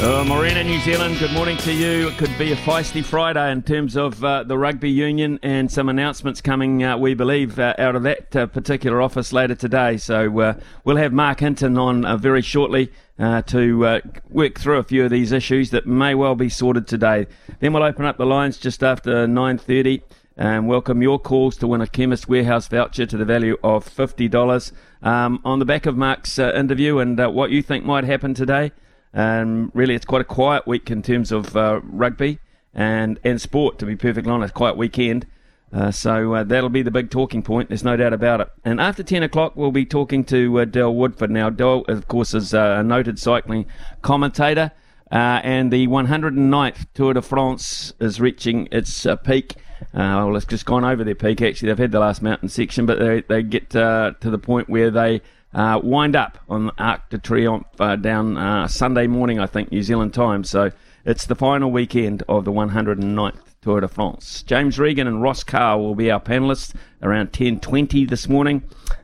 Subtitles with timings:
[0.00, 2.06] Uh, Morena, New Zealand, good morning to you.
[2.06, 5.88] It could be a feisty Friday in terms of uh, the rugby union and some
[5.88, 9.96] announcements coming, uh, we believe, uh, out of that uh, particular office later today.
[9.96, 15.10] So uh, we'll have Mark Hinton on very shortly to work through a few of
[15.10, 17.26] these issues that may well be sorted today.
[17.58, 20.02] Then we'll open up the lines just after 9.30
[20.36, 24.72] and welcome your calls to win a Chemist Warehouse voucher to the value of $50
[25.02, 28.70] um, on the back of Mark's interview and what you think might happen today.
[29.14, 32.38] Um, really, it's quite a quiet week in terms of uh, rugby
[32.74, 34.54] and, and sport, to be perfectly honest.
[34.54, 35.26] Quiet weekend.
[35.72, 37.68] Uh, so uh, that'll be the big talking point.
[37.68, 38.48] There's no doubt about it.
[38.64, 41.30] And after 10 o'clock, we'll be talking to uh, Woodford.
[41.30, 43.66] Now, Del, of course, is uh, a noted cycling
[44.00, 44.72] commentator.
[45.10, 49.54] Uh, and the 109th Tour de France is reaching its uh, peak.
[49.94, 51.68] well, it's just gone over their peak, actually.
[51.68, 55.22] They've had the last mountain section, but they, they get to the point where they
[55.54, 59.82] uh, wind up on Arc de Triomphe uh, down uh, Sunday morning, I think, New
[59.82, 60.44] Zealand time.
[60.44, 60.70] So
[61.04, 64.42] it's the final weekend of the 109th Tour de France.
[64.42, 68.62] James Regan and Ross Carr will be our panellists around 10.20 this morning.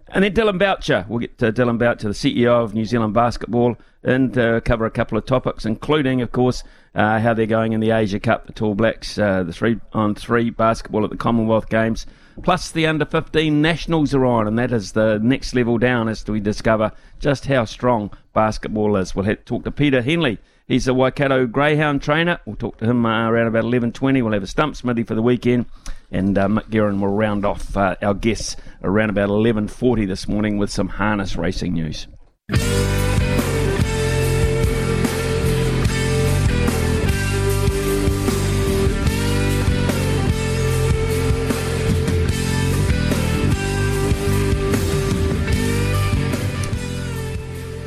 [0.08, 1.06] And then Dillon Boucher.
[1.08, 4.90] We'll get to Dillon Boucher, the CEO of New Zealand Basketball, and uh, cover a
[4.90, 6.62] couple of topics, including, of course,
[6.94, 10.14] uh, how they're going in the Asia Cup, the Tall Blacks, uh, the three on
[10.14, 12.06] three basketball at the Commonwealth Games.
[12.42, 16.26] Plus, the under 15 nationals are on, and that is the next level down as
[16.26, 19.14] we discover just how strong basketball is.
[19.14, 20.38] We'll talk to Peter Henley.
[20.66, 22.40] He's a Waikato Greyhound trainer.
[22.46, 24.22] We'll talk to him uh, around about 11.20.
[24.22, 25.66] We'll have a stump smithy for the weekend.
[26.10, 30.56] And uh, Mick Guerin will round off uh, our guests around about 11.40 this morning
[30.56, 32.06] with some harness racing news.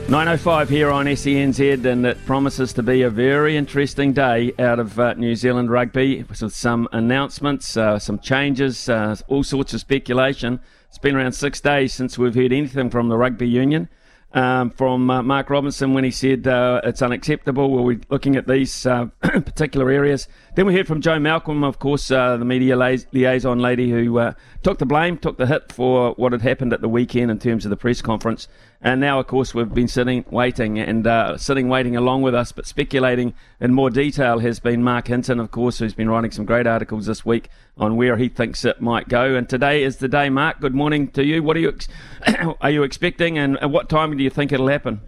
[0.07, 4.97] 9.05 here on SENZ, and it promises to be a very interesting day out of
[4.97, 10.61] uh, New Zealand rugby with some announcements, uh, some changes, uh, all sorts of speculation.
[10.87, 13.89] It's been around six days since we've heard anything from the rugby union
[14.31, 17.69] um, from uh, Mark Robinson when he said uh, it's unacceptable.
[17.83, 20.29] We're looking at these uh, particular areas.
[20.55, 24.31] Then we heard from Jo Malcolm, of course, the media liaison lady who
[24.67, 27.63] took the blame, took the hit for what had happened at the weekend in terms
[27.65, 28.49] of the press conference.
[28.81, 32.51] And now, of course, we've been sitting waiting and uh, sitting waiting along with us,
[32.51, 36.43] but speculating in more detail has been Mark Hinton, of course, who's been writing some
[36.43, 37.47] great articles this week
[37.77, 39.35] on where he thinks it might go.
[39.35, 40.59] And today is the day, Mark.
[40.59, 41.41] Good morning to you.
[41.41, 41.87] What are you ex-
[42.59, 44.99] are you expecting, and at what time do you think it'll happen?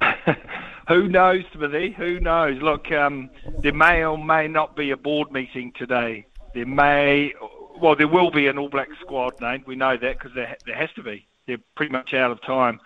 [0.88, 1.94] Who knows, Smithy?
[1.98, 2.62] Who knows?
[2.62, 3.28] Look, um,
[3.58, 6.24] there may or may not be a board meeting today.
[6.54, 7.34] There may,
[7.80, 9.64] well, there will be an All Black squad named.
[9.66, 12.80] We know that because there, there has to be they're pretty much out of time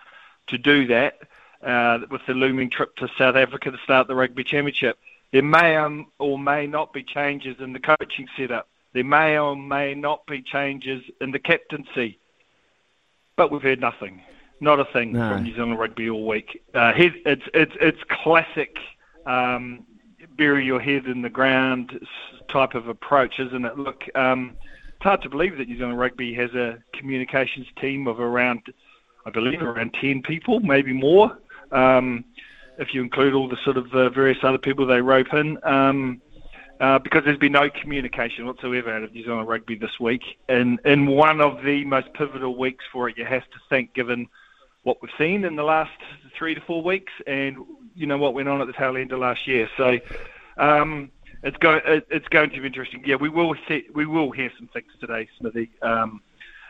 [0.47, 1.19] to do that
[1.63, 4.97] uh, with the looming trip to South Africa to start the Rugby Championship.
[5.31, 8.67] There may um, or may not be changes in the coaching setup.
[8.93, 12.17] There may or may not be changes in the captaincy.
[13.35, 14.21] But we've heard nothing.
[14.61, 15.33] Not a thing no.
[15.33, 16.63] from New Zealand Rugby all week.
[16.73, 18.77] Uh, it's, it's, it's classic
[19.25, 19.85] um,
[20.37, 21.99] bury your head in the ground
[22.49, 23.77] type of approach, isn't it?
[23.77, 24.55] Look, um,
[25.05, 28.61] hard to believe that New Zealand Rugby has a communications team of around,
[29.25, 31.37] I believe, around 10 people, maybe more,
[31.71, 32.25] um,
[32.79, 35.57] if you include all the sort of uh, various other people they rope in.
[35.63, 36.21] Um,
[36.79, 40.23] uh, because there's been no communication whatsoever out of New Zealand Rugby this week.
[40.49, 44.27] And in one of the most pivotal weeks for it, you have to think, given
[44.83, 45.93] what we've seen in the last
[46.37, 47.57] three to four weeks and,
[47.95, 49.69] you know, what went on at the tail end of last year.
[49.77, 49.99] So,
[50.57, 51.11] um,
[51.45, 53.03] it's going it's going to be interesting.
[53.05, 55.69] Yeah, we will see, we will hear some things today, Smithy.
[55.81, 56.21] Um,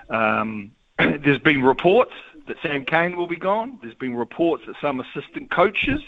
[0.10, 2.12] um, there's been reports
[2.48, 3.80] that Sam Cane will be gone.
[3.82, 6.02] There's been reports that some assistant coaches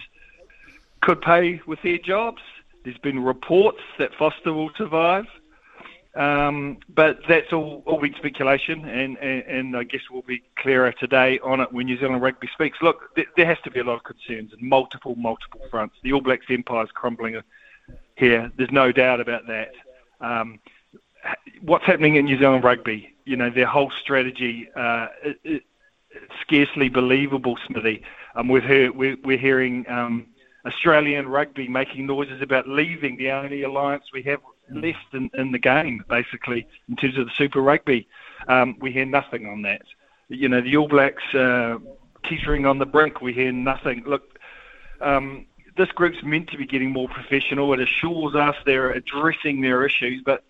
[1.01, 2.41] could pay with their jobs.
[2.83, 5.25] There's been reports that Foster will survive.
[6.15, 10.91] Um, but that's all, all been speculation, and, and, and I guess we'll be clearer
[10.91, 12.79] today on it when New Zealand Rugby speaks.
[12.81, 15.95] Look, th- there has to be a lot of concerns in multiple, multiple fronts.
[16.01, 17.35] The All Blacks empire is crumbling
[18.15, 18.51] here.
[18.57, 19.71] There's no doubt about that.
[20.21, 20.59] Um,
[21.61, 23.13] what's happening in New Zealand Rugby?
[23.25, 25.63] You know, their whole strategy, uh, it, it,
[26.41, 28.03] scarcely believable, Smithy.
[28.35, 30.27] Um, we've heard, we're, we're hearing um,
[30.65, 35.59] Australian rugby making noises about leaving the only alliance we have left in, in the
[35.59, 38.07] game, basically, in terms of the Super Rugby.
[38.47, 39.81] Um, we hear nothing on that.
[40.29, 41.77] You know, the All Blacks uh,
[42.25, 44.03] teetering on the brink, we hear nothing.
[44.05, 44.39] Look,
[44.99, 45.45] um,
[45.77, 47.73] this group's meant to be getting more professional.
[47.73, 50.43] It assures us they're addressing their issues, but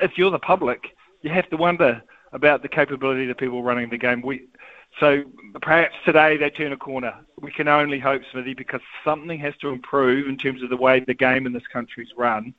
[0.00, 3.90] if you're the public, you have to wonder about the capability of the people running
[3.90, 4.22] the game.
[4.22, 4.46] We,
[4.98, 5.24] so
[5.60, 7.14] perhaps today they turn a corner.
[7.40, 11.00] We can only hope, Smithy, because something has to improve in terms of the way
[11.00, 12.54] the game in this country's run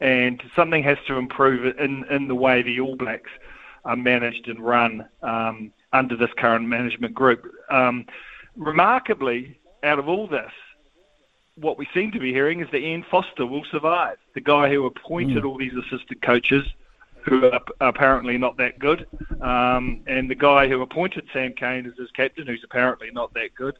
[0.00, 3.30] and something has to improve in, in the way the All Blacks
[3.84, 7.44] are managed and run um, under this current management group.
[7.70, 8.06] Um,
[8.56, 10.50] remarkably, out of all this,
[11.56, 14.86] what we seem to be hearing is that Ian Foster will survive, the guy who
[14.86, 15.46] appointed mm.
[15.46, 16.64] all these assistant coaches
[17.24, 19.06] who are apparently not that good,
[19.40, 23.54] um, and the guy who appointed Sam Cane as his captain, who's apparently not that
[23.54, 23.78] good,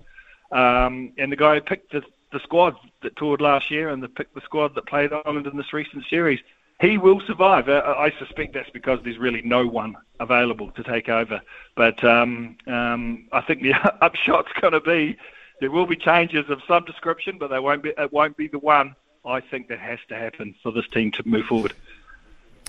[0.51, 4.09] um, and the guy who picked the, the squad that toured last year and the
[4.09, 6.41] picked the squad that played Ireland in this recent series.
[6.81, 7.69] He will survive.
[7.69, 11.41] Uh, I suspect that's because there's really no one available to take over.
[11.77, 15.17] But um, um, I think the upshot's going to be
[15.65, 17.95] there will be changes of some description, but they won't be.
[17.97, 18.95] It won't be the one
[19.25, 21.73] I think that has to happen for this team to move forward.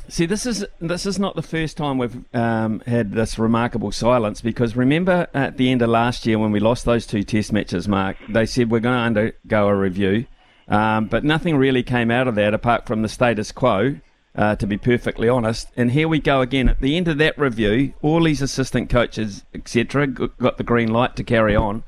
[0.07, 4.39] See, this is this is not the first time we've um, had this remarkable silence
[4.39, 7.85] because remember at the end of last year when we lost those two Test matches,
[7.85, 10.25] Mark, they said we're going to undergo a review,
[10.69, 13.99] um, but nothing really came out of that apart from the status quo.
[14.37, 16.67] Uh, to be perfectly honest, and here we go again.
[16.67, 21.15] At the end of that review, all these assistant coaches, etc., got the green light
[21.15, 21.83] to carry on.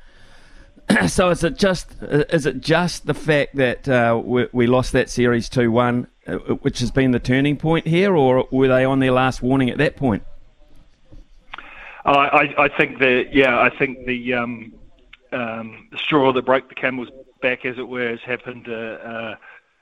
[1.08, 5.10] so is it just is it just the fact that uh, we, we, lost that
[5.10, 9.00] series two one uh, which has been the turning point here, or were they on
[9.00, 10.24] their last warning at that point?
[12.06, 14.74] I, I think that yeah, I think the, um,
[15.34, 17.10] um, straw that broke the camel's
[17.42, 18.68] back, as it were, has happened.
[18.70, 19.36] Uh, uh,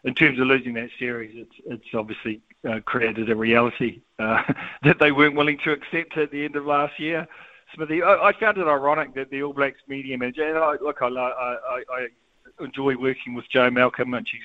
[0.03, 4.43] in terms of losing that series, it's it's obviously uh, created a reality uh,
[4.83, 7.27] that they weren't willing to accept at the end of last year.
[7.75, 11.01] Smithy, I, I found it ironic that the All Blacks media manager, and I, look,
[11.01, 12.07] I, I, I
[12.59, 14.41] enjoy working with Jo Malcolm, and she's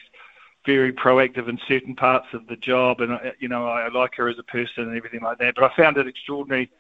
[0.66, 4.38] very proactive in certain parts of the job, and you know I like her as
[4.38, 5.54] a person and everything like that.
[5.54, 6.70] But I found it extraordinary.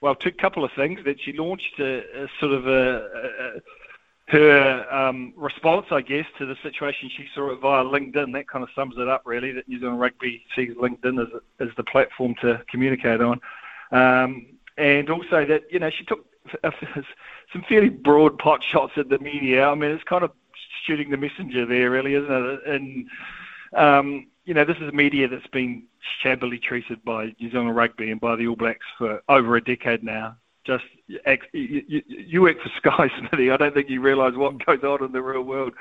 [0.00, 3.08] Well, two couple of things that she launched a, a sort of a,
[3.56, 3.60] a
[4.32, 7.10] her um, response, I guess, to the situation.
[7.16, 8.32] She saw it via LinkedIn.
[8.32, 9.52] That kind of sums it up, really.
[9.52, 13.40] That New Zealand Rugby sees LinkedIn as, as the platform to communicate on,
[13.90, 16.26] um, and also that you know she took
[17.52, 19.66] some fairly broad pot shots at the media.
[19.66, 20.32] I mean, it's kind of
[20.84, 22.60] shooting the messenger there, really, isn't it?
[22.66, 23.08] And
[23.74, 25.84] um, you know, this is a media that's been
[26.20, 30.02] shabbily treated by New Zealand Rugby and by the All Blacks for over a decade
[30.02, 30.36] now.
[30.64, 30.84] Just
[31.52, 33.50] you, you work for Sky, Smithy.
[33.50, 35.72] I don't think you realise what goes on in the real world.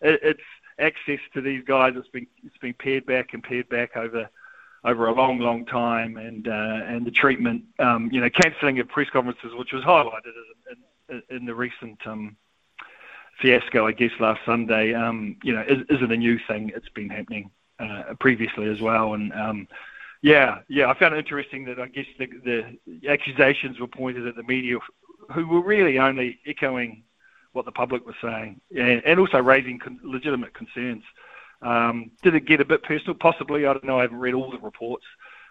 [0.00, 0.40] it's
[0.78, 1.94] access to these guys.
[1.96, 4.28] It's been it's been pared back and pared back over
[4.84, 8.88] over a long, long time, and uh, and the treatment, um, you know, cancelling of
[8.88, 10.32] press conferences, which was highlighted
[10.70, 12.36] in, in, in the recent um,
[13.40, 16.72] fiasco, I guess, last Sunday, um, you know, is, isn't a new thing.
[16.74, 19.14] It's been happening uh, previously as well.
[19.14, 19.68] And um,
[20.22, 24.36] yeah, yeah, I found it interesting that I guess the, the accusations were pointed at
[24.36, 24.78] the media,
[25.34, 27.02] who were really only echoing
[27.52, 31.02] what the public was saying, and, and also raising con- legitimate concerns.
[31.62, 33.14] Um, did it get a bit personal?
[33.14, 33.66] Possibly.
[33.66, 33.98] I don't know.
[33.98, 35.04] I haven't read all the reports.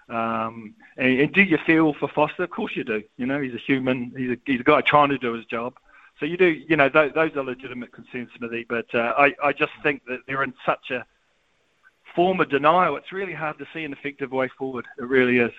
[0.10, 2.44] Um, and, and, do you feel for Foster?
[2.44, 3.04] Of course you do.
[3.18, 4.12] You know, he's a human.
[4.18, 5.76] He's a, he's a guy trying to do his job.
[6.20, 8.66] So you do, you know, those, those are legitimate concerns, Smithy.
[8.68, 11.06] But uh, I, I just think that they're in such a
[12.16, 12.98] form of denial.
[12.98, 14.86] It's really hard to see an effective way forward.
[14.98, 15.52] It really is.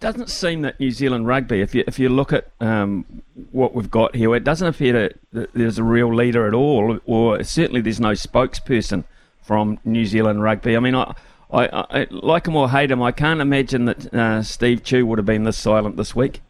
[0.00, 3.04] Doesn't seem that New Zealand rugby, if you if you look at um,
[3.52, 7.42] what we've got here, it doesn't appear that there's a real leader at all, or
[7.42, 9.04] certainly there's no spokesperson
[9.42, 10.76] from New Zealand rugby.
[10.76, 11.14] I mean, I,
[11.52, 15.18] I, I like him or hate him, I can't imagine that uh, Steve Tew would
[15.18, 16.40] have been this silent this week.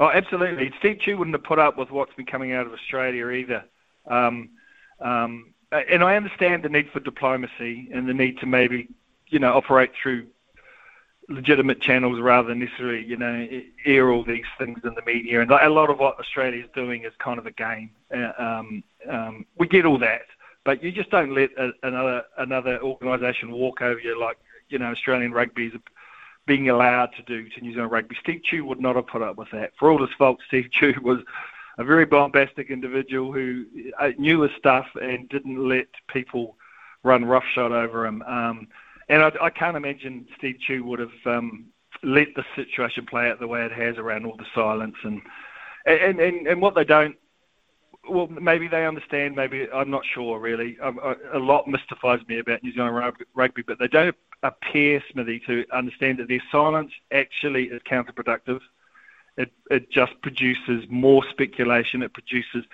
[0.00, 0.72] Oh, absolutely.
[0.78, 3.64] Steve Tew wouldn't have put up with what's been coming out of Australia either.
[4.06, 4.50] Um,
[5.00, 8.88] um, and I understand the need for diplomacy and the need to maybe,
[9.28, 10.26] you know, operate through
[11.30, 13.46] legitimate channels rather than necessarily, you know,
[13.86, 15.40] air all these things in the media.
[15.40, 17.90] And a lot of what Australia is doing is kind of a game.
[18.14, 20.22] Uh, um, um, we get all that,
[20.64, 24.90] but you just don't let a, another another organisation walk over you like you know
[24.90, 25.74] Australian rugby is
[26.46, 28.16] being allowed to do to New Zealand rugby.
[28.20, 29.72] Steve Tew would not have put up with that.
[29.78, 31.20] For all his faults, Steve Tew was
[31.78, 33.64] a very bombastic individual who
[33.98, 36.56] uh, knew his stuff and didn't let people
[37.04, 38.22] run roughshod over him.
[38.22, 38.68] Um,
[39.10, 41.66] and I, I can't imagine Steve Tew would have um,
[42.02, 45.20] let the situation play out the way it has around all the silence and
[45.84, 47.16] and and, and what they don't.
[48.08, 49.36] Well, maybe they understand.
[49.36, 50.38] Maybe I'm not sure.
[50.38, 50.98] Really, um,
[51.32, 56.18] a lot mystifies me about New Zealand rugby, but they don't appear, Smithy, to understand
[56.18, 58.60] that their silence actually is counterproductive.
[59.36, 62.02] It it just produces more speculation.
[62.02, 62.64] It produces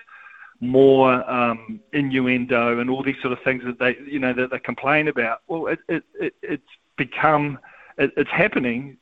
[0.59, 4.59] more um, innuendo and all these sort of things that they you know that they
[4.59, 5.41] complain about.
[5.47, 7.59] Well, it, it, it it's become
[7.97, 8.97] it, it's happening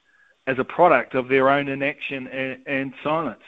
[0.48, 3.44] as a product of their own inaction and, and silence.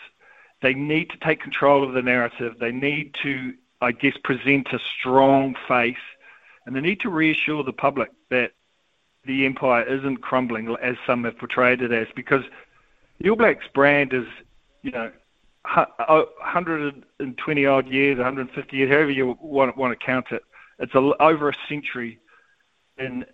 [0.62, 2.56] They need to take control of the narrative.
[2.60, 5.96] They need to, I guess, present a strong face,
[6.66, 8.54] and they need to reassure the public that
[9.26, 12.08] the empire isn't crumbling as some have portrayed it as.
[12.16, 12.44] Because
[13.20, 14.26] the All Blacks brand is,
[14.82, 15.12] you know,
[15.76, 20.44] 120 odd years, 150 years, however you want, want to count it.
[20.80, 22.20] It's a, over a century
[22.98, 23.26] in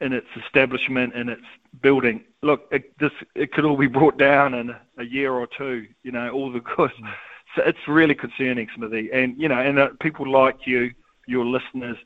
[0.00, 1.42] in its establishment and its
[1.80, 2.22] building.
[2.42, 5.86] Look, it, this it could all be brought down in a year or two.
[6.02, 6.90] You know, all the good.
[6.90, 7.14] Mm.
[7.56, 9.10] So it's really concerning, Smithy.
[9.12, 10.92] And you know, and uh, people like you,
[11.26, 11.96] your listeners,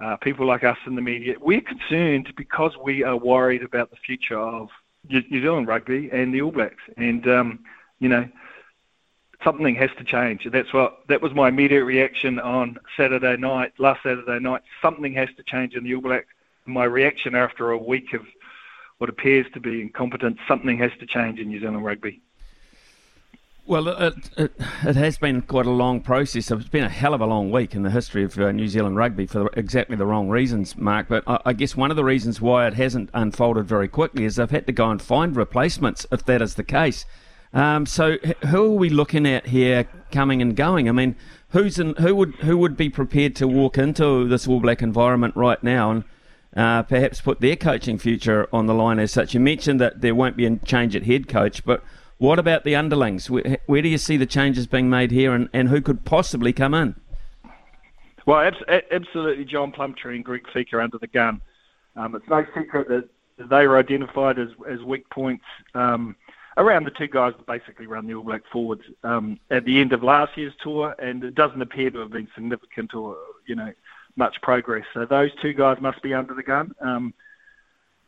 [0.00, 3.96] uh, people like us in the media, we're concerned because we are worried about the
[3.96, 4.68] future of
[5.08, 6.82] New Zealand rugby and the All Blacks.
[6.96, 7.60] And um,
[7.98, 8.28] you know,
[9.44, 10.46] something has to change.
[10.50, 14.62] That's what that was my immediate reaction on Saturday night, last Saturday night.
[14.82, 16.26] Something has to change in the All Blacks.
[16.66, 18.22] My reaction after a week of
[18.98, 22.20] what appears to be incompetence, something has to change in New Zealand rugby.
[23.66, 24.52] Well, it, it,
[24.84, 26.50] it, has been quite a long process.
[26.50, 28.96] It's been a hell of a long week in the history of uh, New Zealand
[28.96, 31.06] rugby for exactly the wrong reasons, Mark.
[31.08, 34.36] But I, I, guess one of the reasons why it hasn't unfolded very quickly is
[34.36, 37.06] they've had to go and find replacements, if that is the case.
[37.52, 38.16] Um, so,
[38.46, 40.88] who are we looking at here, coming and going?
[40.88, 41.16] I mean,
[41.50, 45.34] who's in, who would who would be prepared to walk into this All Black environment
[45.34, 46.04] right now and
[46.56, 49.34] uh, perhaps put their coaching future on the line as such?
[49.34, 51.82] You mentioned that there won't be a change at head coach, but
[52.18, 53.28] what about the underlings?
[53.28, 56.52] Where, where do you see the changes being made here, and, and who could possibly
[56.52, 56.94] come in?
[58.26, 58.52] Well,
[58.92, 60.42] absolutely, John Plumtree and Greg
[60.72, 61.40] are under the gun.
[61.96, 63.08] Um, it's no secret that
[63.48, 65.44] they were identified as, as weak points.
[65.74, 66.14] Um,
[66.60, 69.92] around the two guys that basically run the All Black forwards um, at the end
[69.92, 73.72] of last year's tour, and it doesn't appear to have been significant or you know
[74.16, 74.84] much progress.
[74.92, 76.74] So those two guys must be under the gun.
[76.80, 77.14] Um,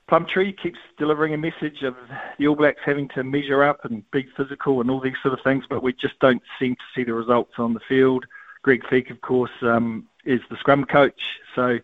[0.09, 1.97] Plumtree keeps delivering a message of
[2.39, 5.43] the All Blacks having to measure up and be physical and all these sort of
[5.43, 8.27] things, but we just don't seem to see the results on the field.
[8.61, 11.21] Greg Feek, of course, um, is the scrum coach,
[11.55, 11.79] so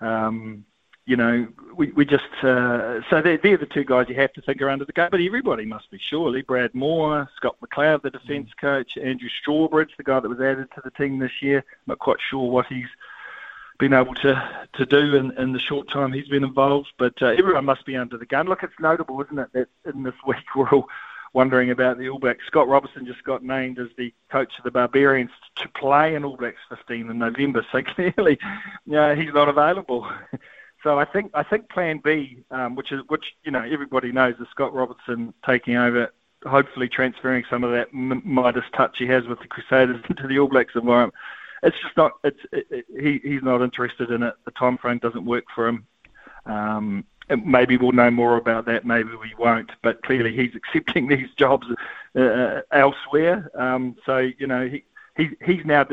[0.00, 0.64] um,
[1.06, 1.46] you know,
[1.76, 4.68] we, we just uh, so they're, they're the two guys you have to think are
[4.68, 5.08] under the gun.
[5.10, 8.60] But everybody must be surely Brad Mooar, Scott McLeod, the defence mm.
[8.60, 11.58] coach, Andrew Strawbridge, the guy that was added to the team this year.
[11.58, 12.88] I'm not quite sure what he's
[13.78, 16.88] been able to to do in, in the short time he's been involved.
[16.98, 18.48] But uh, everyone must be under the gun.
[18.48, 20.88] Look, it's notable, isn't it, that in this week we're all
[21.34, 22.46] wondering about the All Blacks.
[22.46, 26.36] Scott Robertson just got named as the coach of the Barbarians to play in All
[26.36, 27.64] Blacks 15 in November.
[27.70, 28.38] So clearly,
[28.86, 30.10] you know, he's not available.
[30.86, 34.36] So I think I think Plan B, um, which is which you know everybody knows,
[34.38, 36.12] is Scott Robertson taking over,
[36.44, 40.46] hopefully transferring some of that Midas touch he has with the Crusaders into the All
[40.46, 41.12] Blacks environment.
[41.64, 42.12] It's just not.
[42.22, 44.34] It's it, it, he he's not interested in it.
[44.44, 45.86] The time frame doesn't work for him.
[46.44, 47.04] Um,
[47.44, 48.86] maybe we'll know more about that.
[48.86, 49.72] Maybe we won't.
[49.82, 51.66] But clearly he's accepting these jobs
[52.14, 53.50] uh, elsewhere.
[53.60, 54.84] Um, so you know he,
[55.16, 55.84] he he's now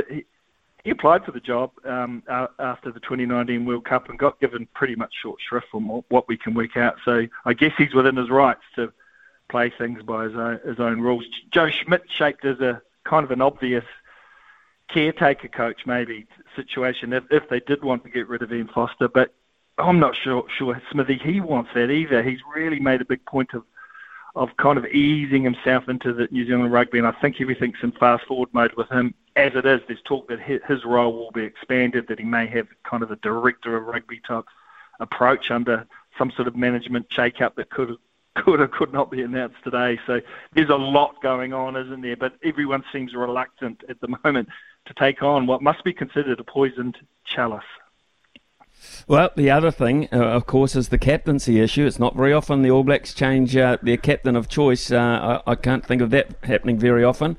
[0.84, 2.24] he applied for the job um,
[2.60, 6.38] after the 2019 World Cup and got given pretty much short shrift from what we
[6.38, 6.98] can work out.
[7.06, 8.92] So I guess he's within his rights to
[9.50, 11.26] play things by his own, his own rules.
[11.52, 13.86] Joe Schmidt shaped as a kind of an obvious
[14.90, 19.08] caretaker coach maybe situation if, if they did want to get rid of Ian Foster,
[19.08, 19.34] but
[19.78, 22.22] I'm not sure sure Smithy he wants that either.
[22.22, 23.64] He's really made a big point of
[24.36, 27.92] of kind of easing himself into the New Zealand rugby, and I think everything's in
[27.94, 29.14] fast forward mode with him.
[29.36, 32.68] As it is, there's talk that his role will be expanded, that he may have
[32.84, 34.46] kind of a director of rugby type
[35.00, 35.88] approach under
[36.18, 37.98] some sort of management shake-up that could
[38.36, 40.00] could or could not be announced today.
[40.08, 40.20] So
[40.54, 42.16] there's a lot going on, isn't there?
[42.16, 44.50] But everyone seems reluctant at the moment
[44.86, 47.64] to take on what must be considered a poisoned chalice.
[49.08, 51.86] Well, the other thing, uh, of course, is the captaincy issue.
[51.86, 54.92] It's not very often the All Blacks change uh, their captain of choice.
[54.92, 57.38] Uh, I, I, can't think of that happening very often.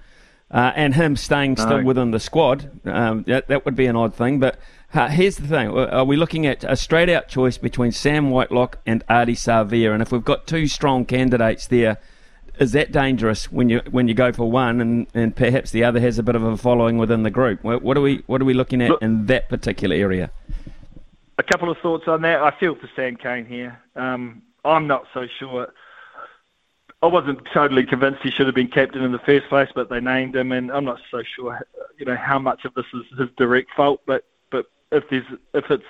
[0.50, 1.84] Uh, and him staying still no.
[1.84, 4.38] within the squad, um, that, that would be an odd thing.
[4.38, 4.58] But
[4.94, 9.04] Uh, here's the thing: are we looking at a straight-out choice between Sam Whitelock and
[9.08, 9.92] Ardie Savea?
[9.92, 11.98] And if we've got two strong candidates there,
[12.60, 15.98] is that dangerous when you when you go for one and, and perhaps the other
[15.98, 17.64] has a bit of a following within the group?
[17.64, 20.30] What, what are we what are we looking at Look, in that particular area?
[21.38, 22.40] A couple of thoughts on that.
[22.40, 23.76] I feel for Sam Cane here.
[23.96, 25.72] Um, I'm not so sure.
[27.04, 30.00] I wasn't totally convinced he should have been captain in the first place, but they
[30.00, 31.60] named him, and I'm not so sure,
[31.98, 34.00] you know, how much of this is his direct fault.
[34.06, 35.84] But but if there's if it's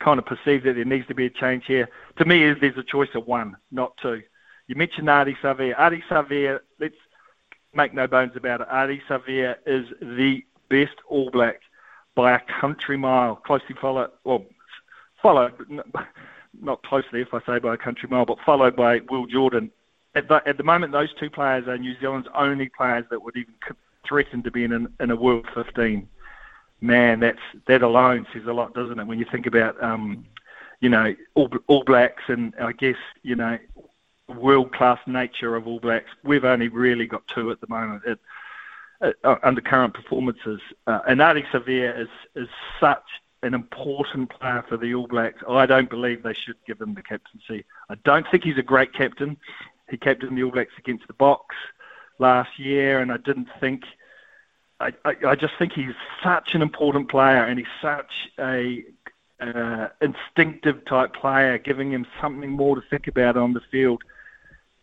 [0.00, 2.82] kind of perceived that there needs to be a change here, to me, there's a
[2.82, 4.22] choice of one, not two.
[4.66, 5.76] You mentioned Ardie Savea.
[5.76, 6.96] Ardie Savea, let's
[7.72, 8.68] make no bones about it.
[8.68, 11.60] Ardie Savea is the best All Black
[12.16, 14.44] by a country mile, closely followed, well,
[15.22, 15.52] followed,
[16.60, 19.70] not closely if I say by a country mile, but followed by Will Jordan.
[20.14, 23.36] At the, at the moment, those two players are New Zealand's only players that would
[23.36, 23.54] even
[24.06, 26.08] threaten to be in, an, in a World 15.
[26.80, 29.06] Man, that's that alone says a lot, doesn't it?
[29.06, 30.26] When you think about, um,
[30.80, 33.58] you know, all, all Blacks and I guess you know
[34.28, 36.10] world class nature of All Blacks.
[36.22, 38.18] We've only really got two at the moment it,
[39.24, 40.60] uh, under current performances.
[40.86, 42.48] Uh, and Ardie Savea is is
[42.80, 43.04] such
[43.42, 45.42] an important player for the All Blacks.
[45.48, 47.64] I don't believe they should give him the captaincy.
[47.90, 49.36] I don't think he's a great captain.
[49.90, 51.56] He captained the All Blacks against the Boks
[52.18, 53.84] last year, and I didn't think.
[54.80, 58.84] I, I, just think he's such an important player, and he's such a
[59.40, 64.02] uh, instinctive type player, giving him something more to think about on the field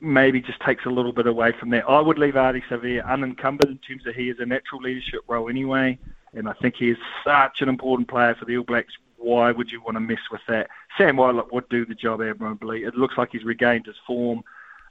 [0.02, 1.88] maybe just takes a little bit away from that.
[1.88, 5.48] I would leave Ardie Savea unencumbered in terms of he is a natural leadership role
[5.48, 5.98] anyway,
[6.34, 8.94] and I think he is such an important player for the All Blacks.
[9.18, 10.70] Why would you want to mess with that?
[10.98, 12.84] Sam Whitelock would do the job admirably.
[12.84, 14.44] It looks like he's regained his form.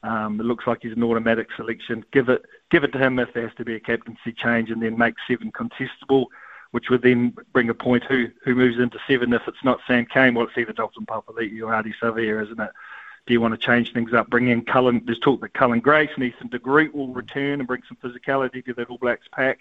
[0.03, 2.05] Um, it looks like he's an automatic selection.
[2.13, 4.83] Give it, give it to him if there has to be a captaincy change, and
[4.83, 6.27] then make seven contestable,
[6.71, 10.07] which would then bring a point who who moves into seven if it's not Sam
[10.07, 10.35] Cane.
[10.35, 12.71] Well, it's either Dalton Papali'i or Ardie Savea, isn't it?
[13.27, 14.31] Do you want to change things up?
[14.31, 15.03] Bring in Cullen.
[15.05, 18.65] There's talk that Cullen Grace and Ethan de Groot will return and bring some physicality
[18.65, 19.61] to that All Blacks pack.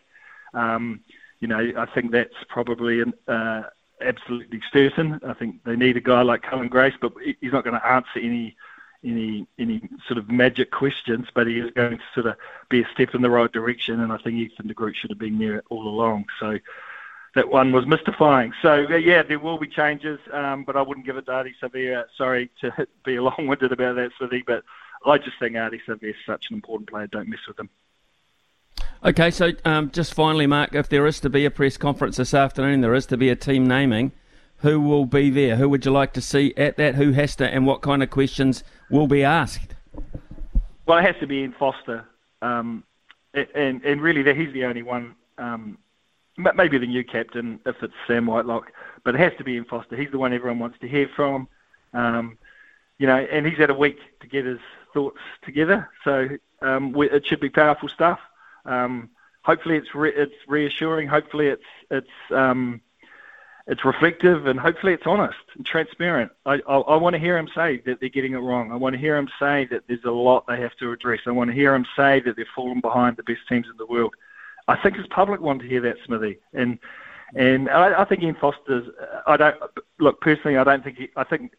[0.53, 1.01] Um,
[1.41, 3.63] you know, I think that's probably an, uh,
[4.01, 5.19] absolutely certain.
[5.25, 8.19] I think they need a guy like Cullen Grace, but he's not going to answer
[8.19, 8.55] any
[9.03, 12.35] any any sort of magic questions, but he is going to sort of
[12.69, 13.99] be a step in the right direction.
[13.99, 16.25] And I think Ethan de Groot should have been there all along.
[16.39, 16.59] So
[17.35, 18.53] that one was mystifying.
[18.61, 21.53] So uh, yeah, there will be changes, um, but I wouldn't give it to Ardie
[21.61, 22.05] Savea.
[22.17, 24.63] Sorry to be long-winded about that, Smithy, but
[25.05, 27.07] I just think Ardie Savea is such an important player.
[27.07, 27.69] Don't mess with him.
[29.03, 32.33] Okay, so um, just finally, Mark, if there is to be a press conference this
[32.33, 34.11] afternoon, there is to be a team naming.
[34.59, 35.55] Who will be there?
[35.55, 36.95] Who would you like to see at that?
[36.95, 39.75] Who has to, and what kind of questions will be asked?
[40.85, 42.05] Well, it has to be Ian Foster,
[42.41, 42.83] um,
[43.33, 45.77] and and really, he's the only one um,
[46.55, 48.71] maybe the new captain if it's Sam Whitelock,
[49.03, 49.95] but it has to be Ian Foster.
[49.95, 51.47] He's the one everyone wants to hear from.
[51.93, 52.37] Um,
[52.97, 54.59] you know, and he's had a week to get his
[54.93, 56.27] thoughts together, so
[56.61, 58.19] um, we, it should be powerful stuff.
[58.65, 59.09] Um,
[59.41, 61.07] hopefully, it's re- it's reassuring.
[61.07, 62.81] Hopefully, it's it's um,
[63.67, 66.31] it's reflective, and hopefully, it's honest and transparent.
[66.45, 68.71] I, I, I want to hear him say that they're getting it wrong.
[68.71, 71.21] I want to hear him say that there's a lot they have to address.
[71.27, 73.85] I want to hear him say that they're falling behind the best teams in the
[73.85, 74.15] world.
[74.67, 76.39] I think his public want to hear that, Smithy.
[76.53, 76.79] And
[77.35, 78.87] and I, I think Ian Foster's.
[79.27, 79.57] I don't
[79.99, 80.57] look personally.
[80.57, 80.97] I don't think.
[80.97, 81.53] He, I think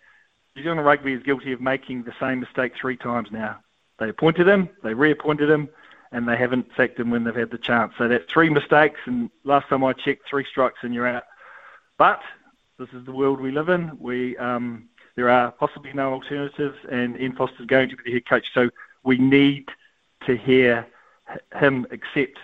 [0.56, 3.60] New Zealand Rugby is guilty of making the same mistake three times now.
[3.98, 5.68] They appointed him, they reappointed him,
[6.10, 7.92] and they haven't sacked him when they've had the chance.
[7.98, 8.98] So that's three mistakes.
[9.04, 11.24] And last time I checked, three strikes and you're out.
[12.00, 12.22] But
[12.78, 13.90] this is the world we live in.
[13.98, 18.26] We um, there are possibly no alternatives, and Ian Foster's going to be the head
[18.26, 18.46] coach.
[18.54, 18.70] So
[19.04, 19.68] we need
[20.24, 20.86] to hear
[21.60, 22.38] him accept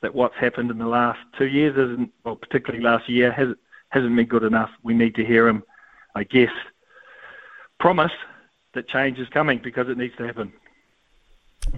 [0.00, 3.58] that what's happened in the last two years isn't, well, particularly last year, hasn't
[3.90, 4.70] hasn't been good enough.
[4.82, 5.64] We need to hear him,
[6.14, 6.54] I guess,
[7.78, 8.16] promise
[8.72, 10.50] that change is coming because it needs to happen.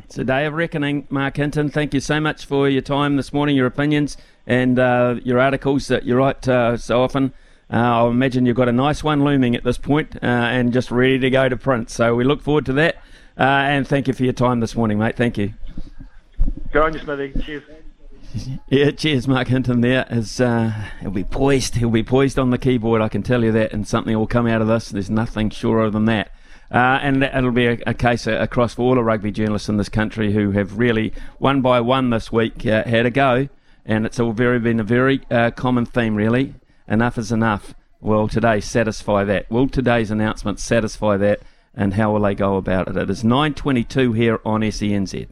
[0.05, 1.71] It's a day of reckoning, Mark Hinton.
[1.71, 5.89] Thank you so much for your time this morning, your opinions, and uh, your articles
[5.89, 7.33] that you write uh, so often.
[7.73, 10.91] Uh, I imagine you've got a nice one looming at this point, uh, and just
[10.91, 11.91] ready to go to print.
[11.91, 12.97] So we look forward to that.
[13.39, 15.17] Uh, and thank you for your time this morning, mate.
[15.17, 15.55] Thank you.
[16.73, 17.33] Go on, you Smithy.
[17.43, 17.63] Cheers.
[18.69, 19.81] Yeah, cheers, Mark Hinton.
[19.81, 21.77] There is, uh, he'll be poised.
[21.77, 23.01] He'll be poised on the keyboard.
[23.01, 24.91] I can tell you that, and something will come out of this.
[24.91, 26.33] There's nothing surer than that.
[26.71, 29.89] Uh, and it'll be a, a case across for all the rugby journalists in this
[29.89, 33.49] country who have really, one by one this week, uh, had a go.
[33.85, 36.55] And it's all very been a very uh, common theme, really.
[36.89, 37.75] Enough is enough.
[38.01, 39.51] Will today satisfy that?
[39.51, 41.41] Will today's announcement satisfy that?
[41.75, 42.97] And how will they go about it?
[42.97, 45.29] It is 9:22 here on SENZ.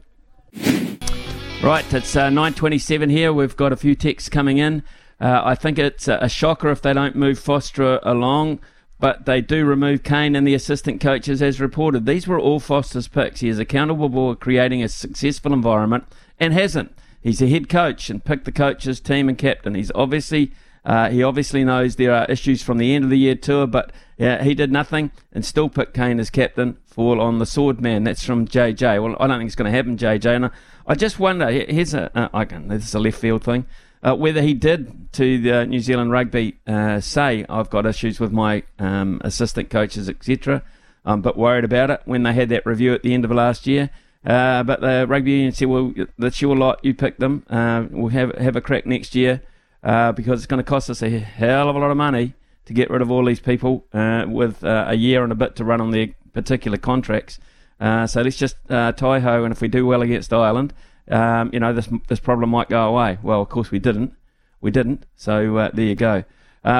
[1.63, 3.33] Right, it's uh, 9.27 here.
[3.33, 4.81] We've got a few texts coming in.
[4.81, 4.83] Uh,
[5.19, 8.59] Uh, I think it's a, shocker if they don't move Foster along,
[9.05, 12.07] but they do remove Cane and the assistant coaches as reported.
[12.07, 13.41] These were all Foster's picks.
[13.41, 16.05] He is accountable for creating a successful environment
[16.39, 16.91] and hasn't.
[17.21, 19.75] He's a head coach and picked the coaches, team, and captain.
[19.75, 23.35] He's obviously uh, he obviously knows there are issues from the end of the year
[23.35, 26.77] tour, but he did nothing and still picked Cane as captain.
[26.87, 28.05] Fall on the sword man.
[28.05, 29.03] That's from JJ.
[29.03, 30.35] Well, I don't think it's going to happen, JJ.
[30.35, 30.49] And I,
[30.87, 31.51] I just wonder.
[31.51, 33.67] Here's a uh, I can, this is a left field thing.
[34.03, 38.31] Uh, whether he did to the New Zealand Rugby uh, say I've got issues with
[38.31, 40.61] my um, assistant coaches, etc.
[41.05, 43.31] I'm a bit worried about it when they had that review at the end of
[43.31, 43.89] last year.
[44.25, 46.83] Uh, but the rugby union said, well, that's your lot.
[46.83, 47.45] You pick them.
[47.49, 49.41] Uh, we'll have have a crack next year
[49.83, 52.33] uh, because it's going to cost us a hell of a lot of money
[52.65, 55.63] to get rid of all these people uh, with a year and a bit to
[55.63, 57.39] run on their particular contracts.
[57.79, 60.73] So let's just tie ho, and if we do well against Ireland,
[61.09, 63.17] um, you know this this problem might go away.
[63.21, 64.13] Well, of course we didn't.
[64.61, 65.05] We didn't.
[65.15, 66.23] So there you go.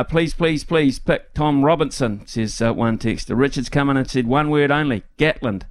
[0.10, 3.38] please, please, please pick Tom Robinson, says one texter.
[3.38, 5.64] Richard's come in and said one word only Gatland.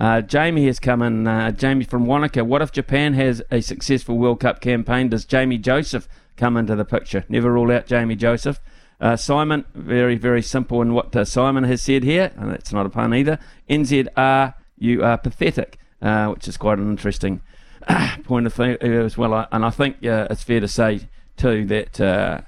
[0.00, 1.26] Uh, Jamie has come in.
[1.26, 2.42] Uh, Jamie from Wanaka.
[2.42, 5.10] What if Japan has a successful World Cup campaign?
[5.10, 7.24] Does Jamie Joseph come into the picture?
[7.28, 8.60] Never rule out Jamie Joseph.
[8.98, 12.86] Uh, Simon, very, very simple in what uh, Simon has said here, and that's not
[12.86, 13.38] a pun either.
[13.68, 17.42] NZR, you are pathetic, uh, which is quite an interesting
[18.24, 19.46] point of view as well.
[19.52, 21.92] And I think it's fair to say, too, that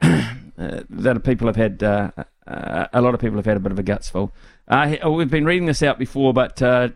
[0.00, 4.32] that people have had a lot of people have had a bit of a gutsful.
[4.68, 6.88] Uh, we've been reading this out before, but uh,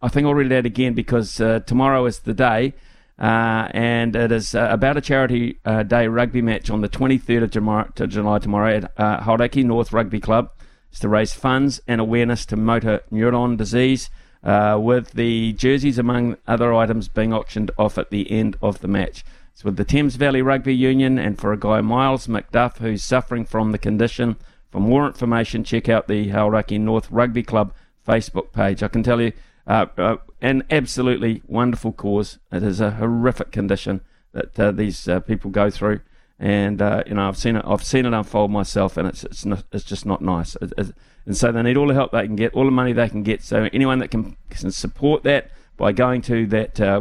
[0.00, 2.74] I think I'll read it out again because uh, tomorrow is the day,
[3.18, 7.44] uh, and it is uh, about a charity uh, day rugby match on the 23rd
[7.44, 10.50] of July, July tomorrow at uh, Hauraki North Rugby Club.
[10.90, 14.10] It's to raise funds and awareness to motor neuron disease,
[14.42, 19.24] with the jerseys, among other items, being auctioned off at the end of the match.
[19.52, 23.44] It's with the Thames Valley Rugby Union and for a guy, Miles McDuff, who's suffering
[23.44, 24.36] from the condition.
[24.70, 27.74] For more information, check out the Hauraki North Rugby Club
[28.06, 28.82] Facebook page.
[28.82, 29.32] I can tell you,
[29.66, 32.38] uh, uh, an absolutely wonderful cause.
[32.50, 34.00] It is a horrific condition
[34.32, 36.00] that uh, these uh, people go through,
[36.38, 37.64] and uh, you know I've seen it.
[37.66, 40.56] I've seen it unfold myself, and it's it's not, it's just not nice.
[40.60, 40.94] It, it,
[41.26, 43.22] and so they need all the help they can get, all the money they can
[43.22, 43.42] get.
[43.42, 47.00] So anyone that can, can support that by going to that uh,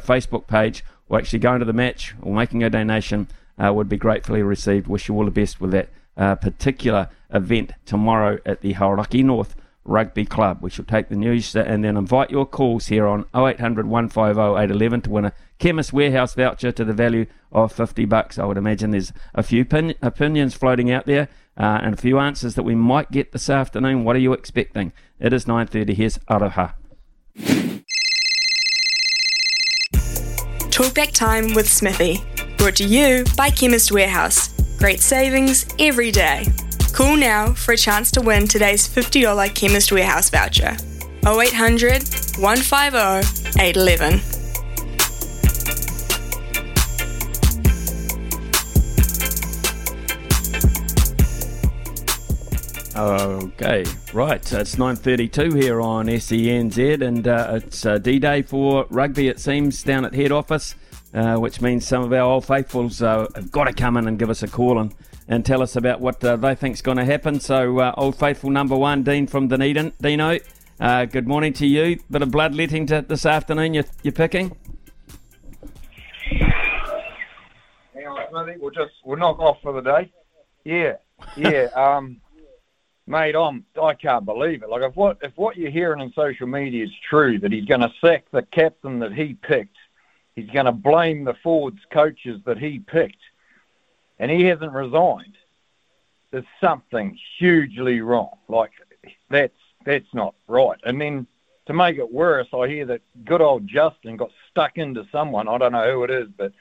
[0.00, 3.28] Facebook page or actually going to the match or making a donation
[3.58, 4.86] would be gratefully received.
[4.86, 9.54] Wish you all the best with that uh, particular event tomorrow at the Hauraki North
[9.84, 10.58] Rugby Club.
[10.60, 15.00] We shall take the news and then invite your calls here on 0800 150 811
[15.02, 18.38] to win a Chemist Warehouse voucher to the value of 50 bucks.
[18.38, 22.18] I would imagine there's a few pin- opinions floating out there uh, and a few
[22.18, 24.04] answers that we might get this afternoon.
[24.04, 24.92] What are you expecting?
[25.18, 25.94] It is 9.30.
[25.94, 26.74] Here's Aroha.
[30.70, 32.24] Talkback time with Smithy.
[32.56, 34.54] Brought to you by Chemist Warehouse.
[34.78, 36.46] Great savings every day.
[36.92, 40.76] Call now for a chance to win today's $50 Chemist Warehouse voucher.
[41.26, 42.02] 0800
[42.38, 44.37] 150 811.
[52.98, 54.52] Okay, right.
[54.52, 59.28] It's 9:32 here on SENZ, and uh, it's uh, D-Day for rugby.
[59.28, 60.74] It seems down at head office
[61.14, 64.18] uh, which means some of our old faithfuls uh, have got to come in and
[64.18, 64.94] give us a call and,
[65.28, 67.40] and tell us about what uh, they think's going to happen.
[67.40, 69.92] So, uh, old faithful number one, Dean from Dunedin.
[70.00, 70.38] Dino,
[70.78, 71.98] good morning to you.
[72.10, 74.56] Bit of bloodletting to this afternoon you're, you're picking?
[77.94, 78.54] Hang on.
[78.60, 80.12] We'll just we'll knock off for the day.
[80.64, 80.96] Yeah,
[81.36, 81.68] yeah.
[81.74, 82.20] um,
[83.08, 84.68] mate, I'm I can't believe it.
[84.68, 87.80] Like if what if what you're hearing on social media is true, that he's going
[87.80, 89.76] to sack the captain that he picked
[90.38, 93.18] He's going to blame the forwards coaches that he picked,
[94.20, 95.36] and he hasn't resigned.
[96.30, 98.36] There's something hugely wrong.
[98.46, 98.70] Like
[99.28, 100.78] that's that's not right.
[100.84, 101.26] And then
[101.66, 105.48] to make it worse, I hear that good old Justin got stuck into someone.
[105.48, 106.52] I don't know who it is, but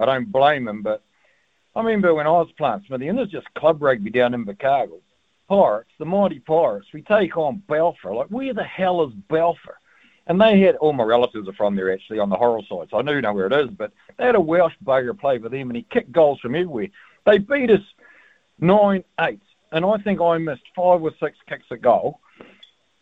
[0.00, 0.82] I don't blame him.
[0.82, 1.04] But
[1.76, 4.98] I remember when I was playing Smithy, and there's just club rugby down in Invercargill.
[5.98, 8.14] The mighty Pirates, we take on Balfour.
[8.14, 9.78] Like, where the hell is Balfour?
[10.26, 12.96] And they had all my relatives are from there actually on the Horrell side, so
[12.96, 13.68] I do know where it is.
[13.68, 16.88] But they had a Welsh bugger play for them, and he kicked goals from everywhere.
[17.26, 17.82] They beat us
[18.60, 22.20] nine eight, and I think I missed five or six kicks at goal.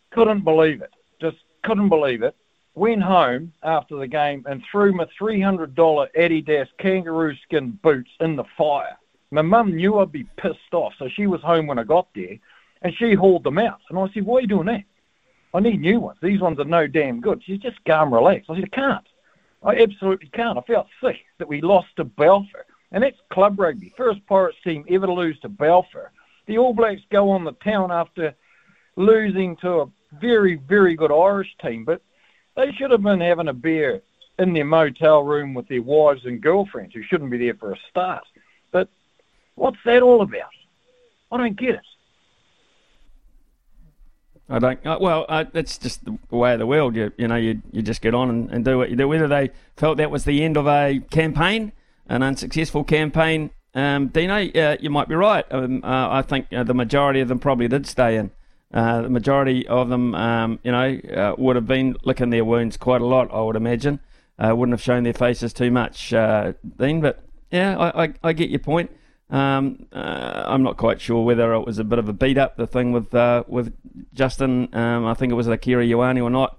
[0.09, 0.91] Couldn't believe it.
[1.21, 2.35] Just couldn't believe it.
[2.75, 8.11] Went home after the game and threw my three hundred dollar Adidas kangaroo skin boots
[8.19, 8.97] in the fire.
[9.31, 12.37] My mum knew I'd be pissed off, so she was home when I got there,
[12.81, 13.79] and she hauled them out.
[13.89, 14.83] And I said, "Why are you doing that?"
[15.53, 16.19] I need new ones.
[16.21, 17.41] These ones are no damn good.
[17.43, 18.45] She's just calm, relax.
[18.49, 19.07] I said, I can't.
[19.63, 20.57] I absolutely can't.
[20.57, 22.65] I felt sick that we lost to Balfour.
[22.91, 23.93] and that's club rugby.
[23.95, 26.11] First Pirates team ever to lose to Balfour.
[26.47, 28.33] The All Blacks go on the town after
[28.95, 32.01] losing to a very, very good Irish team, but
[32.55, 34.01] they should have been having a beer
[34.39, 37.77] in their motel room with their wives and girlfriends who shouldn't be there for a
[37.89, 38.23] start.
[39.61, 40.49] What's that all about?
[41.31, 41.81] I don't get it.
[44.49, 44.83] I don't.
[44.83, 46.95] Uh, well, uh, that's just the way of the world.
[46.95, 49.07] You, you know, you, you just get on and, and do what you do.
[49.07, 51.73] Whether they felt that was the end of a campaign,
[52.07, 55.45] an unsuccessful campaign, um, Dino, uh, you might be right.
[55.51, 58.31] Um, uh, I think uh, the majority of them probably did stay in.
[58.73, 63.01] Uh, the majority of them, um, you know, would have been licking their wounds quite
[63.01, 63.31] a lot.
[63.31, 63.99] I would imagine.
[64.39, 66.99] wouldn't have shown their faces too much, Dean.
[66.99, 68.89] But yeah, I, I, I get your point.
[69.31, 72.57] Um, uh, I'm not quite sure whether it was a bit of a beat up
[72.57, 73.73] the thing with uh, with
[74.13, 74.67] Justin.
[74.73, 76.57] Um, I think it was Akira Ioane or not.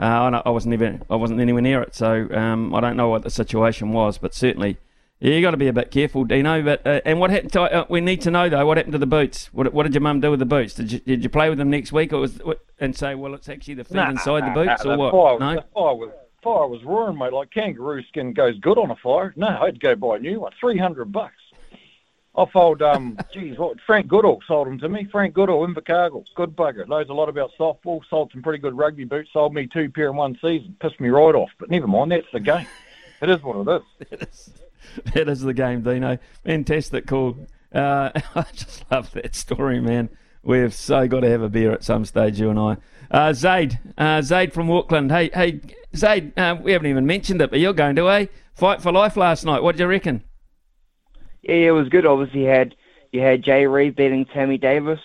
[0.00, 3.08] Uh, I, I, wasn't even I wasn't anywhere near it, so um, I don't know
[3.08, 4.18] what the situation was.
[4.18, 4.78] But certainly,
[5.20, 6.60] yeah, you got to be a bit careful, Dino.
[6.62, 7.52] But uh, and what happened?
[7.52, 8.66] To, uh, we need to know though.
[8.66, 9.48] What happened to the boots?
[9.52, 10.74] What, what did your mum do with the boots?
[10.74, 12.40] Did you, did you play with them next week, or was
[12.80, 15.12] and say, well, it's actually the feet nah, inside nah, the boots, nah, or what?
[15.12, 16.10] Fire, no, the fire was
[16.42, 17.32] fire was roaring, mate.
[17.32, 19.32] Like kangaroo skin goes good on a fire.
[19.36, 20.52] No, I'd go buy a new one.
[20.60, 21.34] Three hundred bucks.
[22.38, 25.08] Off old, um, geez, what, Frank Goodall sold them to me.
[25.10, 26.86] Frank Goodall, Invercargill, good bugger.
[26.86, 28.00] Knows a lot about softball.
[28.08, 29.30] Sold some pretty good rugby boots.
[29.32, 30.76] Sold me two pair in one season.
[30.80, 31.50] Pissed me right off.
[31.58, 32.68] But never mind, that's the game.
[33.20, 34.08] It is what it is.
[34.10, 34.50] that, is
[35.14, 36.16] that is the game, Dino.
[36.44, 37.44] Fantastic call.
[37.74, 40.08] Uh, I just love that story, man.
[40.44, 42.76] We've so got to have a beer at some stage, you and I.
[43.10, 45.10] Uh, Zaid, uh, Zaid from Auckland.
[45.10, 45.60] Hey, hey,
[45.96, 48.26] Zaid, uh, we haven't even mentioned it, but you're going to a eh?
[48.54, 49.64] fight for life last night.
[49.64, 50.22] What do you reckon?
[51.42, 52.06] Yeah, it was good.
[52.06, 52.74] Obviously, you had
[53.12, 55.00] you had Jay Reid beating Tammy Davis.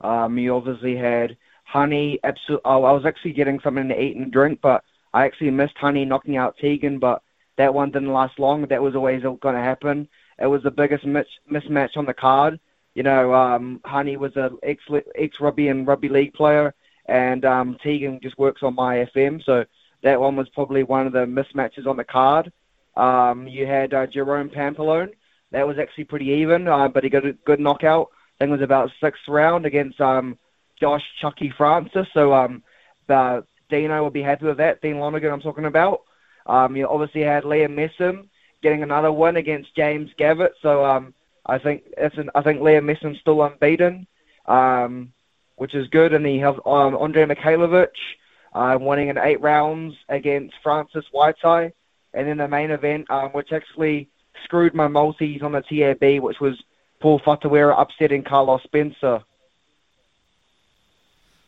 [0.00, 2.18] Um, you obviously had Honey.
[2.24, 5.76] Absolutely, oh, I was actually getting something to eat and drink, but I actually missed
[5.76, 6.98] Honey knocking out Tegan.
[6.98, 7.22] But
[7.56, 8.66] that one didn't last long.
[8.66, 10.08] That was always going to happen.
[10.38, 12.58] It was the biggest mismatch on the card.
[12.94, 14.82] You know, um, Honey was a ex
[15.14, 16.74] ex rugby and rugby league player,
[17.06, 19.44] and um, Tegan just works on Mai FM.
[19.44, 19.64] So
[20.02, 22.50] that one was probably one of the mismatches on the card.
[22.96, 25.10] Um, you had uh, Jerome Pampalone
[25.52, 28.08] that was actually pretty even, uh, but he got a good knockout.
[28.12, 30.38] I think it was about sixth round against um,
[30.80, 32.06] Josh Chucky Francis.
[32.14, 32.62] So um,
[33.08, 34.80] uh, Dino will be happy with that.
[34.80, 36.02] Dean Lonergan, I'm talking about.
[36.46, 38.28] Um, you obviously had Liam Messam
[38.62, 40.54] getting another win against James Gavitt.
[40.62, 41.14] So um,
[41.46, 44.06] I think it's an, I think Liam Messam's still unbeaten,
[44.46, 45.12] um,
[45.56, 46.12] which is good.
[46.12, 47.88] And he has um, Andrei Mikhailovich
[48.54, 51.72] uh, winning in eight rounds against Francis Waitai.
[52.12, 54.08] And then the main event, um, which actually
[54.44, 56.62] screwed my multis on the TAB, which was
[57.00, 59.22] Paul Whatuira upsetting Carlos Spencer.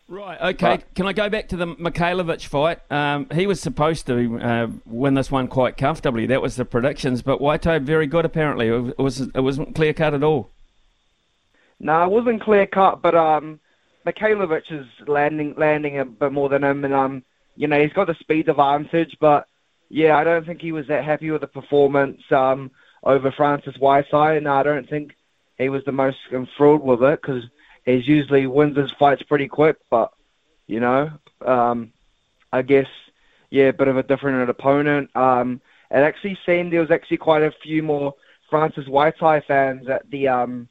[0.09, 0.81] Right, okay.
[0.95, 2.81] Can I go back to the Mikhailovich fight?
[2.91, 6.27] Um, he was supposed to uh, win this one quite comfortably.
[6.27, 8.69] That was the predictions, but Waitai very good apparently.
[8.69, 10.51] It, was, it wasn't clear cut at all.
[11.81, 13.59] No, it wasn't clear cut, but um,
[14.07, 17.25] Mikhailovich is landing landing a bit more than him, and um,
[17.57, 19.47] you know he's got the speed advantage, but
[19.93, 22.21] yeah, I don't think he was that happy with the performance.
[22.31, 22.71] Um,
[23.05, 25.17] over Francis Waitai, and I don't think
[25.59, 27.45] he was the most enthralled with it because
[27.85, 29.77] he usually wins his fights pretty quick.
[29.91, 30.13] But
[30.67, 31.11] you know,
[31.45, 31.93] um,
[32.53, 32.87] I guess
[33.51, 35.15] yeah, a bit of a different opponent.
[35.17, 38.15] Um, it actually seemed there was actually quite a few more
[38.49, 40.69] Francis Waitai fans at the um,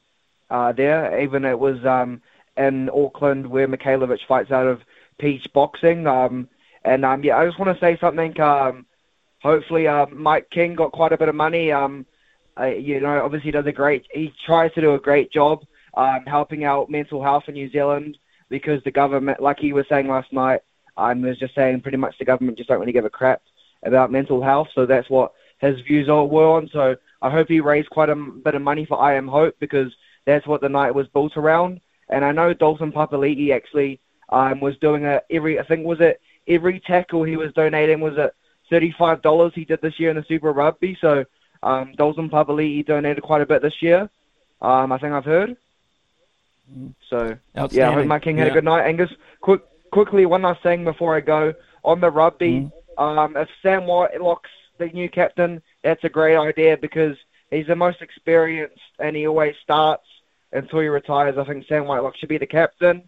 [0.50, 1.20] uh, there.
[1.20, 2.22] Even it was um,
[2.56, 4.82] in Auckland where Mikhailovich fights out of
[5.18, 6.06] Peach Boxing.
[6.06, 6.48] Um,
[6.84, 8.40] and um, yeah, I just want to say something.
[8.40, 8.86] Um,
[9.42, 11.72] hopefully, uh, Mike King got quite a bit of money.
[11.72, 12.06] Um,
[12.58, 14.06] uh, you know, obviously does a great.
[14.12, 18.18] He tries to do a great job um, helping out mental health in New Zealand
[18.48, 20.60] because the government, like he was saying last night,
[20.96, 23.42] I um, was just saying pretty much the government just don't really give a crap
[23.82, 24.68] about mental health.
[24.74, 26.68] So that's what his views all were on.
[26.72, 29.92] So I hope he raised quite a bit of money for I Am Hope because
[30.26, 31.80] that's what the night was built around.
[32.08, 36.20] And I know Dalton Papali'i actually um, was doing a every I think was it
[36.46, 38.34] every tackle he was donating was it
[38.72, 40.96] thirty five dollars he did this year in the Super Rugby.
[40.98, 41.26] So
[41.62, 44.08] um, Dalton Papali'i donated quite a bit this year.
[44.62, 45.56] Um, I think I've heard.
[47.10, 48.52] So yeah, I hope Mike King had yeah.
[48.52, 48.86] a good night.
[48.86, 49.10] Angus,
[49.42, 51.52] quick, quickly, one last thing before I go
[51.84, 52.70] on the rugby.
[52.98, 53.02] Mm.
[53.02, 57.16] Um, if Sam Whitelock's the new captain, that's a great idea because
[57.50, 60.06] he's the most experienced and he always starts
[60.52, 61.36] until he retires.
[61.36, 63.02] I think Sam Whitelock should be the captain.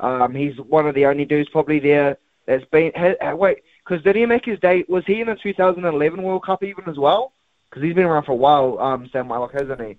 [0.00, 2.92] Um, he's one of the only dudes probably there that's been.
[2.96, 4.88] Ha, wait, because did he make his date?
[4.88, 7.32] Was he in the 2011 World Cup even as well?
[7.68, 9.98] Because he's been around for a while, um, Sam Whitelock, hasn't he?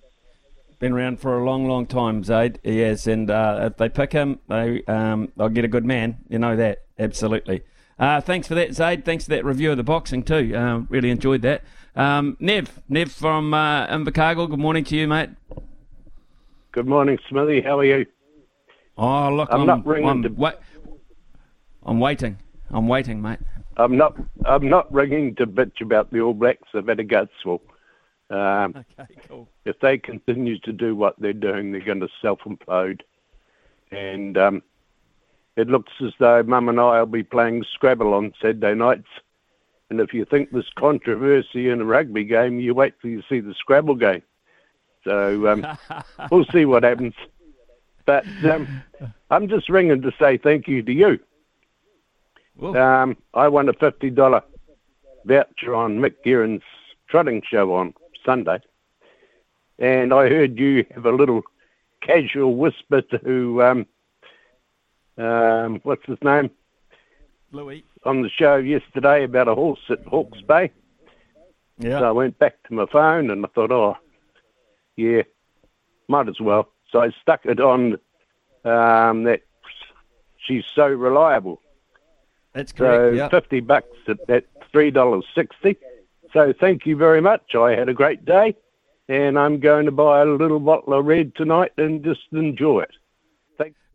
[0.78, 2.58] Been around for a long, long time, Zaid.
[2.62, 6.18] Yes, and uh, if they pick him, they um, they'll get a good man.
[6.28, 7.62] You know that absolutely.
[7.98, 9.04] Uh, thanks for that, Zaid.
[9.04, 10.54] Thanks for that review of the boxing too.
[10.54, 11.64] Uh, really enjoyed that.
[11.94, 14.50] Um, Nev, Nev from uh, Invercargill.
[14.50, 15.30] Good morning to you, mate.
[16.72, 17.62] Good morning, Smithy.
[17.62, 18.04] How are you?
[18.98, 20.54] Oh, look, I'm I'm, not ringing I'm, to- wait,
[21.84, 22.36] I'm waiting.
[22.68, 23.38] I'm waiting, mate.
[23.76, 24.16] I'm not.
[24.44, 26.68] I'm not ringing to bitch about the All Blacks.
[26.72, 27.60] They've had a gutsful.
[28.30, 29.48] Um, Okay, cool.
[29.64, 33.02] if they continue to do what they're doing, they're going to self-implode.
[33.92, 34.62] And um,
[35.56, 39.06] it looks as though Mum and I will be playing Scrabble on Saturday nights.
[39.90, 43.38] And if you think there's controversy in a rugby game, you wait till you see
[43.38, 44.22] the Scrabble game.
[45.04, 45.66] So um,
[46.32, 47.14] we'll see what happens.
[48.06, 48.82] But um,
[49.30, 51.20] I'm just ringing to say thank you to you.
[52.62, 54.42] Um, I won a fifty dollar
[55.24, 56.62] voucher on Mick Guerin's
[57.08, 58.60] trotting show on Sunday,
[59.78, 61.42] and I heard you have a little
[62.00, 63.86] casual whisper to um,
[65.18, 66.50] um, what's his name
[67.52, 67.84] Louis.
[68.04, 70.70] on the show yesterday about a horse at Hawke's Bay.
[71.78, 71.98] Yeah.
[71.98, 73.96] So I went back to my phone and I thought, oh,
[74.96, 75.22] yeah,
[76.08, 76.70] might as well.
[76.90, 77.94] So I stuck it on
[78.64, 79.42] um, that
[80.38, 81.60] she's so reliable.
[82.56, 83.16] That's So correct.
[83.16, 83.28] yeah.
[83.28, 85.76] fifty bucks at that three dollars sixty.
[86.32, 87.54] So thank you very much.
[87.54, 88.56] I had a great day,
[89.08, 92.90] and I'm going to buy a little bottle of red tonight and just enjoy it.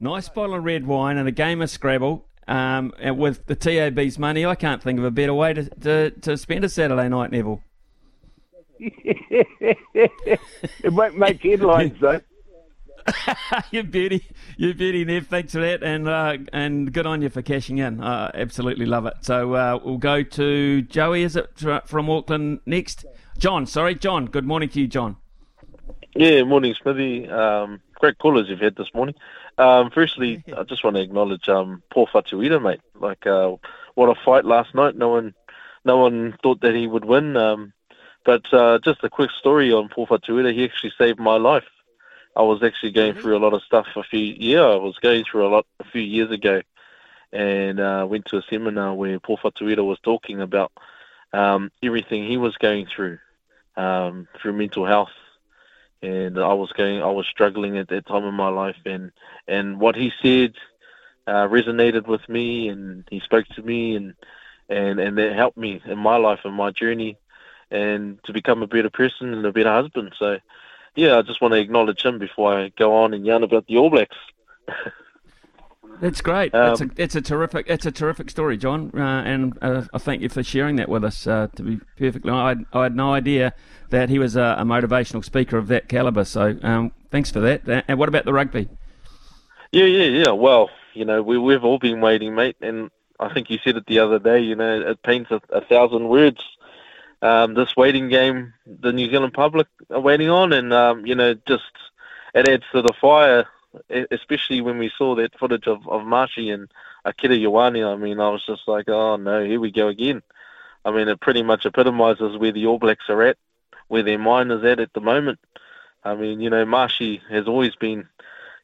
[0.03, 2.25] Nice bottle of red wine and a game of Scrabble.
[2.47, 6.09] Um, and with the TAB's money, I can't think of a better way to, to,
[6.09, 7.61] to spend a Saturday night, Neville.
[8.79, 10.39] it
[10.85, 12.19] won't make headlines though.
[13.71, 15.27] you beauty, you beauty, Nev.
[15.27, 18.01] Thanks for that, and uh, and good on you for cashing in.
[18.01, 19.13] Uh, absolutely love it.
[19.21, 21.23] So uh, we'll go to Joey.
[21.23, 21.49] Is it
[21.85, 23.05] from Auckland next?
[23.37, 24.25] John, sorry, John.
[24.25, 25.17] Good morning to you, John.
[26.15, 27.29] Yeah, morning, Smithy.
[27.29, 29.15] Um, great callers you've had this morning.
[29.57, 32.81] Um, firstly, I just want to acknowledge um, Paul Fatuita, mate.
[32.99, 33.55] Like, uh,
[33.95, 34.95] what a fight last night.
[34.95, 35.33] No one,
[35.85, 37.37] no one thought that he would win.
[37.37, 37.73] Um,
[38.25, 40.53] but uh, just a quick story on Paul Fatuita.
[40.53, 41.63] He actually saved my life.
[42.35, 44.19] I was actually going through a lot of stuff a few.
[44.37, 46.61] Yeah, I was going through a lot a few years ago,
[47.31, 50.71] and uh, went to a seminar where Paul Fatuita was talking about
[51.33, 53.19] um, everything he was going through
[53.75, 55.11] um, through mental health
[56.01, 59.11] and I was going, I was struggling at that time in my life, and
[59.47, 60.53] and what he said
[61.27, 64.13] uh, resonated with me, and he spoke to me, and
[64.69, 67.17] and and that helped me in my life and my journey,
[67.69, 70.13] and to become a better person and a better husband.
[70.17, 70.39] So,
[70.95, 73.77] yeah, I just want to acknowledge him before I go on and yarn about the
[73.77, 74.17] All Blacks.
[75.99, 76.51] That's great.
[76.53, 79.97] it's a Um, it's a terrific it's a terrific story, John, uh, and uh, I
[79.99, 81.27] thank you for sharing that with us.
[81.27, 83.53] Uh, to be perfectly, I I had no idea
[83.89, 86.23] that he was a, a motivational speaker of that caliber.
[86.25, 87.67] So um, thanks for that.
[87.69, 88.67] Uh, And what about the rugby?
[89.71, 90.31] Yeah, yeah, yeah.
[90.31, 93.85] Well, you know, we we've all been waiting, mate, and I think you said it
[93.85, 94.39] the other day.
[94.39, 96.41] You know, it paints a, a thousand words.
[97.21, 101.35] Um, this waiting game, the New Zealand public are waiting on, and um, you know,
[101.47, 101.63] just
[102.33, 103.45] it adds to the fire,
[104.09, 106.71] especially when we saw that footage of of Marshy and
[107.05, 107.85] Akira Ioane.
[107.85, 110.23] I mean, I was just like, oh no, here we go again.
[110.83, 113.37] I mean, it pretty much epitomises where the All Blacks are at,
[113.87, 115.39] where their mind is at at the moment.
[116.03, 118.07] I mean, you know, Marshy has always been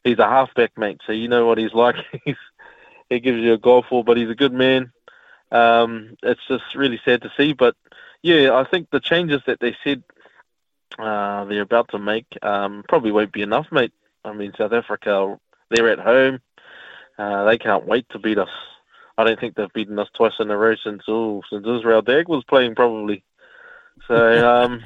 [0.04, 1.00] he's a halfback, mate.
[1.06, 1.96] So you know what he's like.
[2.24, 2.36] he's,
[3.08, 4.92] he gives you a goal for, but he's a good man.
[5.50, 7.74] Um, it's just really sad to see, but
[8.22, 10.02] yeah, I think the changes that they said
[10.98, 13.92] uh, they're about to make um, probably won't be enough, mate.
[14.24, 15.38] I mean, South Africa,
[15.70, 16.40] they're at home.
[17.18, 18.48] Uh, they can't wait to beat us.
[19.16, 22.44] I don't think they've beaten us twice in a row since since Israel Dagg was
[22.44, 23.24] playing, probably.
[24.06, 24.82] So um,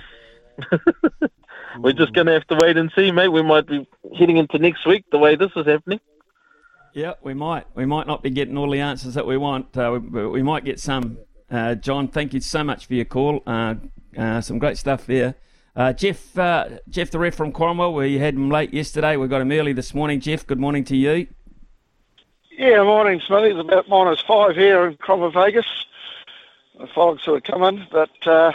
[1.78, 3.28] we're just going to have to wait and see, mate.
[3.28, 3.86] We might be
[4.18, 6.00] heading into next week the way this is happening.
[6.94, 7.66] Yeah, we might.
[7.74, 9.76] We might not be getting all the answers that we want.
[9.76, 11.18] Uh, we, we might get some.
[11.52, 13.42] Uh, John, thank you so much for your call.
[13.46, 13.74] Uh,
[14.16, 15.34] uh, some great stuff there.
[15.76, 19.16] Uh, Jeff, uh, Jeff the ref from Cromwell, we had him late yesterday.
[19.16, 20.18] We got him early this morning.
[20.18, 21.26] Jeff, good morning to you.
[22.56, 23.50] Yeah, morning, Smithy.
[23.50, 25.66] It's about minus five here in Cromwell, Vegas.
[26.80, 28.52] The fog's sort of coming, but uh,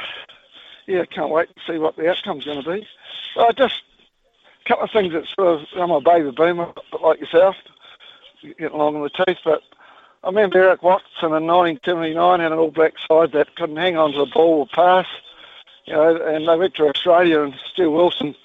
[0.87, 2.87] yeah, can't wait to see what the outcome's going to be.
[3.35, 3.83] Uh, just
[4.65, 7.55] a couple of things that sort of, I'm a baby boomer, but like yourself,
[8.41, 9.61] getting along in the teeth, but
[10.23, 14.13] I remember Eric Watson in 1979 had an All Black side that couldn't hang on
[14.13, 15.05] to the ball or pass,
[15.85, 18.35] you know, and they went to Australia and Stu Wilson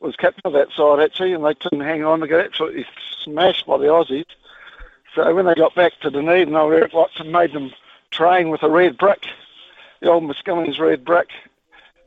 [0.00, 2.20] was captain of that side actually, and they couldn't hang on.
[2.20, 2.86] They got absolutely
[3.22, 4.24] smashed by the Aussies.
[5.14, 7.72] So when they got back to Dunedin, old Eric Watson made them
[8.10, 9.26] train with a red brick,
[10.00, 11.28] the old Muscullins red brick.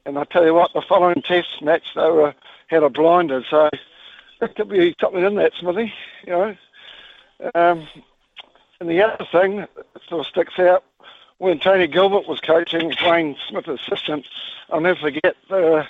[0.06, 2.34] And I tell you what, the following test match, they were
[2.68, 3.44] had a blinder.
[3.50, 3.70] So
[4.40, 5.94] there could be something in that, Smithy.
[6.26, 6.56] You know,
[7.54, 7.88] um,
[8.84, 9.70] and the other thing that
[10.10, 10.84] sort of sticks out
[11.38, 14.26] when Tony Gilbert was coaching Wayne Smith assistant,
[14.70, 15.86] I'll never forget uh,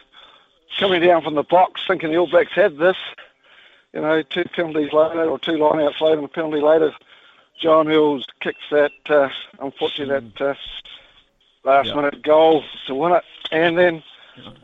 [0.78, 2.98] coming down from the box thinking the All Blacks had this.
[3.94, 6.94] You know, two penalties later or two lineouts later and a penalty later,
[7.60, 9.30] John Eales kicks that, uh,
[9.60, 10.54] unfortunately, that uh,
[11.64, 11.96] last Yeah.
[11.96, 13.24] minute goal to win it.
[13.52, 14.04] And then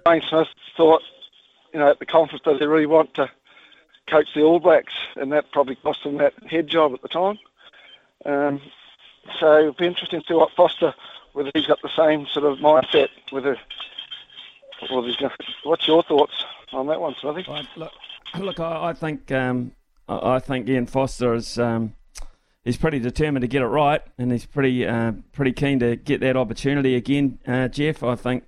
[0.06, 1.02] Wayne Smith thought,
[1.74, 3.28] you know, at the conference, does he really want to
[4.06, 4.94] coach the All Blacks?
[5.16, 7.40] And that probably cost him that head job at the time.
[8.26, 8.62] Um,
[9.40, 10.94] so it'll be interesting to see what Foster,
[11.34, 13.58] whether he's got the same sort of mindset, whether,
[14.80, 15.32] he's going
[15.64, 17.46] What's your thoughts on that one, Smithy?
[17.48, 17.92] I, look,
[18.38, 19.74] look, I, I think um,
[20.08, 21.94] I, I think Ian Foster is um,
[22.64, 26.22] he's pretty determined to get it right, and he's pretty uh, pretty keen to get
[26.22, 27.40] that opportunity again.
[27.48, 28.44] Uh, Jeff, I think.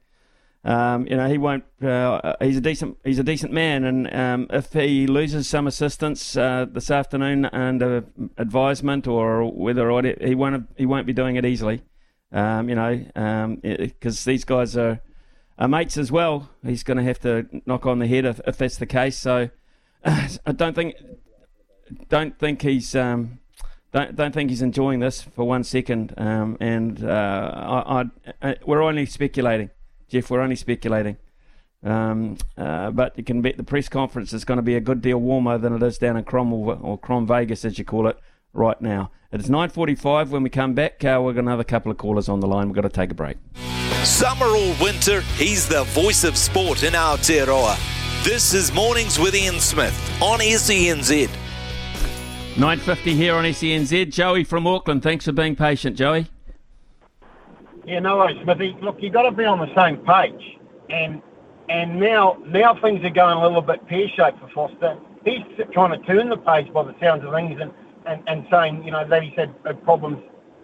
[0.63, 1.63] Um, you know he won't.
[1.81, 2.97] Uh, he's a decent.
[3.03, 8.05] He's a decent man, and um, if he loses some assistance uh, this afternoon under
[8.37, 10.67] advisement or whether or not he won't.
[10.77, 11.81] He won't be doing it easily.
[12.31, 15.01] Um, you know, because these guys are,
[15.59, 16.49] are mates as well.
[16.65, 19.17] He's going to have to knock on the head if, if that's the case.
[19.17, 19.49] So
[20.05, 20.95] I don't think
[22.09, 23.39] don't think he's um,
[23.91, 26.13] don't don't think he's enjoying this for one second.
[26.17, 29.69] Um, and uh, I, I, I, we're only speculating,
[30.11, 30.29] Jeff.
[30.29, 31.17] We're only speculating.
[31.83, 35.01] Um, uh, but you can bet the press conference is going to be a good
[35.01, 38.19] deal warmer than it is down in Cromwell or Crom Vegas, as you call it,
[38.53, 39.09] right now.
[39.31, 40.29] It's 9:45.
[40.29, 42.47] When we come back, uh, we're going to have a couple of callers on the
[42.47, 42.67] line.
[42.67, 43.37] We've got to take a break.
[44.03, 47.77] Summer or winter, he's the voice of sport in Aotearoa.
[48.23, 51.29] This is Mornings with Ian Smith on SENZ.
[52.55, 54.11] 9:50 here on SENZ.
[54.11, 55.01] Joey from Auckland.
[55.01, 56.27] Thanks for being patient, Joey.
[57.85, 58.77] Yeah, no worries, Smithy.
[58.81, 60.57] Look, you've got to be on the same page.
[60.89, 61.21] And
[61.69, 64.97] and now now things are going a little bit pear-shaped for Foster.
[65.25, 67.71] He's trying to turn the page by the sounds of things and,
[68.05, 70.17] and, and saying, you know, that he's had uh, problems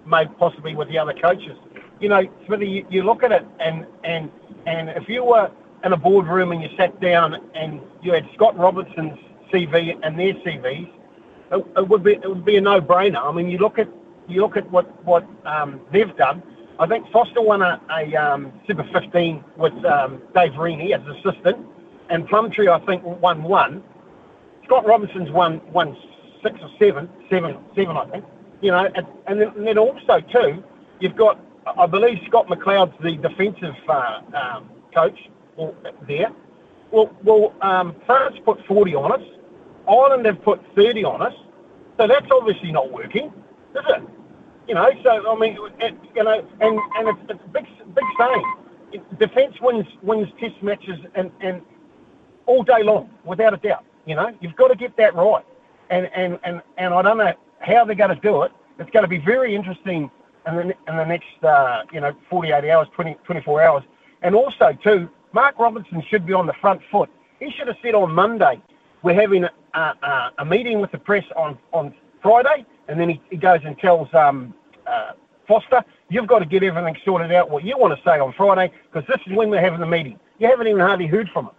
[0.05, 1.57] maybe possibly with the other coaches.
[1.99, 4.32] You know, Smithy, you, you look at it and, and,
[4.65, 5.51] and if you were
[5.84, 9.18] in a boardroom and you sat down and you had Scott Robertson's
[9.53, 10.89] CV and their CVs,
[11.51, 13.24] it, it would be it would be a no-brainer.
[13.24, 13.88] I mean, you look at
[14.28, 16.41] you look at what what um, they've done.
[16.80, 21.65] I think Foster won a, a um, Super 15 with um, Dave Rennie as assistant,
[22.09, 23.84] and Plumtree I think won one.
[24.65, 25.97] Scott Robertson's won won
[26.43, 28.25] six or seven, seven, seven I think.
[28.61, 30.63] You know, and, and, then, and then also too,
[30.99, 31.39] you've got
[31.78, 35.19] I believe Scott McLeod's the defensive uh, um, coach
[36.07, 36.32] there.
[36.91, 39.28] Well, well, um, France put 40 on us.
[39.89, 41.34] Ireland have put 30 on us.
[41.97, 43.34] So that's obviously not working,
[43.75, 44.03] is it?
[44.68, 47.65] You know, so I mean, it, you know, and and it's, it's a big
[47.95, 48.55] big saying.
[49.18, 51.61] Defence wins wins Test matches and and
[52.45, 53.86] all day long, without a doubt.
[54.05, 55.45] You know, you've got to get that right.
[55.89, 58.51] And and and and I don't know how they're going to do it.
[58.80, 60.11] It's going to be very interesting
[60.47, 63.84] in the in the next uh, you know 48 hours, 20, 24 hours.
[64.22, 67.09] And also too, Mark Robinson should be on the front foot.
[67.39, 68.61] He should have said on Monday,
[69.03, 73.21] we're having a, a, a meeting with the press on on Friday, and then he,
[73.29, 74.53] he goes and tells um,
[74.85, 75.11] uh,
[75.47, 78.71] Foster, you've got to get everything sorted out what you want to say on Friday
[78.91, 80.19] because this is when we're having the meeting.
[80.39, 81.53] You haven't even hardly heard from him.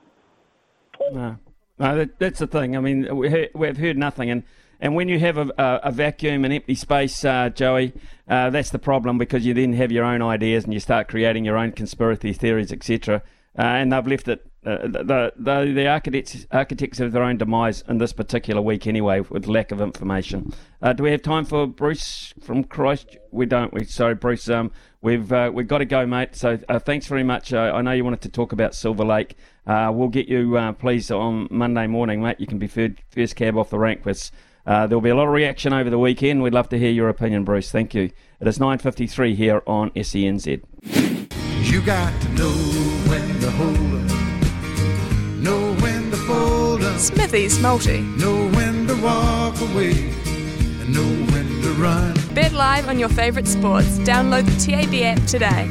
[1.13, 1.39] No,
[1.79, 2.77] no, that, that's the thing.
[2.77, 4.43] I mean, we we've heard nothing, and
[4.81, 7.93] and when you have a, a, a vacuum, an empty space, uh, Joey,
[8.29, 11.45] uh, that's the problem because you then have your own ideas and you start creating
[11.45, 13.23] your own conspiracy theories, etc.
[13.59, 14.47] Uh, and they've left it.
[14.69, 19.19] Uh, the, the the architects architects of their own demise in this particular week anyway,
[19.21, 20.53] with lack of information.
[20.83, 23.17] Uh, do we have time for Bruce from Christ?
[23.31, 23.73] We don't.
[23.73, 24.47] We sorry, Bruce.
[24.51, 26.37] Um, we've uh, we've got to go, mate.
[26.37, 27.51] So uh, thanks very much.
[27.51, 29.37] Uh, I know you wanted to talk about Silver Lake.
[29.67, 32.39] Uh, we'll get you, please, on Monday morning, mate.
[32.39, 34.31] You can be first, cab off the rank with.
[34.67, 36.43] There'll be a lot of reaction over the weekend.
[36.43, 37.71] We'd love to hear your opinion, Bruce.
[37.71, 38.11] Thank you.
[38.39, 40.63] It is 9.53 here on SENZ.
[41.73, 42.51] You got to know
[43.09, 43.39] when
[45.43, 48.01] know when to fold up, Smithy's Multi.
[48.01, 52.15] know when to walk away, and know when to run.
[52.35, 53.99] Bet live on your favourite sports.
[53.99, 55.69] Download the TAB app today.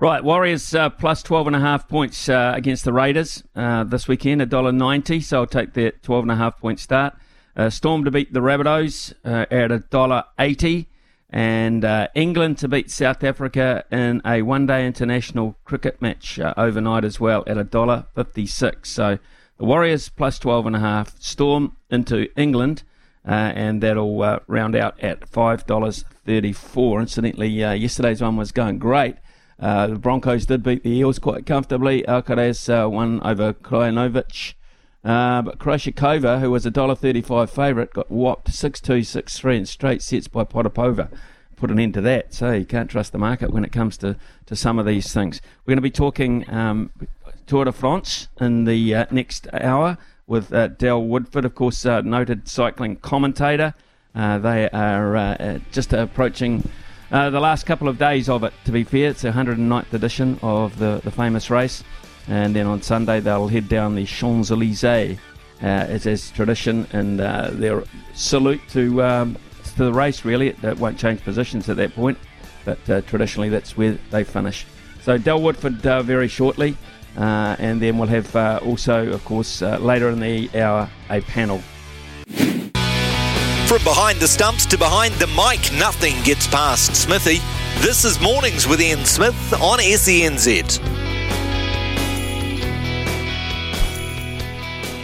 [0.00, 5.40] Right, Warriors uh, plus 12.5 points uh, against the Raiders uh, this weekend, $1.90, so
[5.40, 7.14] I'll take that 12.5 point start.
[7.56, 10.86] Uh, Storm to beat the Rabbitohs uh, at $1.80,
[11.34, 16.54] and uh, England to beat South Africa in a one day international cricket match uh,
[16.56, 18.86] overnight as well at $1.56.
[18.86, 19.18] So
[19.58, 22.84] the Warriors plus 12.5, Storm into England.
[23.26, 27.00] Uh, and that'll uh, round out at five dollars thirty-four.
[27.00, 29.16] Incidentally, uh, yesterday's one was going great.
[29.58, 32.02] Uh, the Broncos did beat the Eels quite comfortably.
[32.06, 34.52] Alcaraz won over Krajinovic.
[35.04, 40.28] Uh, but Krejcikova, who was a $1.35 favourite, got whopped 6-2, 6-3 in straight sets
[40.28, 41.10] by Potapova.
[41.56, 42.32] Put an end to that.
[42.32, 45.42] So you can't trust the market when it comes to, to some of these things.
[45.64, 46.90] We're going to be talking um,
[47.46, 52.00] Tour de France in the uh, next hour with uh, Del Woodford, of course, uh,
[52.00, 53.74] noted cycling commentator.
[54.14, 56.68] Uh, they are uh, uh, just approaching
[57.10, 59.10] the last couple of days of it, to be fair.
[59.10, 61.84] It's the 109th edition of the, the famous race.
[62.28, 65.18] And then on Sunday, they'll head down the Champs Elysees
[65.62, 66.86] uh, as is tradition.
[66.92, 69.36] And uh, their salute to, um,
[69.76, 70.48] to the race, really.
[70.48, 72.18] It, it, won't change positions at that point.
[72.64, 74.66] But traditionally, that's where they finish.
[75.02, 76.76] So, Del Woodford very shortly.
[77.16, 81.62] and then we'll have also, of course, later in the hour, a panel
[83.74, 87.38] from behind the stumps to behind the mic, nothing gets past Smithy.
[87.80, 91.13] This is Mornings with Ian Smith on SENZ.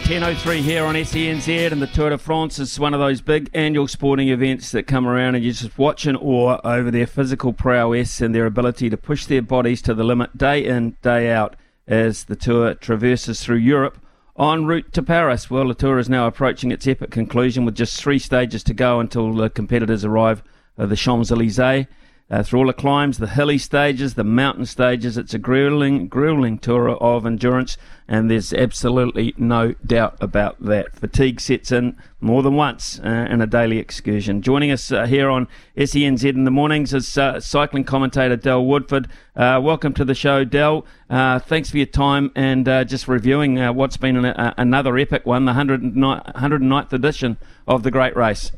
[0.03, 3.87] 10.03 here on SENZ and the Tour de France is one of those big annual
[3.87, 8.19] sporting events that come around and you just watch in awe over their physical prowess
[8.19, 11.55] and their ability to push their bodies to the limit day in, day out
[11.87, 13.97] as the Tour traverses through Europe
[14.37, 15.49] en route to Paris.
[15.49, 18.99] Well, the tour is now approaching its epic conclusion with just three stages to go
[18.99, 20.43] until the competitors arrive
[20.77, 21.85] at the Champs Elysees.
[22.31, 26.57] Uh, through all the climbs, the hilly stages, the mountain stages, it's a grueling, grueling
[26.57, 27.77] tour of endurance,
[28.07, 30.95] and there's absolutely no doubt about that.
[30.95, 34.41] Fatigue sets in more than once uh, in a daily excursion.
[34.41, 39.09] Joining us uh, here on SENZ in the mornings is uh, cycling commentator Dell Woodford.
[39.35, 40.85] Uh, welcome to the show, Dell.
[41.09, 45.51] Uh, thanks for your time and just reviewing what's been an, another epic one, the
[45.51, 48.53] 109th edition of the Great Race.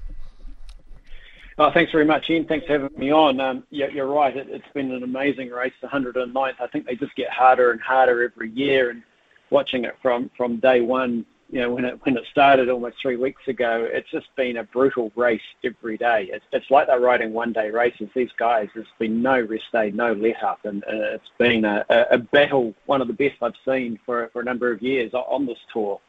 [1.58, 2.46] Oh, thanks very much, Ian.
[2.46, 3.40] Thanks for having me on.
[3.40, 4.36] Um, yeah, you're right.
[4.36, 6.60] It, has been an amazing race, the 109th.
[6.60, 8.90] I think they just get harder and harder every year.
[8.90, 9.04] And
[9.52, 13.16] watching it from, from day one, you know, when it when it started almost three
[13.16, 16.30] weeks ago, it's just been a brutal race every day.
[16.32, 18.10] It's, it's like they're riding one-day races.
[18.16, 22.18] These guys, there's been no rest day, no let-up, and, and it's been a, a
[22.18, 25.60] battle, one of the best I've seen for for a number of years on this
[25.72, 26.02] tour.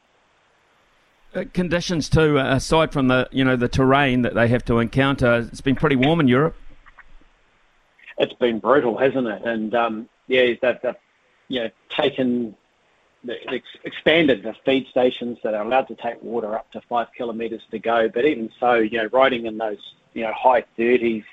[1.35, 4.78] Uh, conditions too, uh, aside from the you know the terrain that they have to
[4.78, 6.55] encounter, it's been pretty warm in Europe.
[8.18, 9.43] It's been brutal, hasn't it?
[9.45, 10.95] And um, yeah, they've, they've
[11.49, 12.55] you know taken
[13.49, 17.62] ex- expanded the feed stations that are allowed to take water up to five kilometres
[17.72, 18.09] to go.
[18.09, 21.24] But even so, you know, riding in those you know high thirties,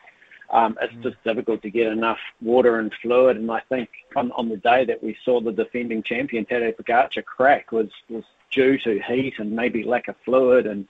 [0.49, 1.03] um, it's mm.
[1.03, 3.37] just difficult to get enough water and fluid.
[3.37, 7.23] And I think on, on the day that we saw the defending champion Tadej Pogacar
[7.23, 10.87] crack was was due to heat and maybe lack of fluid and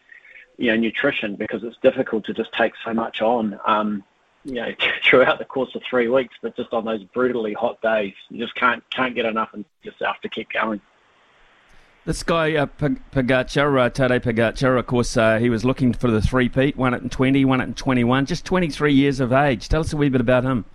[0.58, 4.04] you know nutrition because it's difficult to just take so much on um,
[4.44, 4.72] you know
[5.04, 8.56] throughout the course of three weeks but just on those brutally hot days you just
[8.56, 10.82] can't can't get enough and yourself to keep going
[12.04, 16.20] this guy, uh, Pogacar, uh, Tadej Pogacar, of course, uh, he was looking for the
[16.20, 19.70] three-peat, won it in 20, won it in 21, just 23 years of age.
[19.70, 20.66] Tell us a wee bit about him.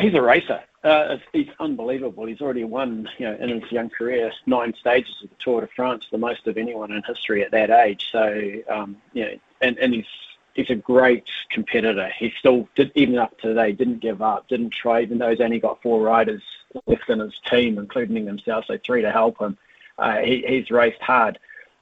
[0.00, 0.60] He's a racer.
[0.86, 2.26] Uh, he's unbelievable.
[2.26, 5.66] He's already won, you know, in his young career, nine stages of the Tour de
[5.74, 8.08] France, the most of anyone in history at that age.
[8.12, 10.06] So, um, you know, and, and he's
[10.54, 12.08] he's a great competitor.
[12.16, 15.40] He still did, even up to today, didn't give up, didn't try, even though he's
[15.40, 16.42] only got four riders
[16.86, 19.58] left in his team, including himself, so three to help him.
[19.98, 21.36] Uh, he, he's raced hard.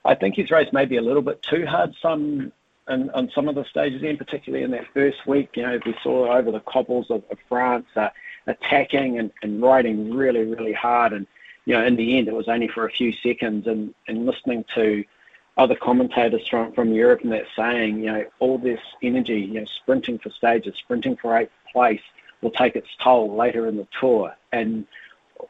[0.06, 2.52] I think he's raced maybe a little bit too hard some
[2.86, 5.50] on some of the stages, in particularly in that first week.
[5.54, 7.86] You know, we saw over the cobbles of, of France.
[7.96, 8.10] Uh,
[8.46, 11.12] attacking and, and riding really, really hard.
[11.12, 11.26] And,
[11.64, 13.66] you know, in the end, it was only for a few seconds.
[13.66, 15.04] And, and listening to
[15.56, 19.66] other commentators from, from Europe and that saying, you know, all this energy, you know,
[19.82, 22.02] sprinting for stages, sprinting for eighth place
[22.42, 24.34] will take its toll later in the tour.
[24.52, 24.86] And,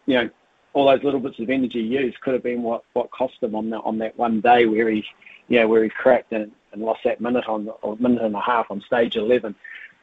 [0.07, 0.30] you know,
[0.74, 3.70] all those little bits of energy used could have been what, what cost him on
[3.70, 5.05] that on that one day where he,
[5.49, 8.40] you know, where he cracked and, and lost that minute on or minute and a
[8.40, 9.55] half on stage 11.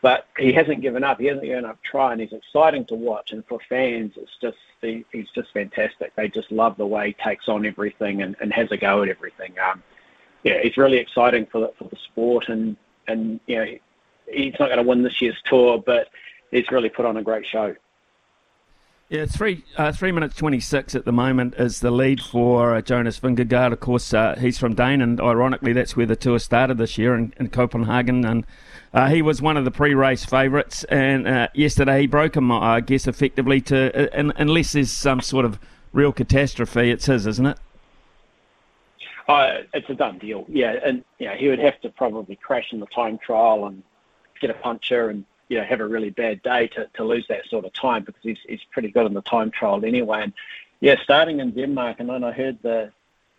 [0.02, 1.20] But he hasn't given up.
[1.20, 2.20] He hasn't given up trying.
[2.20, 6.16] He's exciting to watch, and for fans, it's just he, he's just fantastic.
[6.16, 9.10] They just love the way he takes on everything and, and has a go at
[9.10, 9.54] everything.
[9.60, 9.84] Um,
[10.44, 12.76] yeah, it's really exciting for the, for the sport, and
[13.08, 13.82] and you know he,
[14.28, 16.10] he's not going to win this year's tour, but
[16.50, 17.76] he's really put on a great show.
[19.12, 22.82] Yeah, three uh, three minutes twenty six at the moment is the lead for uh,
[22.82, 23.74] Jonas Vingegaard.
[23.74, 27.14] Of course, uh, he's from Dane, and ironically, that's where the tour started this year
[27.16, 28.24] in, in Copenhagen.
[28.24, 28.46] And
[28.94, 32.80] uh, he was one of the pre-race favourites, and uh, yesterday he broke him, I
[32.80, 33.60] guess, effectively.
[33.60, 35.60] To uh, unless there's some sort of
[35.92, 37.58] real catastrophe, it's his, isn't it?
[39.28, 40.46] it's a done deal.
[40.48, 43.84] Yeah, and yeah, he would have to probably crash in the time trial and
[44.40, 47.46] get a puncture and you know have a really bad day to, to lose that
[47.50, 50.22] sort of time because he's he's pretty good in the time trial anyway.
[50.24, 50.34] And
[50.80, 52.90] yeah, starting in Denmark, and then I heard the,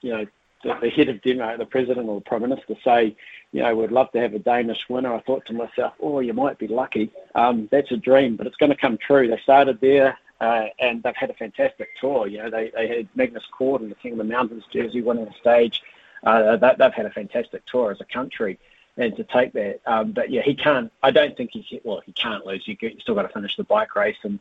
[0.03, 0.27] you know,
[0.63, 3.17] the, the head of Denmark, the president or the prime minister, say,
[3.53, 5.15] you know, we'd love to have a Danish winner.
[5.15, 7.11] I thought to myself, oh, you might be lucky.
[7.35, 9.27] Um, that's a dream, but it's going to come true.
[9.27, 12.29] They started there, uh, and they've had a fantastic tour.
[12.29, 15.25] You know, they, they had Magnus Cort and the King of the Mountains jersey winning
[15.25, 15.83] the stage.
[16.23, 18.59] Uh, they, they've had a fantastic tour as a country,
[18.97, 19.81] and to take that.
[19.87, 20.93] Um, but yeah, he can't.
[21.03, 22.03] I don't think he's well.
[22.05, 22.67] He can't lose.
[22.67, 24.39] You, you still got to finish the bike race, and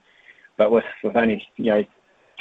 [0.57, 1.85] but with with only you know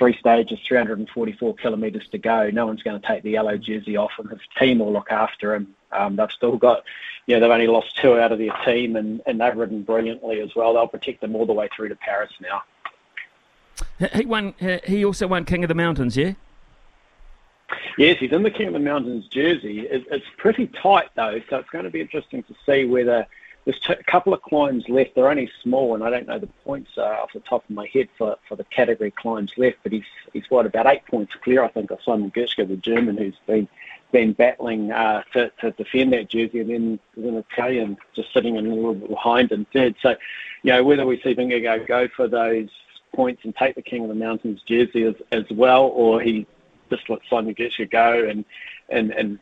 [0.00, 2.48] three stages, 344 kilometres to go.
[2.50, 5.54] No one's going to take the yellow jersey off, and his team will look after
[5.54, 5.74] him.
[5.92, 6.84] Um, they've still got,
[7.26, 10.40] you know, they've only lost two out of their team, and, and they've ridden brilliantly
[10.40, 10.72] as well.
[10.72, 12.62] They'll protect them all the way through to Paris now.
[14.14, 14.54] He won.
[14.86, 16.32] He also won King of the Mountains, yeah.
[17.98, 19.86] Yes, he's in the King of the Mountains jersey.
[19.90, 23.26] It's pretty tight though, so it's going to be interesting to see whether
[23.64, 25.14] there's a couple of climbs left.
[25.14, 27.86] They're only small, and I don't know the points uh, off the top of my
[27.92, 29.78] head for, for the category climbs left.
[29.82, 33.16] But he's he's what about eight points clear, I think, of Simon Geschke, the German,
[33.16, 33.68] who's been
[34.12, 38.56] been battling uh, to, to defend that jersey, and then there's an Italian just sitting
[38.56, 39.94] in a little bit behind in third.
[40.02, 40.16] So,
[40.62, 42.68] you know, whether we see Vingegaard go for those
[43.14, 46.46] points and take the King of the Mountains jersey as, as well, or he
[46.90, 48.44] just let Simon Geschke go and
[48.88, 49.38] and and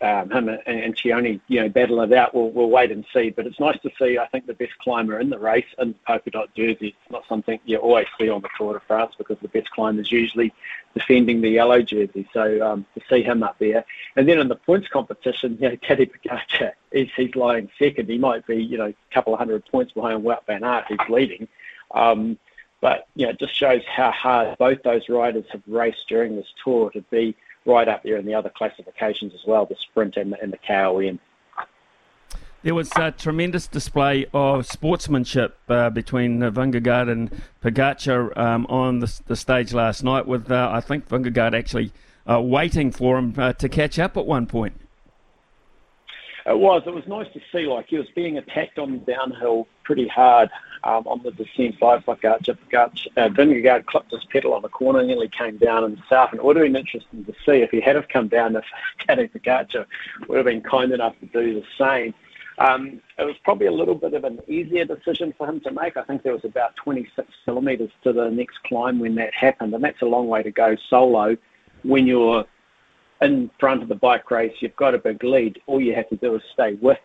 [0.00, 2.34] um, him and Ciccone, you know, battle it out.
[2.34, 3.30] We'll, we'll wait and see.
[3.30, 4.18] But it's nice to see.
[4.18, 6.88] I think the best climber in the race in the polka dot jersey.
[6.88, 10.02] It's not something you always see on the Tour de France because the best climber
[10.02, 10.52] is usually
[10.94, 12.28] defending the yellow jersey.
[12.32, 13.84] So um, to see him up there,
[14.16, 18.08] and then in the points competition, you know, Tadej Pogacar, he's, he's lying second.
[18.08, 21.08] He might be, you know, a couple of hundred points behind Wout van Aert, who's
[21.08, 21.46] leading.
[21.92, 22.38] Um,
[22.80, 26.48] but you know, it just shows how hard both those riders have raced during this
[26.64, 30.32] tour to be right up there in the other classifications as well, the sprint and
[30.32, 31.18] the, and the KOM.
[32.62, 39.00] There was a tremendous display of sportsmanship uh, between uh, Vingegaard and Pogacar um, on
[39.00, 41.90] the, the, stage last night, with uh, I think Vingegaard actually
[42.30, 44.74] uh, waiting for him uh, to catch up at one point.
[46.46, 46.82] It was.
[46.86, 47.66] It was nice to see.
[47.66, 50.50] Like he was being attacked on the downhill pretty hard
[50.84, 52.40] um, on the descent by Pogacar.
[52.42, 56.30] Pogacar uh, Vingegaard clipped his pedal on the corner, and nearly came down himself.
[56.30, 58.64] And it would have been interesting to see if he had have come down if
[59.00, 59.86] Tadej Pogacar
[60.28, 62.14] would have been kind enough to do the same.
[62.58, 65.96] Um, it was probably a little bit of an easier decision for him to make.
[65.96, 69.82] I think there was about 26 kilometres to the next climb when that happened, and
[69.82, 71.38] that's a long way to go solo
[71.82, 72.44] when you're
[73.20, 75.60] in front of the bike race, you've got a big lead.
[75.66, 76.98] All you have to do is stay with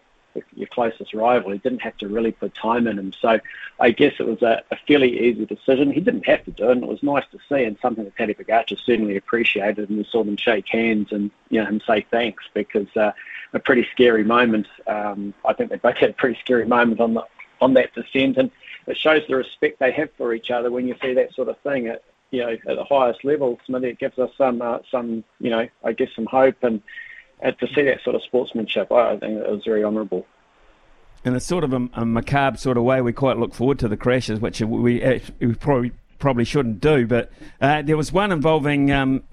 [0.55, 1.51] your closest rival.
[1.51, 3.13] He didn't have to really put time in him.
[3.13, 3.39] So
[3.79, 5.91] I guess it was a, a fairly easy decision.
[5.91, 8.15] He didn't have to do it, and it was nice to see, and something that
[8.15, 9.89] Tadej Pogacar certainly appreciated.
[9.89, 13.11] And we saw them shake hands and you know him say thanks because uh,
[13.53, 14.67] a pretty scary moment.
[14.87, 17.23] Um, I think they both had a pretty scary moment on the
[17.61, 18.51] on that descent, and
[18.87, 21.57] it shows the respect they have for each other when you see that sort of
[21.59, 21.87] thing.
[21.87, 25.49] It, you know, at the highest level, Smithy, it gives us some, uh, some, you
[25.49, 26.81] know, I guess some hope and,
[27.41, 30.25] and to see that sort of sportsmanship, I think it was very honourable.
[31.23, 33.87] In a sort of a, a, macabre sort of way, we quite look forward to
[33.87, 37.07] the crashes, which we, we probably probably shouldn't do.
[37.07, 39.23] But uh, there was one involving um,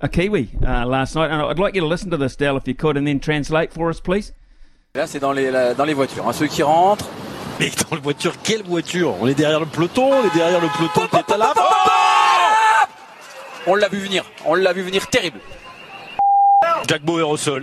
[0.00, 2.66] a Kiwi uh, last night, and I'd like you to listen to this, Dale, if
[2.66, 4.32] you could, and then translate for us, please.
[4.94, 6.26] Là, c'est dans les, dans les voitures.
[6.26, 6.32] Hein.
[6.32, 7.08] Ceux qui rentrent.
[7.60, 10.68] Mais dans la voiture, quelle voiture On est derrière le peloton, on est derrière le
[10.68, 12.11] peloton qui est à l'avant
[13.66, 14.24] On l'a vu venir.
[14.44, 15.40] On l'a vu venir terrible.
[16.88, 17.62] Jack Bauer au sol.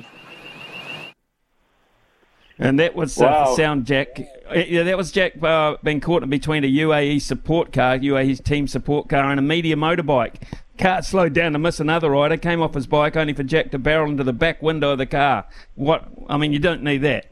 [2.57, 3.55] And that was uh, wow.
[3.55, 4.19] sound Jack.
[4.53, 8.67] Yeah, that was Jack uh, being caught in between a UAE support car, UAE's team
[8.67, 10.35] support car, and a media motorbike.
[10.77, 13.79] Car slowed down to miss another rider, came off his bike only for Jack to
[13.79, 15.45] barrel into the back window of the car.
[15.75, 16.07] What?
[16.27, 17.27] I mean, you don't need that.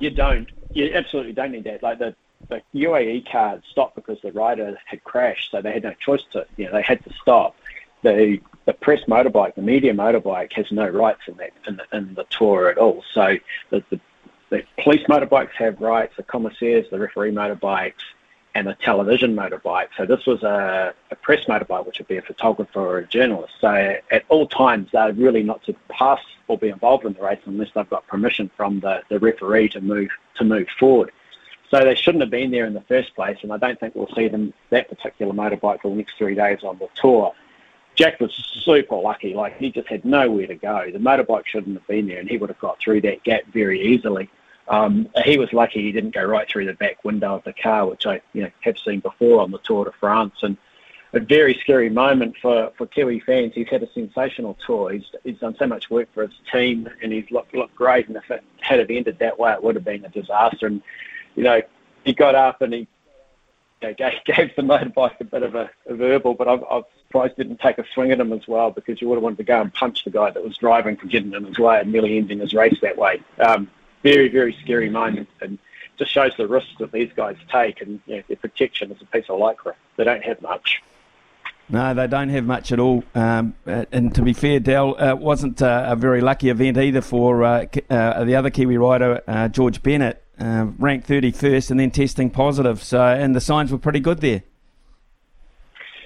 [0.00, 0.48] you don't.
[0.72, 1.82] You absolutely don't need that.
[1.82, 2.14] Like the
[2.48, 6.46] the UAE car stopped because the rider had crashed, so they had no choice to,
[6.56, 7.56] you know, they had to stop.
[8.02, 12.14] The the press motorbike, the media motorbike, has no rights in that in the, in
[12.14, 13.02] the tour at all.
[13.14, 13.38] So
[13.70, 13.98] the, the,
[14.50, 18.04] the police motorbikes have rights, the commissaires, the referee motorbikes,
[18.54, 19.88] and the television motorbike.
[19.96, 23.54] So this was a, a press motorbike, which would be a photographer or a journalist.
[23.58, 27.40] So at all times, they're really not to pass or be involved in the race
[27.46, 31.10] unless they've got permission from the, the referee to move to move forward.
[31.70, 34.14] So they shouldn't have been there in the first place, and I don't think we'll
[34.14, 37.34] see them that particular motorbike for the next three days on the tour.
[37.94, 40.90] Jack was super lucky; like he just had nowhere to go.
[40.90, 43.80] The motorbike shouldn't have been there, and he would have got through that gap very
[43.80, 44.30] easily.
[44.68, 47.86] Um, he was lucky he didn't go right through the back window of the car,
[47.86, 50.56] which I you know have seen before on the Tour de France, and
[51.12, 53.52] a very scary moment for, for Kiwi fans.
[53.54, 54.92] He's had a sensational tour.
[54.92, 58.08] He's, he's done so much work for his team, and he's looked looked great.
[58.08, 60.66] And if it had it ended that way, it would have been a disaster.
[60.66, 60.82] And
[61.38, 61.62] you know,
[62.04, 62.88] he got up and he
[63.80, 66.82] you know, gave, gave the motorbike a bit of a, a verbal, but I'm, I'm
[67.06, 69.38] surprised he didn't take a swing at him as well because you would have wanted
[69.38, 71.92] to go and punch the guy that was driving for getting in his way and
[71.92, 73.22] nearly ending his race that way.
[73.38, 73.70] Um,
[74.02, 75.58] very, very scary moment and
[75.96, 79.06] just shows the risks that these guys take and you know, their protection is a
[79.06, 79.74] piece of lycra.
[79.96, 80.82] They don't have much.
[81.70, 83.04] No, they don't have much at all.
[83.14, 87.44] Um, and to be fair, Dell, uh, wasn't uh, a very lucky event either for
[87.44, 92.82] uh, uh the other Kiwi rider, uh, George Bennett, ranked 31st and then testing positive.
[92.82, 94.42] So, and the signs were pretty good there.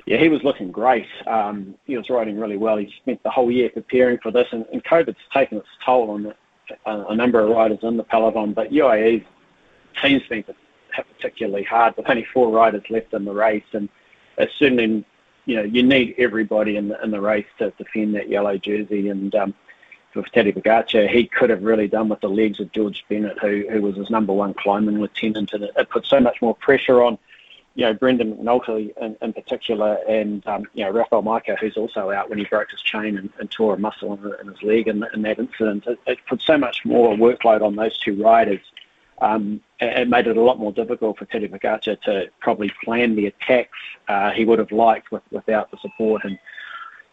[0.06, 1.06] Yeah, he was looking great.
[1.26, 2.76] Um, he was riding really well.
[2.76, 6.24] He spent the whole year preparing for this, and, and COVID's taken its toll on
[6.24, 6.34] the,
[6.86, 8.52] a, a number of riders in the peloton.
[8.52, 9.24] But UAE's
[10.02, 10.44] team's been
[11.18, 13.88] particularly hard with only four riders left in the race, and
[14.58, 15.04] certainly
[15.44, 19.08] you know, you need everybody in the in the race to defend that yellow jersey.
[19.08, 19.54] And um,
[20.12, 23.64] for Teddy Pogacar, he could have really done with the legs of George Bennett, who
[23.70, 27.02] who was his number one climbing lieutenant, and it, it put so much more pressure
[27.02, 27.18] on.
[27.74, 32.10] You know, Brandon McNulty in, in particular, and um, you know Rafał Majka, who's also
[32.10, 34.88] out when he broke his chain and, and tore a muscle in, in his leg
[34.88, 35.86] in, in that incident.
[35.86, 38.60] It, it put so much more workload on those two riders
[39.22, 43.26] um, it made it a lot more difficult for Teddy Pogacar to probably plan the
[43.26, 46.24] attacks uh, he would have liked with, without the support.
[46.24, 46.38] And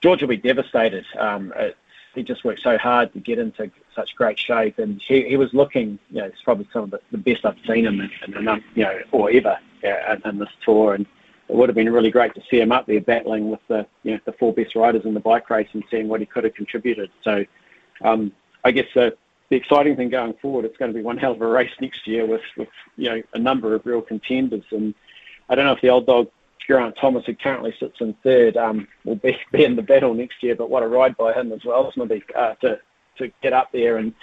[0.02, 1.06] George will be devastated.
[1.18, 1.54] Um,
[2.16, 5.54] he just worked so hard to get into such great shape, and he, he was
[5.54, 6.00] looking.
[6.10, 8.64] You know, it's probably some of the, the best I've seen him in, in, in
[8.76, 10.96] you know, or ever uh, in this tour.
[10.96, 11.06] And
[11.48, 14.12] it would have been really great to see him up there battling with the you
[14.12, 16.54] know the four best riders in the bike race and seeing what he could have
[16.54, 17.10] contributed.
[17.24, 17.46] So,
[18.02, 18.32] um,
[18.64, 19.16] I guess the
[19.50, 22.08] the exciting thing going forward, it's going to be one hell of a race next
[22.08, 24.66] year with, with you know a number of real contenders.
[24.72, 24.94] And
[25.50, 26.30] I don't know if the old dog
[26.70, 30.44] Geraint Thomas, who currently sits in third, um, will be, be in the battle next
[30.44, 30.56] year.
[30.56, 32.80] But what a ride by him as well, Smithy, uh, to
[33.18, 34.14] to get up there and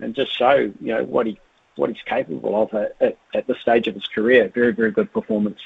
[0.00, 1.38] and just show you know what he
[1.76, 4.50] what he's capable of at, at, at this stage of his career.
[4.52, 5.60] Very very good performance.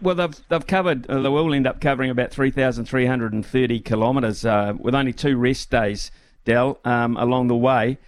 [0.00, 1.10] Well, they've they've covered.
[1.10, 4.74] Uh, they will end up covering about three thousand three hundred and thirty kilometres uh,
[4.78, 6.12] with only two rest days.
[6.44, 7.98] Dell, um, along the way.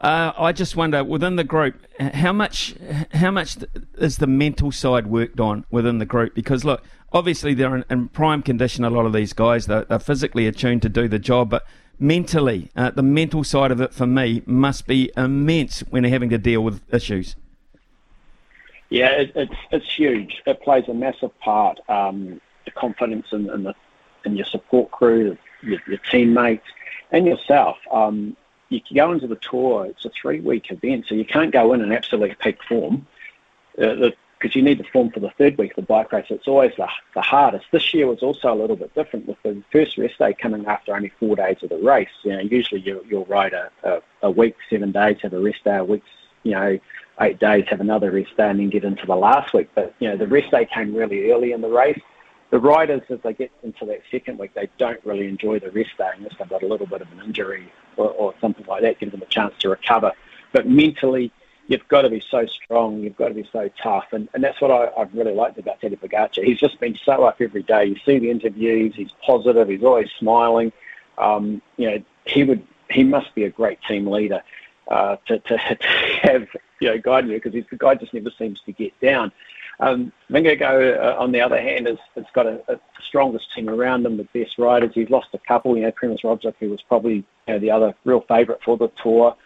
[0.00, 2.74] Uh, I just wonder within the group how much
[3.12, 3.56] how much
[3.96, 6.34] is the mental side worked on within the group?
[6.34, 6.82] Because look,
[7.12, 8.84] obviously they're in, in prime condition.
[8.84, 11.64] A lot of these guys they're, they're physically attuned to do the job, but
[11.98, 16.30] mentally, uh, the mental side of it for me must be immense when they're having
[16.30, 17.36] to deal with issues.
[18.90, 20.42] Yeah, it, it's it's huge.
[20.44, 21.80] It plays a massive part.
[21.88, 23.74] Um, the confidence in, in the
[24.24, 26.66] in your support crew, your, your teammates
[27.10, 27.76] and yourself.
[27.90, 28.36] Um,
[28.68, 31.80] you go into the tour, it's a three week event, so you can't go in
[31.80, 33.06] in absolute peak form
[33.76, 36.26] because uh, you need the form for the third week of the bike race.
[36.30, 37.66] It's always the, the hardest.
[37.72, 40.94] This year was also a little bit different with the first rest day coming after
[40.94, 42.08] only four days of the race.
[42.22, 45.64] You know, usually you, you'll ride a, a, a week, seven days, have a rest
[45.64, 46.02] day, a week,
[46.42, 46.78] you know,
[47.20, 49.68] eight days, have another rest day, and then get into the last week.
[49.74, 52.00] But, you know, the rest day came really early in the race
[52.54, 55.90] the riders, as they get into that second week, they don't really enjoy the rest
[55.98, 59.00] day unless they've got a little bit of an injury or, or something like that,
[59.00, 60.12] give them a chance to recover.
[60.52, 61.32] But mentally,
[61.66, 64.60] you've got to be so strong, you've got to be so tough, and, and that's
[64.60, 66.44] what I, I've really liked about Teddy Pogacar.
[66.44, 67.86] He's just been so up every day.
[67.86, 70.72] You see the interviews, he's positive, he's always smiling.
[71.18, 74.44] Um, you know, he would he must be a great team leader
[74.86, 75.88] uh, to, to, to
[76.22, 76.46] have
[76.78, 79.32] you know guide you because the guy just never seems to get down.
[79.80, 84.06] Um, Vingegaard, uh, on the other hand, has, has got a, a strongest team around
[84.06, 84.92] him, the best riders.
[84.94, 85.76] He's lost a couple.
[85.76, 88.90] You know, Primoz Roglic, who was probably you know, the other real favourite for the
[89.02, 89.36] tour.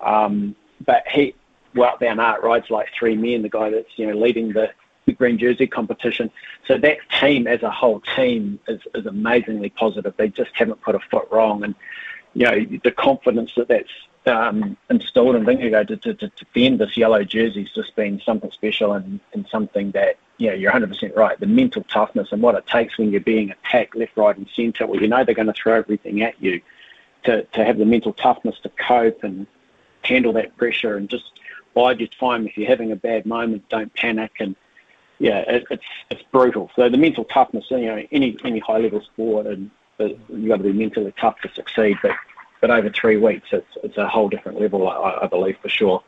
[0.00, 1.34] Um, but he,
[1.74, 4.70] Wout Van Aert rides like three men, the guy that's you know leading the,
[5.04, 6.30] the green jersey competition.
[6.66, 10.14] So that team as a whole team is, is amazingly positive.
[10.16, 11.74] They just haven't put a foot wrong, and
[12.34, 13.90] you know the confidence that that's
[14.26, 18.50] um, installed in Vingegaard to, to, to defend this yellow jersey has just been something
[18.50, 20.16] special and, and something that,
[20.48, 21.38] know, you're 100% right.
[21.38, 24.86] The mental toughness and what it takes when you're being attacked left, right, and centre,
[24.86, 26.60] well, you know they're going to throw everything at you.
[27.24, 29.48] To, to have the mental toughness to cope and
[30.02, 31.24] handle that pressure and just
[31.74, 32.46] bide your time.
[32.46, 34.32] If you're having a bad moment, don't panic.
[34.38, 34.54] And
[35.18, 36.70] yeah, it, it's it's brutal.
[36.76, 40.62] So the mental toughness, you know, any any high level sport, and you've got to
[40.62, 41.96] be mentally tough to succeed.
[42.02, 42.12] But
[42.66, 46.02] but over three weeks, it's it's a whole different level, I, I believe for sure.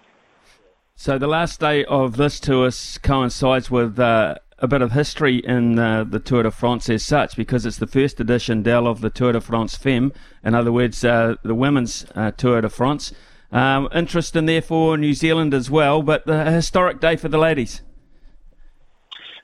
[0.97, 2.71] So the last day of this tour
[3.03, 7.37] coincides with uh, a bit of history in uh, the Tour de France as such,
[7.37, 10.13] because it's the first edition, Dell, of the Tour de France Femme.
[10.43, 13.13] In other words, uh, the women's uh, Tour de France.
[13.53, 17.39] Um, interest in there for New Zealand as well, but a historic day for the
[17.39, 17.83] ladies.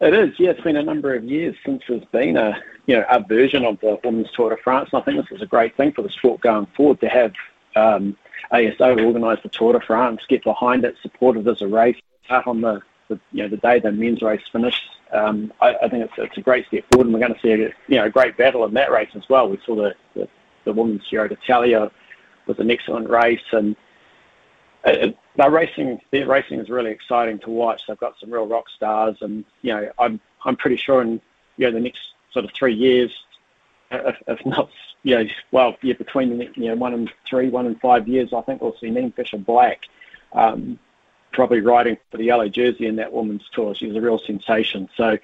[0.00, 0.50] It is, yeah.
[0.50, 3.80] It's been a number of years since there's been a you know a version of
[3.80, 6.10] the Women's Tour de France, and I think this is a great thing for the
[6.10, 7.32] sport going forward to have
[7.76, 8.16] um,
[8.52, 12.46] ASO organise the Tour de France, get behind it, support it as a race, start
[12.46, 14.82] on the, the you know the day the men's race finished.
[15.12, 17.52] Um, I, I think it's, it's a great step forward, and we're going to see
[17.52, 19.48] a you know a great battle in that race as well.
[19.48, 20.28] We saw the the,
[20.64, 21.90] the women's Giro d'Italia
[22.46, 23.76] was an excellent race, and
[24.84, 27.82] it, their racing their racing is really exciting to watch.
[27.86, 31.20] They've got some real rock stars, and you know I'm I'm pretty sure in
[31.56, 32.00] you know the next
[32.34, 33.10] sort of three years,
[33.90, 34.68] if, if not
[35.02, 38.42] you know well yeah between you know one and three, one and five years, I
[38.42, 39.86] think we'll see Niamh Fisher Black.
[40.34, 40.78] Um,
[41.32, 43.74] probably riding for the yellow jersey in that women's tour.
[43.74, 44.88] She's a real sensation.
[44.96, 45.18] So,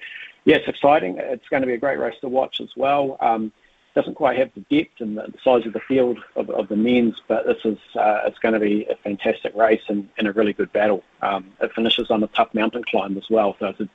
[0.45, 1.17] yeah, it's exciting.
[1.17, 3.17] It's going to be a great race to watch as well.
[3.19, 3.51] Um,
[3.93, 7.15] doesn't quite have the depth and the size of the field of, of the men's,
[7.27, 10.53] but this is uh, it's going to be a fantastic race and, and a really
[10.53, 11.03] good battle.
[11.21, 13.89] Um, it finishes on a tough mountain climb as well, so it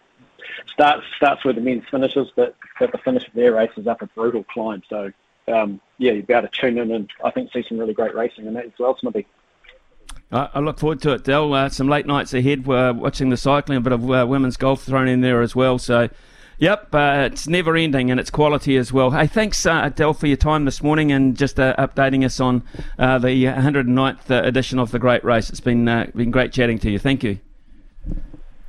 [0.73, 4.03] starts starts where the men's finishes, but at the finish of their race is up
[4.03, 4.83] a brutal climb.
[4.89, 5.13] So
[5.49, 8.15] um, yeah, you'll be able to tune in and I think see some really great
[8.15, 9.27] racing in that as well, Smithy.
[10.33, 11.55] I look forward to it, Del.
[11.55, 12.67] Uh, some late nights ahead.
[12.67, 15.79] We're watching the cycling, a bit of uh, women's golf thrown in there as well.
[15.79, 16.09] So
[16.59, 19.11] Yep, uh, it's never ending and it's quality as well.
[19.11, 22.63] Hey, thanks, uh, Adele, for your time this morning and just uh, updating us on
[22.99, 25.51] uh, the 109th uh, edition of the Great Race.
[25.51, 25.85] It's been
[26.15, 26.99] been great chatting to you.
[26.99, 27.41] Thank you.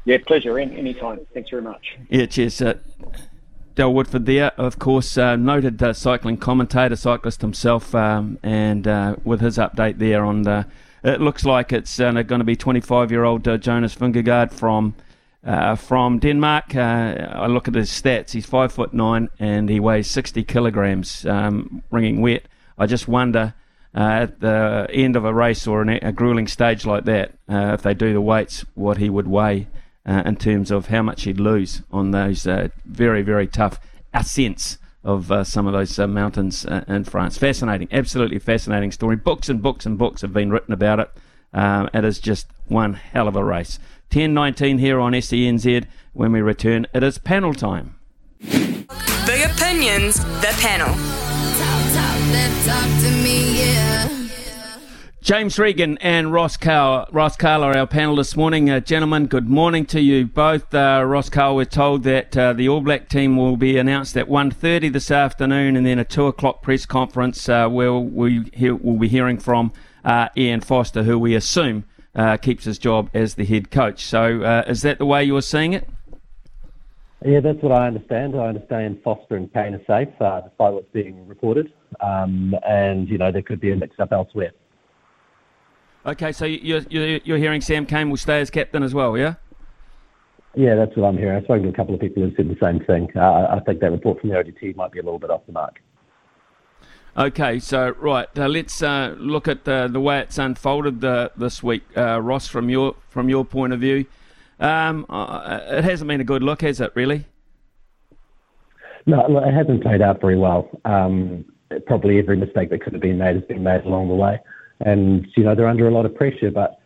[0.08, 0.58] Yeah, pleasure.
[0.58, 1.20] Any anytime.
[1.34, 1.98] Thanks very much.
[2.10, 2.64] Yeah, cheers.
[3.76, 8.86] Del Woodford there, of course, noted cycling commentator, cyclist himself, um, and
[9.26, 10.66] with his update there on the.
[11.04, 14.96] It looks like it's going to be 25 year old Jonas Vingegaard from
[15.44, 16.74] uh, from Denmark.
[16.74, 18.32] Uh, I look at his stats.
[18.32, 22.44] He's five foot nine and he weighs 60 kilograms, um, ringing wet.
[22.78, 23.54] I just wonder
[23.94, 27.74] uh, at the end of a race or an, a grueling stage like that, uh,
[27.74, 29.68] if they do the weights, what he would weigh
[30.08, 33.80] uh, in terms of how much he'd lose on those uh, very, very tough
[34.14, 37.38] ascents of some of those mountains in France.
[37.38, 39.16] Fascinating, absolutely fascinating story.
[39.16, 41.10] Books and books and books have been written about it.
[41.54, 43.80] Um, it is just one hell of a race.
[44.12, 45.86] 10.19 here on SENZ.
[46.14, 47.96] When we return, it is panel time.
[48.42, 50.94] Big opinions, the panel.
[55.28, 57.06] James Regan and Ross Cowell.
[57.12, 58.70] Ross Cowell are our panel this morning.
[58.70, 60.74] Uh, gentlemen, good morning to you both.
[60.74, 64.30] Uh, Ross Cowell, we're told that uh, the All Black team will be announced at
[64.30, 69.10] 1.30 this afternoon and then a 2 o'clock press conference uh, where we we'll be
[69.10, 69.74] hearing from
[70.06, 71.84] uh, Ian Foster, who we assume
[72.16, 74.06] uh, keeps his job as the head coach.
[74.06, 75.90] So is that the way you're seeing it?
[77.26, 78.34] Yeah, that's what I understand.
[78.34, 83.30] I understand Foster and Cane are safe, despite what's being reported, um, and you know
[83.30, 84.54] there could be a mix-up elsewhere.
[86.08, 89.36] Okay, so you're, you're, you're hearing Sam Cane will stay as captain as well, yeah?
[90.56, 91.38] Yeah, that's what I'm hearing.
[91.38, 93.10] I've spoken to a couple of people who said the same thing.
[93.14, 95.52] Uh, I think that report from the ODT might be a little bit off the
[95.52, 95.82] mark.
[97.18, 101.62] Okay, so right, uh, let's uh, look at the, the way it's unfolded uh, this
[101.62, 102.48] week, uh, Ross.
[102.48, 104.06] From your from your point of view,
[104.60, 106.92] um, uh, it hasn't been a good look, has it?
[106.94, 107.26] Really?
[109.08, 110.70] No, it hasn't played out very well.
[110.86, 111.44] Um,
[111.88, 114.40] probably every mistake that could have been made has been made along the way,
[114.82, 116.52] and you know they're under a lot of pressure.
[116.52, 116.80] But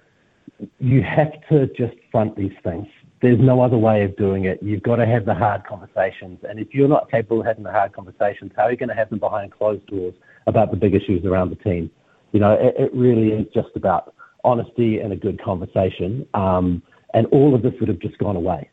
[0.79, 2.87] you have to just front these things
[3.21, 4.59] there's no other way of doing it.
[4.61, 6.39] You've got to have the hard conversations.
[6.47, 8.95] And if you're not capable of having the hard conversations, how are you going to
[8.95, 10.15] have them behind closed doors
[10.47, 11.91] about the big issues around the team?
[12.31, 16.27] You know, it, it really is just about honesty and a good conversation.
[16.33, 16.81] Um,
[17.13, 18.69] and all of this would have just gone away.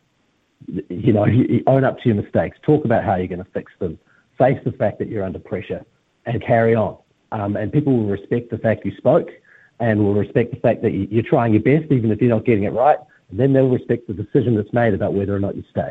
[0.67, 3.71] You know, you own up to your mistakes, talk about how you're going to fix
[3.79, 3.99] them,
[4.39, 5.85] face the fact that you're under pressure,
[6.25, 6.97] and carry on.
[7.31, 9.29] Um, and people will respect the fact you spoke
[9.81, 12.65] and will respect the fact that you're trying your best, even if you're not getting
[12.65, 12.99] it right
[13.31, 15.91] and then they'll respect the decision that's made about whether or not you stay.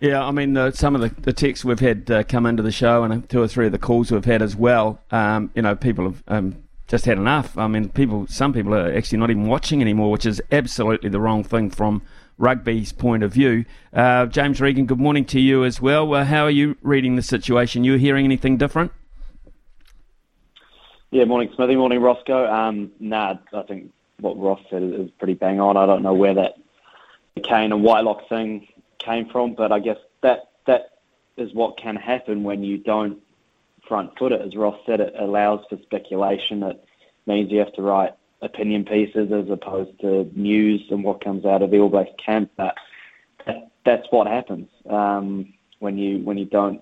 [0.00, 2.72] Yeah, I mean, uh, some of the, the texts we've had uh, come into the
[2.72, 5.76] show and two or three of the calls we've had as well, um, you know,
[5.76, 7.56] people have um, just had enough.
[7.56, 11.20] I mean, people, some people are actually not even watching anymore, which is absolutely the
[11.20, 12.02] wrong thing from
[12.36, 13.64] rugby's point of view.
[13.92, 16.12] Uh, James Regan, good morning to you as well.
[16.12, 17.84] Uh, how are you reading the situation?
[17.84, 18.90] You're hearing anything different?
[21.12, 22.50] Yeah, morning Smithy, morning Roscoe.
[22.50, 25.76] Um, nah, I think what Ross said is pretty bang on.
[25.76, 26.54] I don't know where that
[27.44, 30.92] Cane and Whitelock thing came from, but I guess that that
[31.36, 33.18] is what can happen when you don't
[33.86, 34.40] front foot it.
[34.40, 36.62] As Ross said, it allows for speculation.
[36.62, 36.82] It
[37.26, 41.60] means you have to write opinion pieces as opposed to news and what comes out
[41.60, 42.50] of the All Blacks camp.
[42.56, 42.74] But
[43.44, 46.80] that, that's what happens um, when you when you don't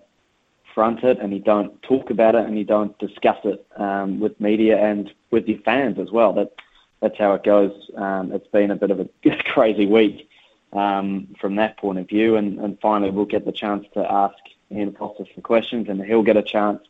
[0.74, 4.40] front it and you don't talk about it and you don't discuss it um, with
[4.40, 6.32] media and with your fans as well.
[6.32, 6.52] That
[7.00, 7.72] that's how it goes.
[7.96, 9.08] Um, it's been a bit of a
[9.44, 10.28] crazy week
[10.72, 14.36] um, from that point of view, and, and finally we'll get the chance to ask
[14.70, 16.80] Ian Foster some questions, and he'll get a chance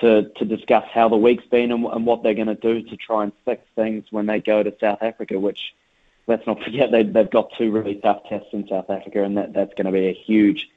[0.00, 2.96] to, to discuss how the week's been and, and what they're going to do to
[2.96, 5.74] try and fix things when they go to South Africa, which
[6.26, 9.52] let's not forget they, they've got two really tough tests in South Africa, and that,
[9.52, 10.68] that's going to be a huge,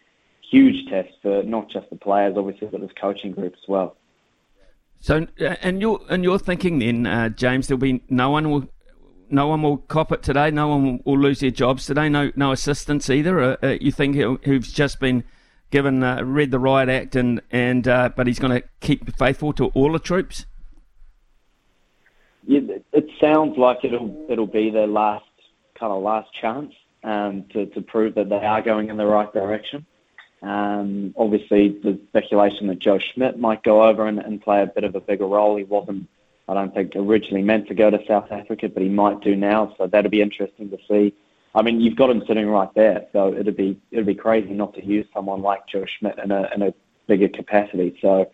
[0.54, 3.98] huge test for not just the players, obviously, but this coaching group as well.
[5.00, 8.70] So, uh, and you're and you're thinking then, uh, James, there'll be no one will,
[9.30, 10.52] no one will cop it today.
[10.52, 12.08] No one will, lose their jobs today.
[12.08, 13.42] No, no assistants either.
[13.42, 15.24] Uh, uh you think who's just been
[15.72, 19.52] given uh, read the riot act and and uh, but he's going to keep faithful
[19.54, 20.46] to all the troops.
[22.46, 22.60] Yeah,
[22.94, 25.26] it sounds like it'll it'll be their last
[25.78, 26.72] kind of last chance
[27.04, 29.86] um, to to prove that they are going in the right direction.
[30.44, 34.84] Um, obviously, the speculation that Joe Schmidt might go over and, and play a bit
[34.84, 35.56] of a bigger role.
[35.56, 36.08] He wasn't,
[36.50, 39.74] I don't think, originally meant to go to South Africa, but he might do now.
[39.78, 41.14] So that'll be interesting to see.
[41.56, 44.74] I mean, you've got him sitting right there, so it'd be it'd be crazy not
[44.74, 46.74] to use someone like Joe Schmidt in a in a
[47.08, 47.98] bigger capacity.
[48.02, 48.30] So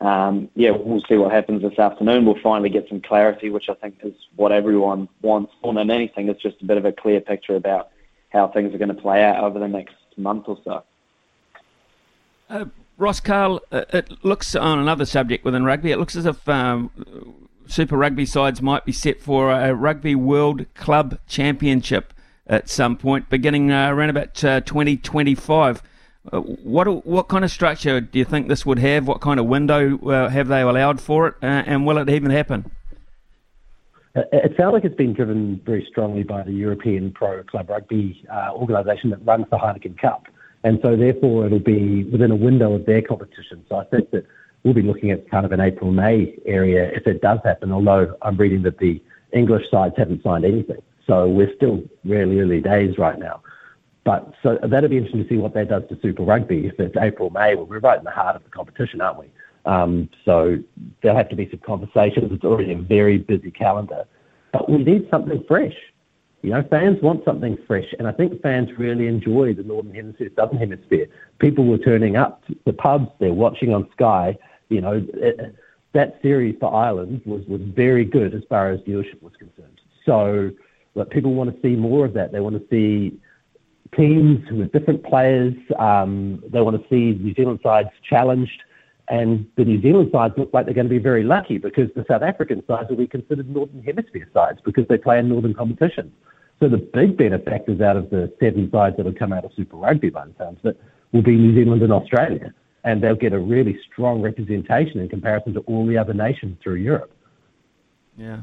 [0.00, 2.26] um, yeah, we'll see what happens this afternoon.
[2.26, 6.28] We'll finally get some clarity, which I think is what everyone wants more than anything.
[6.28, 7.90] It's just a bit of a clear picture about
[8.30, 10.82] how things are going to play out over the next month or so.
[12.48, 12.66] Uh,
[12.96, 15.90] Ross Karl, uh, it looks on another subject within rugby.
[15.90, 16.90] It looks as if um,
[17.66, 22.14] Super Rugby sides might be set for a Rugby World Club Championship
[22.46, 25.82] at some point, beginning uh, around about uh, 2025.
[26.32, 29.06] Uh, what what kind of structure do you think this would have?
[29.06, 32.70] What kind of window uh, have they allowed for it, and will it even happen?
[34.14, 38.24] It sounds like it's been driven very strongly by the European Pro Club Rugby
[38.54, 40.24] organisation that runs the Heineken Cup.
[40.64, 43.64] And so therefore it'll be within a window of their competition.
[43.68, 44.26] So I think that
[44.62, 48.16] we'll be looking at kind of an April, May area if it does happen, although
[48.22, 49.00] I'm reading that the
[49.32, 50.82] English sides haven't signed anything.
[51.06, 53.42] So we're still really early days right now.
[54.04, 56.66] But so that'll be interesting to see what that does to Super Rugby.
[56.66, 59.30] If it's April, May, well, we're right in the heart of the competition, aren't we?
[59.64, 60.58] Um, so
[61.02, 62.30] there'll have to be some conversations.
[62.32, 64.04] It's already a very busy calendar.
[64.52, 65.74] But we need something fresh.
[66.46, 70.30] You know, fans want something fresh, and I think fans really enjoy the Northern Hemisphere,
[70.36, 71.08] Southern Hemisphere.
[71.40, 74.38] People were turning up to the pubs, they're watching on Sky.
[74.68, 75.56] You know, it,
[75.92, 79.80] that series for Ireland was, was very good as far as viewership was concerned.
[80.04, 80.52] So,
[80.94, 82.30] but people want to see more of that.
[82.30, 83.18] They want to see
[83.96, 85.54] teams with different players.
[85.80, 88.62] Um, they want to see New Zealand sides challenged.
[89.08, 92.04] And the New Zealand sides look like they're going to be very lucky because the
[92.08, 96.12] South African sides will be considered Northern Hemisphere sides because they play in Northern competitions.
[96.60, 99.76] So the big benefactors out of the seven sides that will come out of Super
[99.76, 100.80] Rugby by the sounds of it
[101.12, 102.52] will be New Zealand and Australia.
[102.84, 106.76] And they'll get a really strong representation in comparison to all the other nations through
[106.76, 107.12] Europe.
[108.16, 108.42] Yeah.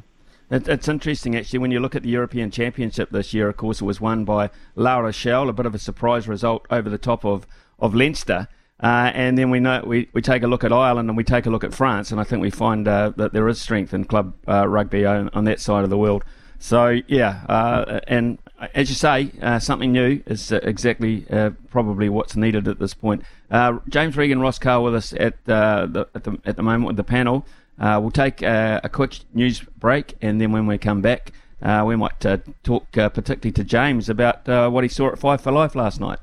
[0.51, 3.85] It's interesting, actually, when you look at the European Championship this year, of course, it
[3.85, 7.47] was won by La Rochelle, a bit of a surprise result over the top of,
[7.79, 8.47] of Leinster.
[8.79, 11.45] Uh, and then we know we, we take a look at Ireland and we take
[11.45, 14.03] a look at France, and I think we find uh, that there is strength in
[14.03, 16.23] club uh, rugby on, on, that side of the world.
[16.63, 18.37] So yeah, uh, and
[18.73, 22.93] as you say, uh, something new is uh, exactly uh, probably what's needed at this
[22.93, 23.23] point.
[23.51, 26.87] Uh, James Regan, Ross Karl with us at uh, the, at the at the moment
[26.87, 27.45] with the panel.
[27.77, 32.89] we'll take a quick news break, and then when we come back, we might talk
[32.93, 36.19] particularly to James about what he saw at Fight for Life last night.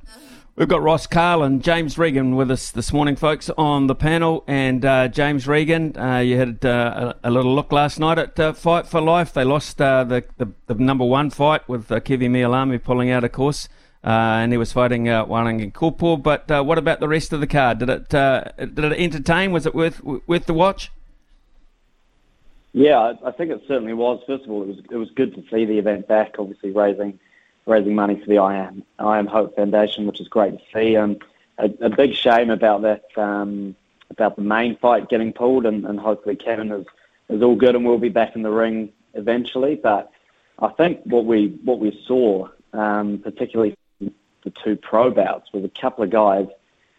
[0.61, 4.45] We've got Ross Karl and James Regan with us this morning, folks, on the panel.
[4.47, 8.39] And uh, James Regan, uh, you had uh, a, a, little look last night at
[8.39, 9.33] uh, Fight for Life.
[9.33, 13.25] They lost uh, the, the, the number one fight with uh, Keven Mealamu pulling out,
[13.25, 13.71] of course,
[14.05, 16.23] and he was fighting uh, Waranga Kopo.
[16.23, 17.79] But what about the rest of the card?
[17.79, 19.53] Did it did it entertain?
[19.53, 20.93] Was it worth worth the watch?
[22.75, 24.23] Yeah, I think it certainly was.
[24.27, 26.35] First of all, it was it was good to see the event back.
[26.39, 27.19] Obviously, raising
[27.71, 30.97] raising money for the I Am I Am Hope Foundation, which is great to see.
[30.97, 31.23] And
[31.59, 33.75] a, a big shame about that um,
[34.11, 36.87] about the main fight getting pulled, and, and hopefully Keven is
[37.29, 39.77] is all good and will be back in the ring eventually.
[39.77, 40.11] But
[40.59, 45.81] I think what we what we saw, um, particularly the two pro bouts, was a
[45.81, 46.47] couple of guys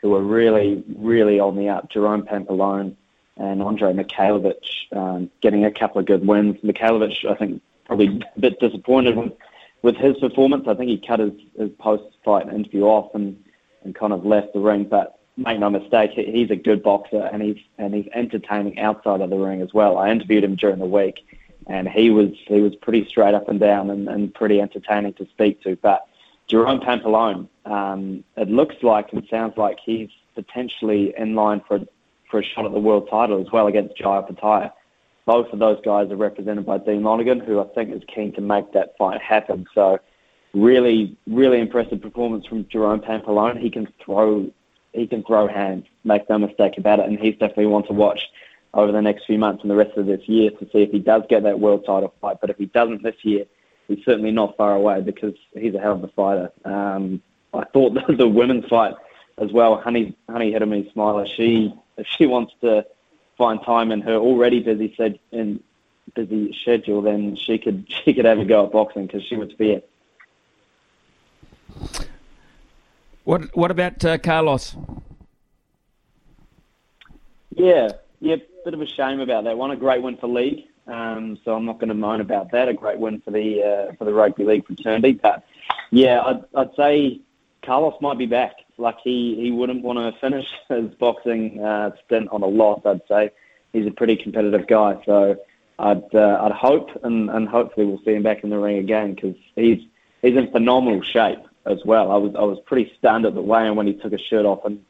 [0.01, 1.89] who were really really on the up.
[1.89, 2.95] Jerome Pampellone
[3.37, 6.57] and Andrei Mikhailovich um, getting a couple of good wins.
[6.63, 9.33] Mikhailovich, I think, probably a bit disappointed with
[9.81, 13.41] with his performance, I think he cut his, his post-fight interview off and,
[13.83, 14.85] and kind of left the ring.
[14.85, 19.29] But make no mistake, he's a good boxer and he's and he's entertaining outside of
[19.29, 19.97] the ring as well.
[19.97, 21.25] I interviewed him during the week,
[21.67, 25.27] and he was he was pretty straight up and down and, and pretty entertaining to
[25.27, 25.75] speak to.
[25.75, 26.07] But
[26.47, 31.79] Jerome Pampellone, um, it looks like and sounds like he's potentially in line for
[32.29, 34.71] for a shot at the world title as well against Jai Opetaia
[35.25, 38.41] both of those guys are represented by Dean Lonergan, who I think is keen to
[38.41, 39.65] make that fight happen.
[39.73, 39.99] So,
[40.53, 43.59] really, really impressive performance from Jerome Pampellone.
[43.59, 44.51] He can throw,
[44.93, 45.85] he can throw hands.
[46.03, 48.29] Make no mistake about it, and he's definitely one to watch
[48.73, 50.99] over the next few months and the rest of this year to see if he
[50.99, 52.37] does get that world title fight.
[52.39, 53.45] But if he doesn't this year,
[53.87, 56.51] he's certainly not far away because he's a hell of a fighter.
[56.63, 57.21] Um,
[57.53, 58.95] I thought the, the women's fight
[59.37, 62.85] as well, Honey Honey Hitomi Smiler, she if she wants to
[63.37, 65.61] find time in her already busy said in
[66.15, 69.51] busy schedule, then she could she could have a go at boxing because she was
[69.57, 69.81] fair.
[73.23, 74.75] What What about uh, Carlos?
[77.55, 79.71] Yeah, yeah, bit of a shame about that one.
[79.71, 82.69] A great win for league, um, so I'm not going to moan about that.
[82.69, 85.43] A great win for the uh, for the rugby league fraternity, but
[85.91, 87.21] yeah, I'd, I'd say
[87.63, 88.55] Carlos might be back.
[88.81, 92.81] Like he, he wouldn't want to finish his boxing uh, stint on a loss.
[92.85, 93.31] I'd say
[93.73, 95.37] he's a pretty competitive guy, so
[95.79, 99.15] I'd uh, I'd hope and, and hopefully we'll see him back in the ring again
[99.15, 99.79] because he's
[100.21, 102.11] he's in phenomenal shape as well.
[102.11, 104.65] I was I was pretty stunned at the weigh-in when he took his shirt off
[104.65, 104.83] and,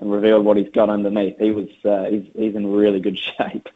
[0.00, 1.38] and revealed what he's got underneath.
[1.38, 3.68] He was uh, he's he's in really good shape.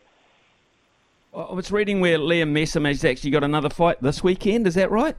[1.34, 4.66] I was reading where Liam Messam has actually got another fight this weekend.
[4.66, 5.16] Is that right?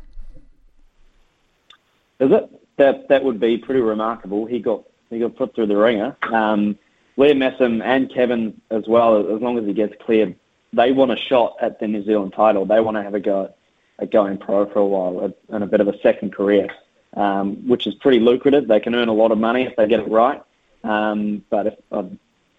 [2.20, 2.63] Is it?
[2.78, 4.46] That that would be pretty remarkable.
[4.46, 6.16] He got he got put through the ringer.
[6.24, 6.78] Um,
[7.18, 9.36] Liam Messam and Keven as well.
[9.36, 10.36] As long as he gets cleared,
[10.72, 12.66] they want a shot at the New Zealand title.
[12.66, 13.54] They want to have a go
[14.00, 16.68] at, going pro for a while and a bit of a second career
[17.16, 18.68] um, which is pretty lucrative.
[18.68, 20.42] They can earn a lot of money if they get it right.
[20.84, 22.04] Um, but if, uh,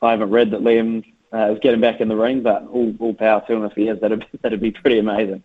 [0.03, 3.15] I haven't read that Liam uh, is getting back in the ring, but all, all
[3.15, 4.01] power to him if he is.
[4.01, 5.43] That'd, that'd be pretty amazing.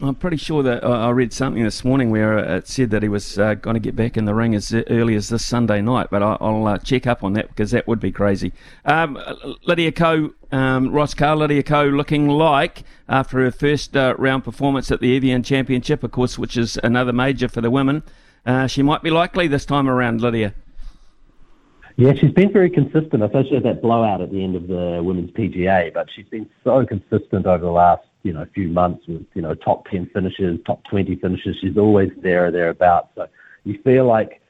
[0.00, 3.36] I'm pretty sure that I read something this morning where it said that he was
[3.36, 6.22] uh, going to get back in the ring as early as this Sunday night, but
[6.22, 8.52] I'll uh, check up on that because that would be crazy.
[8.84, 9.18] Um,
[9.66, 14.92] Lydia Ko, um, Ross Carr, Lydia Ko looking like, after her first uh, round performance
[14.92, 18.04] at the Evian Championship, of course, which is another major for the women,
[18.46, 20.54] uh, she might be likely this time around, Lydia.
[21.96, 23.20] Yeah, she's been very consistent.
[23.24, 26.48] I she had that blowout at the end of the women's PGA, but she's been
[26.62, 30.10] so consistent over the last you know a few months with you know top ten
[30.12, 31.56] finishes, top twenty finishes.
[31.60, 33.08] She's always there or thereabouts.
[33.14, 33.28] So
[33.64, 34.40] you feel like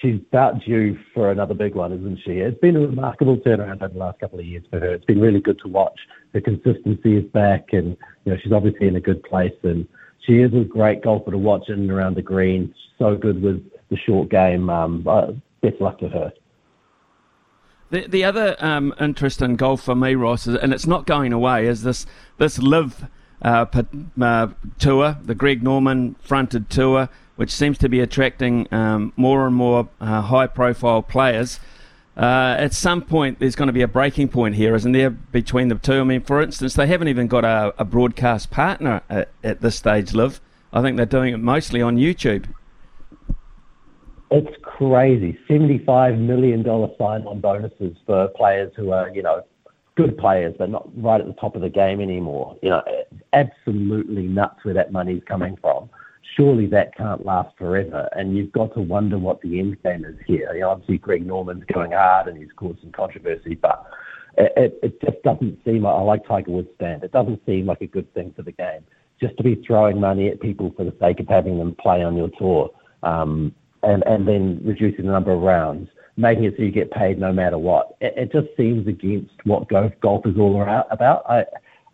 [0.00, 2.38] she's about due for another big one, isn't she?
[2.38, 4.92] It's been a remarkable turnaround over the last couple of years for her.
[4.92, 5.98] It's been really good to watch.
[6.34, 9.86] Her consistency is back, and you know she's obviously in a good place, and
[10.26, 12.74] she is a great golfer to watch in and around the green.
[12.98, 14.68] So good with the short game.
[14.70, 16.32] Um, uh, best luck to her.
[17.90, 21.32] The the other um, interest in golf for me, Ross, is, and it's not going
[21.32, 22.06] away, is this
[22.36, 23.06] this LIV
[23.42, 23.66] uh,
[24.20, 29.54] uh, tour, the Greg Norman fronted tour, which seems to be attracting um, more and
[29.54, 31.60] more uh, high profile players.
[32.16, 35.68] Uh, at some point, there's going to be a breaking point here, isn't there, between
[35.68, 36.00] the two?
[36.00, 39.76] I mean, for instance, they haven't even got a, a broadcast partner at, at this
[39.76, 40.40] stage, LIV.
[40.72, 42.46] I think they're doing it mostly on YouTube.
[44.30, 45.38] It's crazy.
[45.48, 49.42] $75 million sign on bonuses for players who are, you know,
[49.98, 52.56] good players, but not right at the top of the game anymore.
[52.62, 52.82] You know,
[53.32, 55.90] absolutely nuts where that money's coming from.
[56.36, 60.14] Surely that can't last forever, and you've got to wonder what the end game is
[60.24, 60.52] here.
[60.54, 63.90] You know, obviously Greg Norman's going hard and he's caused some controversy, but
[64.36, 67.02] it, it, just doesn't seem like I like Tiger Woods' stand.
[67.02, 68.84] It doesn't seem like a good thing for the game.
[69.20, 72.16] Just to be throwing money at people for the sake of having them play on
[72.16, 72.70] your tour.
[73.02, 75.88] Um, and, and then reducing the number of rounds,
[76.18, 77.96] making it so you get paid no matter what.
[78.00, 80.60] It, it just seems against what golf, golf is all
[80.90, 81.22] about.
[81.30, 81.44] I,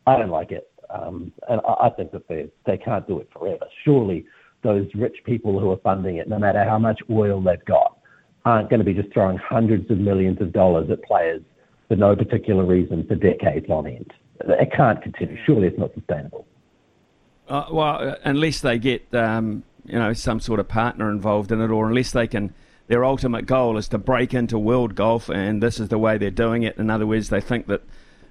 [0.07, 0.71] I don't like it.
[0.91, 3.67] Um, and I, I think that they, they can't do it forever.
[3.85, 4.25] Surely
[4.63, 7.99] those rich people who are funding it, no matter how much oil they've got,
[8.47, 11.43] aren't going to be just throwing hundreds of millions of dollars at players
[11.89, 14.13] for no particular reason for decades on end.
[14.41, 15.37] It can't continue.
[15.45, 16.47] Surely it's not sustainable.
[17.47, 21.71] Uh, well, unless they get um, you know some sort of partner involved in it,
[21.71, 22.55] or unless they can.
[22.87, 26.31] Their ultimate goal is to break into world golf, and this is the way they're
[26.31, 26.77] doing it.
[26.77, 27.83] In other words, they think that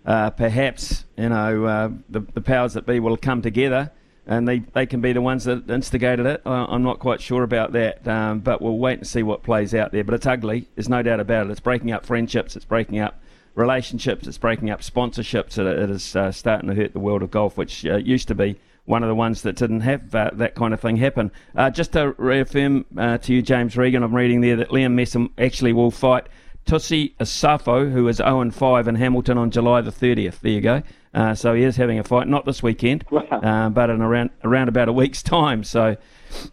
[0.05, 3.91] uh, perhaps you know uh, the, the powers that be will come together,
[4.27, 6.41] and they, they can be the ones that instigated it.
[6.45, 9.91] I'm not quite sure about that, um, but we'll wait and see what plays out
[9.91, 10.03] there.
[10.03, 10.67] But it's ugly.
[10.75, 11.51] There's no doubt about it.
[11.51, 12.55] It's breaking up friendships.
[12.55, 13.19] It's breaking up
[13.55, 14.27] relationships.
[14.27, 15.57] It's breaking up sponsorships.
[15.57, 18.35] It, it is uh, starting to hurt the world of golf, which uh, used to
[18.35, 21.31] be one of the ones that didn't have uh, that kind of thing happen.
[21.55, 25.29] Uh, just to reaffirm uh, to you, James Regan, I'm reading there that Liam Messam
[25.37, 26.27] actually will fight
[26.65, 30.39] Tusi Asafo, who is 0 5 in Hamilton on July the 30th.
[30.39, 30.81] There you go.
[31.13, 33.21] Uh, so he is having a fight, not this weekend, wow.
[33.29, 35.63] Uh, but in around around about a week's time.
[35.63, 35.95] So,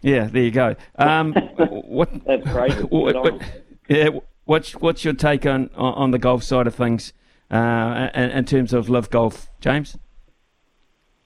[0.02, 0.76] yeah, there you go.
[0.98, 2.72] Um, what, That's great.
[2.90, 3.42] What, what,
[3.88, 4.08] yeah,
[4.44, 7.12] what's what's your take on on the golf side of things
[7.50, 9.96] uh, in, in terms of LIV golf, James?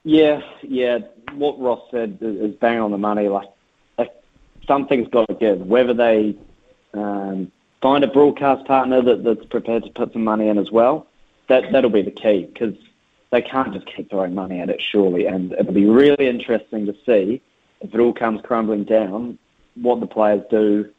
[0.05, 0.99] Yeah, yeah.
[1.33, 3.27] What Ross said is bang on the money.
[3.27, 3.49] Like,
[3.97, 4.11] like
[4.67, 5.59] something's got to give.
[5.59, 6.37] Whether they
[6.93, 7.51] um,
[7.81, 11.07] find a broadcast partner that, that's prepared to put some money in as well,
[11.49, 12.75] that that'll be the key because
[13.31, 15.25] they can't just keep throwing money at it, surely.
[15.25, 17.41] And it'll be really interesting to see
[17.81, 19.39] if it all comes crumbling down,
[19.73, 20.91] what the players do.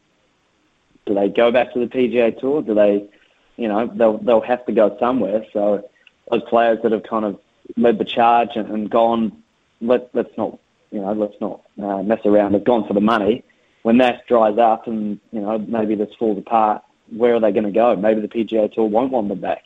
[1.06, 2.60] Do they go back to the PGA Tour?
[2.60, 3.08] Do they,
[3.56, 5.46] you know, they'll they'll have to go somewhere.
[5.52, 5.88] So
[6.28, 7.38] those players that have kind of
[7.76, 9.42] led the charge and, and gone,
[9.80, 10.58] let let's not,
[10.90, 12.52] you know, let's not uh, mess around.
[12.52, 13.44] They've gone for the money.
[13.82, 17.64] When that dries up and you know maybe this falls apart, where are they going
[17.64, 17.94] to go?
[17.96, 19.62] Maybe the PGA Tour won't want them back.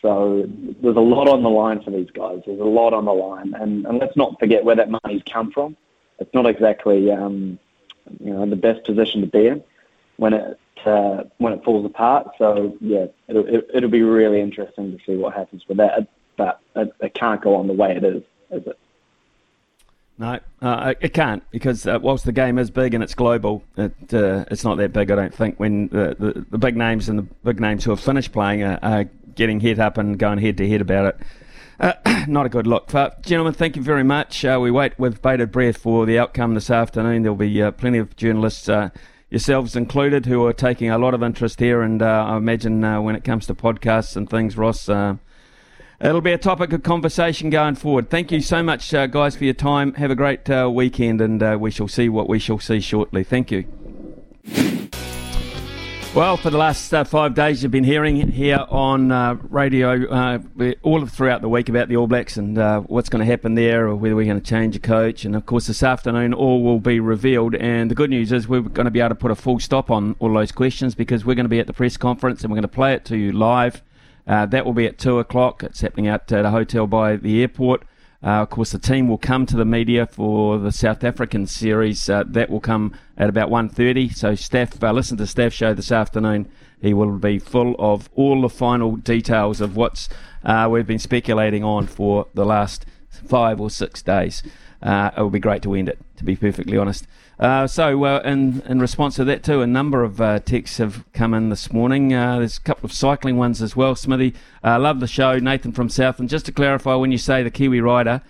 [0.00, 0.48] So
[0.82, 2.42] there's a lot on the line for these guys.
[2.44, 5.52] There's a lot on the line, and, and let's not forget where that money's come
[5.52, 5.76] from.
[6.18, 7.58] It's not exactly um,
[8.20, 9.62] you know the best position to be in
[10.16, 12.28] when it uh, when it falls apart.
[12.38, 16.08] So yeah, it'll, it, will be really interesting to see what happens with that.
[16.36, 18.78] But it, it can't go on the way it is, is it?
[20.18, 23.92] No, uh, it can't because uh, whilst the game is big and it's global, it,
[24.12, 25.10] uh, it's not that big.
[25.10, 28.00] I don't think when the, the, the, big names and the big names who have
[28.00, 29.04] finished playing are, are
[29.34, 31.20] getting head up and going head to head about it.
[31.80, 31.94] Uh,
[32.28, 32.90] not a good look.
[32.92, 34.44] But, gentlemen, thank you very much.
[34.44, 37.22] Uh, we wait with bated breath for the outcome this afternoon.
[37.22, 38.90] There'll be uh, plenty of journalists, uh,
[39.30, 41.82] yourselves included, who are taking a lot of interest here.
[41.82, 44.88] And uh, I imagine uh, when it comes to podcasts and things, Ross,
[46.02, 48.10] it'll be a topic of conversation going forward.
[48.10, 49.94] Thank you so much, guys, for your time.
[49.94, 53.24] Have a great weekend, and we shall see what we shall see shortly.
[53.24, 53.64] Thank you.
[56.14, 60.40] Well, for the last uh, five days, you've been hearing here on uh, radio uh,
[60.82, 63.88] all throughout the week about the All Blacks and uh, what's going to happen there,
[63.88, 65.24] or whether we're going to change a coach.
[65.24, 67.54] And of course, this afternoon, all will be revealed.
[67.54, 69.90] And the good news is we're going to be able to put a full stop
[69.90, 72.56] on all those questions because we're going to be at the press conference and we're
[72.56, 73.80] going to play it to you live.
[74.26, 75.62] Uh, that will be at two o'clock.
[75.62, 77.84] It's happening at a hotel by the airport.
[78.24, 82.08] Uh, of course, the team will come to the media for the South African series.
[82.08, 84.14] Uh, that will come at about 1.30.
[84.14, 86.48] So Staff, uh, listen to Staff show this afternoon.
[86.80, 90.08] He will be full of all the final details of what's
[90.44, 94.42] uh, we've been speculating on for the last five or six days.
[94.82, 97.06] Uh, it would be great to end it, to be perfectly honest.
[97.38, 101.04] Uh, so, uh, in, in response to that, too, a number of uh, texts have
[101.12, 102.12] come in this morning.
[102.12, 103.94] Uh, there's a couple of cycling ones as well.
[103.94, 105.38] Smithy, uh, love the show.
[105.38, 106.18] Nathan from South.
[106.20, 108.22] And just to clarify, when you say the Kiwi rider,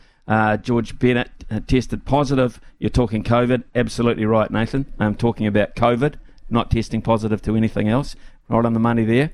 [0.62, 1.30] George Bennett,
[1.66, 3.64] tested positive, you're talking COVID.
[3.74, 4.92] Absolutely right, Nathan.
[4.98, 6.14] I'm talking about COVID,
[6.48, 8.14] not testing positive to anything else.
[8.48, 9.32] Right on the money there.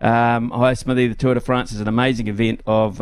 [0.00, 1.08] Um, hi, Smithy.
[1.08, 3.00] The Tour de France is an amazing event of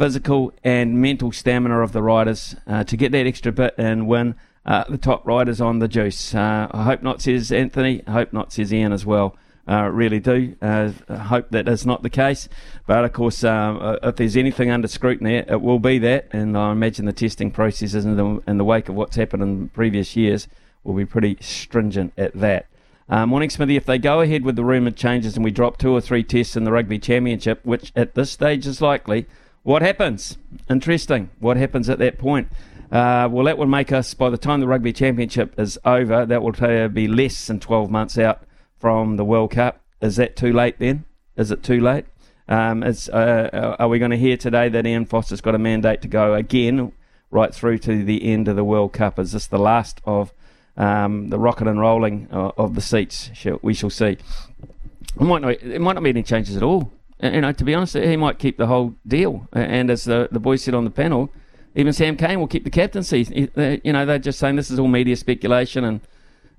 [0.00, 2.56] physical and mental stamina of the riders
[2.86, 6.34] to get that extra bit and win uh, the top riders on the juice.
[6.34, 8.02] Uh, I hope not, says Anthony.
[8.06, 9.36] I hope not, says Ian as well.
[9.68, 10.56] Uh, really do.
[10.60, 12.48] Uh, I hope that is not the case.
[12.86, 16.28] But of course, uh, if there's anything under scrutiny, it will be that.
[16.32, 19.68] And I imagine the testing processes in the, in the wake of what's happened in
[19.68, 20.48] previous years
[20.82, 22.66] will be pretty stringent at that.
[23.08, 23.76] Uh, morning, Smithy.
[23.76, 26.56] If they go ahead with the rumoured changes and we drop two or three tests
[26.56, 29.26] in the Rugby Championship, which at this stage is likely,
[29.62, 30.38] what happens?
[30.68, 31.30] Interesting.
[31.38, 32.48] What happens at that point?
[32.90, 36.42] Uh, well, that will make us, by the time the Rugby Championship is over, that
[36.42, 38.42] will uh, be less than 12 months out
[38.78, 39.80] from the World Cup.
[40.00, 41.04] Is that too late then?
[41.36, 42.06] Is it too late?
[42.48, 46.02] Um, is, uh, are we going to hear today that Ian Foster's got a mandate
[46.02, 46.90] to go again
[47.30, 49.20] right through to the end of the World Cup?
[49.20, 50.34] Is this the last of
[50.76, 53.30] um, the rocket and rolling uh, of the seats?
[53.62, 54.16] We shall see.
[54.16, 56.90] It might, not, it might not be any changes at all.
[57.22, 59.46] You know, to be honest, he might keep the whole deal.
[59.52, 61.30] And as the, the boys said on the panel,
[61.74, 63.48] even Sam Cane will keep the captaincy.
[63.84, 66.00] You know, they're just saying this is all media speculation, and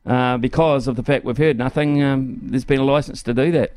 [0.06, 3.52] uh, because of the fact we've heard nothing, um, there's been a license to do
[3.52, 3.74] that.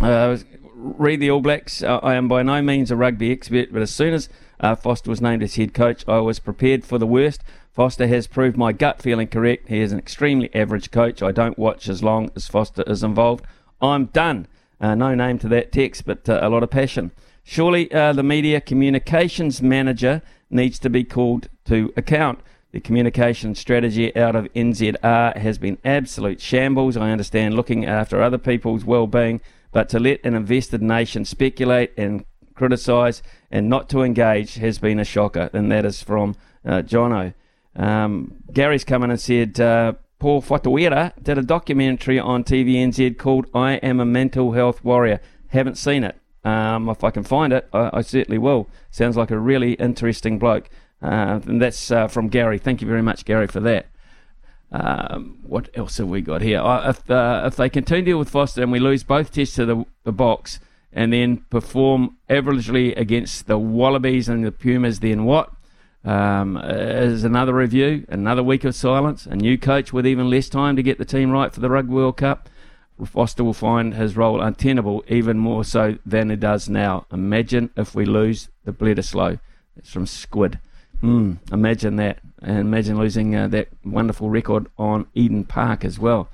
[0.00, 0.36] Uh,
[0.74, 1.82] read the All Blacks.
[1.82, 4.28] Uh, I am by no means a rugby expert, but as soon as
[4.60, 7.42] uh, Foster was named as head coach, I was prepared for the worst.
[7.72, 9.68] Foster has proved my gut feeling correct.
[9.68, 11.22] He is an extremely average coach.
[11.22, 13.44] I don't watch as long as Foster is involved.
[13.80, 14.46] I'm done.
[14.80, 17.10] Uh, no name to that text, but uh, a lot of passion.
[17.42, 22.40] Surely uh, the media communications manager needs to be called to account.
[22.72, 26.96] The communication strategy out of NZR has been absolute shambles.
[26.96, 29.40] I understand looking after other people's well-being,
[29.72, 32.24] but to let an invested nation speculate and
[32.54, 35.48] criticise and not to engage has been a shocker.
[35.52, 36.34] And that is from
[36.64, 37.32] uh, Jono.
[37.76, 43.46] Um, Gary's come in and said, uh, Paul Whatuira did a documentary on TVNZ called
[43.54, 45.20] I Am a Mental Health Warrior.
[45.48, 46.16] Haven't seen it.
[46.42, 48.68] Um, if I can find it, I, I, certainly will.
[48.90, 50.70] Sounds like a really interesting bloke.
[51.02, 52.58] Uh, and that's uh, from Gary.
[52.58, 53.86] Thank you very much, Gary, for that.
[54.72, 56.60] Um, what else have we got here?
[56.60, 60.12] Uh, if, if they continue with Foster and we lose both tests to the, the
[60.12, 60.60] Boks
[60.92, 65.52] and then perform averagely against the Wallabies and the Pumas, then what?
[66.06, 70.82] Um, another review, another week of silence, a new coach with even less time to
[70.82, 72.48] get the team right for the Rugby World Cup.
[73.04, 77.06] Foster will find his role untenable even more so than it does now.
[77.12, 79.40] Imagine if we lose the Bledisloe.
[79.76, 80.60] It's from Squid.
[81.02, 82.20] Mm, imagine that.
[82.40, 86.28] And imagine losing uh, that wonderful record on Eden Park as well.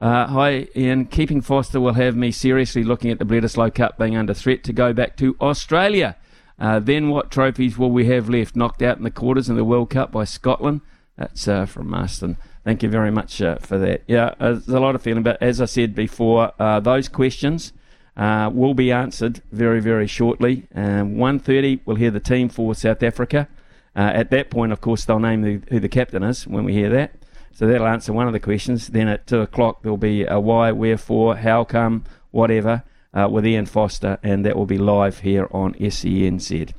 [0.00, 1.06] Uh, hi, Ian.
[1.06, 4.72] Keeping Foster will have me seriously looking at the Bledisloe Cup being under threat to
[4.72, 6.16] go back to Australia.
[6.58, 8.56] Uh, then what trophies will we have left?
[8.56, 10.80] Knocked out in the quarters in the World Cup by Scotland.
[11.16, 12.36] That's uh, from Marston.
[12.64, 14.02] Thank you very much uh, for that.
[14.06, 17.72] Yeah, uh, there's a lot of feeling, but as I said before, uh, those questions
[18.16, 20.66] uh, will be answered very, very shortly.
[20.74, 23.48] Um, 1.30, we'll hear the team for South Africa.
[23.94, 26.90] At that point, of course, they'll name the, who the captain is when we hear
[26.90, 27.14] that.
[27.52, 28.88] So that'll answer one of the questions.
[28.88, 32.82] Then at 2 o'clock, there'll be a why, wherefore, how come, whatever
[33.16, 36.72] uh, with Ian Foster, and that will be live here on SENZ.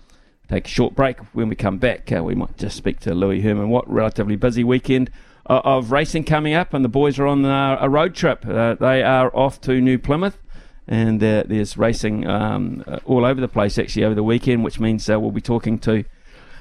[0.47, 1.19] Take a short break.
[1.33, 3.69] When we come back, uh, we might just speak to Louis Herman.
[3.69, 5.09] What relatively busy weekend
[5.49, 8.45] uh, of racing coming up, and the boys are on uh, a road trip.
[8.45, 10.37] Uh, they are off to New Plymouth,
[10.87, 15.07] and uh, there's racing um, all over the place actually over the weekend, which means
[15.09, 16.03] we'll be talking to.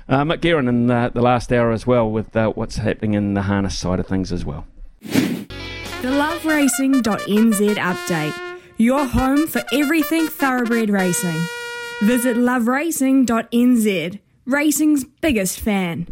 [0.09, 3.43] Uh, Mick Guerin in the, the last hour as well with what's happening in the
[3.43, 4.65] harness side of things as well.
[5.03, 8.46] The loveracing.nz update
[8.79, 11.41] your home for everything thoroughbred racing.
[12.03, 16.07] Visit loveracing.nz, racing's biggest fan.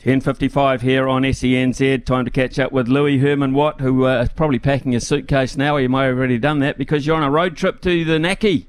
[0.00, 2.04] 10.55 here on SENZ.
[2.04, 5.56] Time to catch up with Louis Herman Watt, who uh, is probably packing his suitcase
[5.56, 5.76] now.
[5.76, 8.68] He may have already done that because you're on a road trip to the Naki.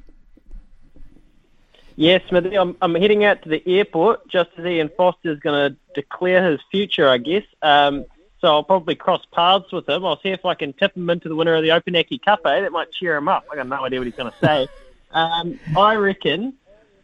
[1.95, 5.77] Yes, Smithy, I'm, I'm heading out to the airport just as Ian Foster's going to
[5.93, 7.43] declare his future, I guess.
[7.61, 8.05] Um,
[8.41, 10.05] so I'll probably cross paths with him.
[10.05, 12.41] I'll see if I can tip him into the winner of the Open Opunake Cup.
[12.45, 12.61] Eh?
[12.61, 13.45] That might cheer him up.
[13.51, 14.67] I got no idea what he's going to say.
[15.11, 16.53] um, I reckon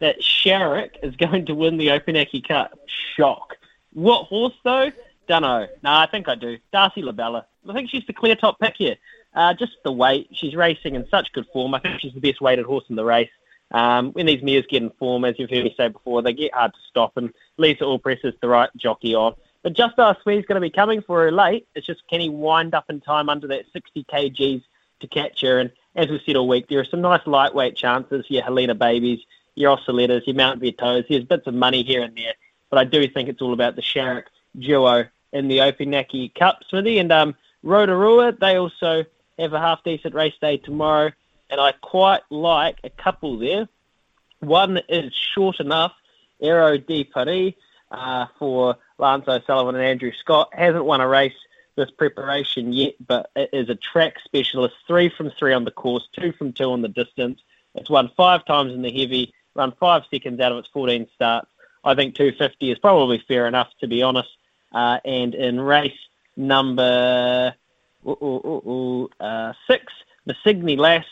[0.00, 2.78] that Sharrock is going to win the Open Opunake Cup.
[3.16, 3.56] Shock.
[3.92, 4.90] What horse though?
[5.28, 5.68] Dunno.
[5.82, 6.58] No, I think I do.
[6.72, 7.44] Darcy Labella.
[7.68, 8.96] I think she's the clear top pick here.
[9.34, 10.28] Uh, just the weight.
[10.32, 11.74] She's racing in such good form.
[11.74, 13.30] I think she's the best weighted horse in the race.
[13.72, 16.54] Um, when these mares get in form, as you've heard me say before, they get
[16.54, 19.34] hard to stop, and Lisa Allpress is the right jockey on.
[19.66, 21.66] But just where he's going to be coming for her late.
[21.74, 24.62] It's just can he wind up in time under that 60 kgs
[25.00, 25.58] to catch her?
[25.58, 28.26] And as we said all week, there are some nice lightweight chances.
[28.28, 29.18] Your Helena Babies,
[29.56, 31.08] your Ocelettas, your Mount Vietos.
[31.08, 32.34] There's bits of money here and there.
[32.70, 34.26] But I do think it's all about the Sharrock
[34.56, 37.00] duo in the Opunake Cup, Smithy.
[37.00, 37.34] And um,
[37.64, 39.04] Rotorua, they also
[39.36, 41.10] have a half decent race day tomorrow.
[41.50, 43.68] And I quite like a couple there.
[44.38, 45.92] One is short enough,
[46.40, 47.54] Aero di Paris,
[47.90, 50.50] uh, for Lance O'Sullivan and Andrew Scott.
[50.52, 51.34] Hasn't won a race
[51.76, 54.74] this preparation yet, but it is a track specialist.
[54.86, 57.40] Three from three on the course, two from two on the distance.
[57.74, 61.48] It's won five times in the heavy, run five seconds out of its 14 starts.
[61.84, 64.30] I think 250 is probably fair enough, to be honest.
[64.72, 65.98] Uh, and in race
[66.36, 67.54] number
[68.06, 69.92] ooh, ooh, ooh, uh, six,
[70.26, 71.04] Lass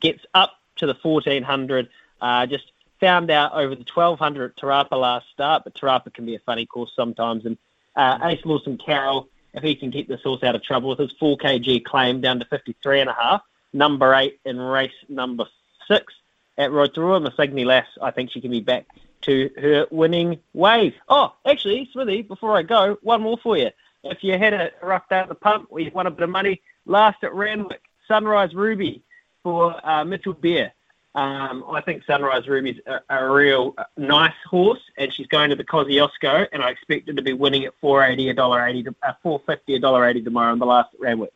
[0.00, 1.88] gets up to the 1400.
[2.20, 2.70] Uh, just
[3.00, 6.34] found out over the 1200 at Te Rapa last start, but Te Rapa can be
[6.34, 7.46] a funny course sometimes.
[7.46, 7.56] And
[7.96, 11.12] uh, Ace Lawson Carroll, if he can keep this horse out of trouble with his
[11.18, 15.46] 4 kg claim down to 53 and a half, number eight in race number
[15.88, 16.12] six
[16.58, 18.86] at Rotorua, Massigny Lass, I think she can be back
[19.22, 20.92] to her winning ways.
[21.08, 23.70] Oh, actually, Smithy, before I go, one more for you.
[24.02, 26.30] If you had a rough day at the pump or you won a bit of
[26.30, 29.02] money, last at Randwick, Sunrise Ruby
[29.42, 30.72] for uh, Mitchell Beer.
[31.12, 35.56] Um, I think Sunrise Ruby's a, a real uh, nice horse, and she's going to
[35.56, 38.86] the Kosciuszko, and I expect her to be winning at four eighty, a dollar eighty,
[39.02, 41.32] uh, four fifty, a dollar eighty tomorrow in the last Randwick.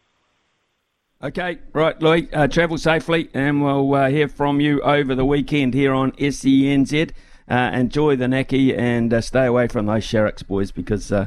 [1.23, 2.29] Okay, right, Louis.
[2.33, 7.11] Uh, travel safely, and we'll uh, hear from you over the weekend here on SENZ.
[7.47, 11.27] Uh, enjoy the Naki and uh, stay away from those Sharrocks boys because uh,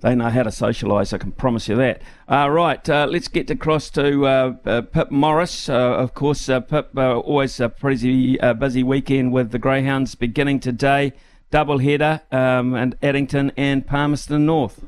[0.00, 1.12] they know how to socialise.
[1.12, 2.02] I can promise you that.
[2.28, 5.68] All right, uh, let's get across to uh, Pip Morris.
[5.68, 11.12] of course, Pip always a pretty busy weekend with the Greyhounds beginning today.
[11.50, 14.84] Double header um, and Addington and Palmerston North.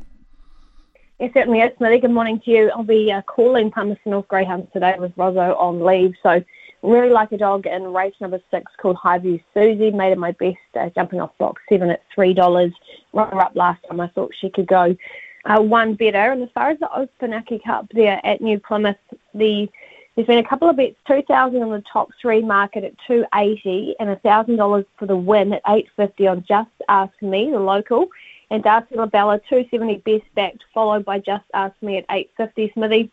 [1.18, 1.98] It certainly is, Smithy.
[1.98, 2.70] Good morning to you.
[2.70, 6.40] I'll be calling Palmerston North Greyhounds today with Rosso on leave, so
[6.82, 9.90] Really like a dog in race number six called Highview Susie.
[9.90, 12.72] Made it my best uh, jumping off box seven at three dollars.
[13.12, 14.00] Runner up last time.
[14.00, 14.96] I thought she could go
[15.44, 16.30] uh, one better.
[16.30, 18.96] And as far as the Opunake Cup there at New Plymouth,
[19.34, 19.68] the
[20.14, 20.94] there's been a couple of bets.
[21.04, 25.16] Two thousand on the top three market at two eighty, and thousand dollars for the
[25.16, 28.06] win at eight fifty on Just Ask Me, the local.
[28.50, 32.70] And Darcy Labella, two seventy best backed, followed by Just Ask Me at eight fifty.
[32.72, 33.10] Smithy.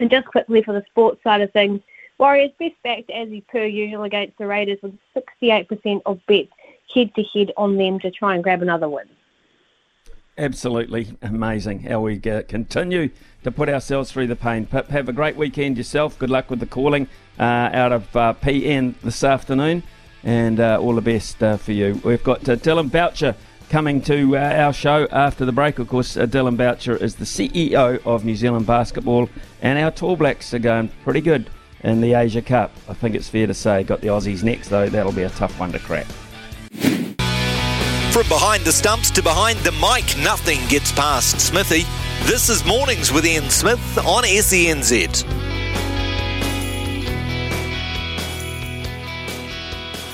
[0.00, 1.80] And just quickly for the sports side of things.
[2.22, 6.52] Warriors best backed as per usual against the Raiders with 68% of bets
[6.94, 9.06] head to head on them to try and grab another win.
[10.38, 13.10] Absolutely amazing how we uh, continue
[13.42, 14.66] to put ourselves through the pain.
[14.66, 16.16] Pip, have a great weekend yourself.
[16.16, 17.08] Good luck with the calling
[17.40, 19.82] uh, out of uh, PN this afternoon.
[20.22, 22.00] and uh, all the best uh, for you.
[22.04, 23.34] We've got uh, Dillon Boucher
[23.68, 25.80] coming to our show after the break.
[25.80, 29.28] Of course, Dillon Boucher is the CEO of New Zealand Basketball,
[29.60, 31.50] and our Tall Blacks are going pretty good
[31.82, 32.70] in the Asia Cup.
[32.88, 33.82] I think it's fair to say.
[33.82, 34.88] Got the Aussies next, though.
[34.88, 36.06] That'll be a tough one to crack.
[38.12, 41.84] From behind the stumps to behind the mic, nothing gets past Smithy.
[42.28, 45.24] This is Mornings with Ian Smith on SENZ.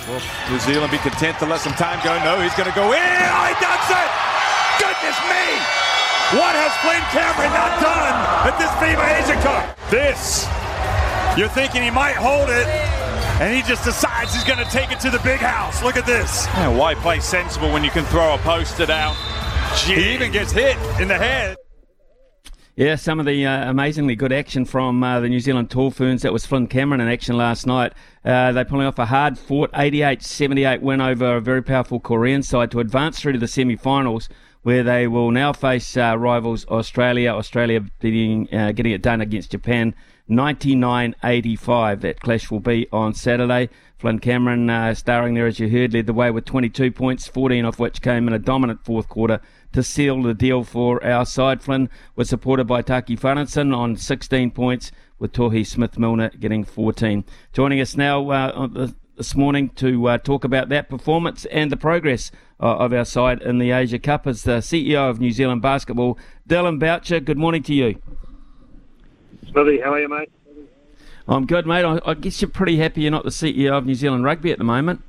[0.08, 2.16] Will New Zealand be content to let some time go?
[2.24, 3.02] No, he's going to go in.
[3.02, 4.10] Oh, he does it!
[4.78, 5.44] Goodness me!
[6.38, 8.14] What has Flynn Cameron not done
[8.46, 9.90] at this FIBA Asia Cup?
[9.90, 10.46] This,
[11.38, 12.66] you're thinking he might hold it,
[13.40, 15.84] and he just decides he's going to take it to the big house.
[15.84, 16.46] Look at this.
[16.46, 19.14] Yeah, why play sensible when you can throw a post it out?
[19.76, 21.56] He even gets hit in the head.
[22.74, 26.22] Yeah, some of the uh, amazingly good action from uh, the New Zealand Tall Ferns.
[26.22, 27.92] That was Flynn Cameron in action last night.
[28.24, 32.42] Uh, they're pulling off a hard fought 88 78 win over a very powerful Korean
[32.42, 34.28] side to advance through to the semi finals,
[34.62, 37.30] where they will now face uh, rivals Australia.
[37.30, 39.94] Australia beating, uh, getting it done against Japan
[40.28, 42.00] 99 85.
[42.00, 43.70] That clash will be on Saturday.
[43.98, 47.64] Flynn Cameron, uh, starring there as you heard, led the way with 22 points, 14
[47.64, 49.40] of which came in a dominant fourth quarter
[49.72, 51.62] to seal the deal for our side.
[51.62, 57.24] Flynn was supported by Taki Fahrensohn on 16 points, with Tohi Smith Milner getting 14.
[57.52, 62.30] Joining us now uh, this morning to uh, talk about that performance and the progress
[62.60, 66.16] uh, of our side in the Asia Cup is the CEO of New Zealand Basketball,
[66.46, 67.20] Dillon Boucher.
[67.20, 68.00] Good morning to you.
[69.50, 70.30] Smithy, how are you, mate?
[71.26, 71.84] I'm good, mate.
[71.84, 74.58] I, I guess you're pretty happy you're not the CEO of New Zealand Rugby at
[74.58, 75.02] the moment.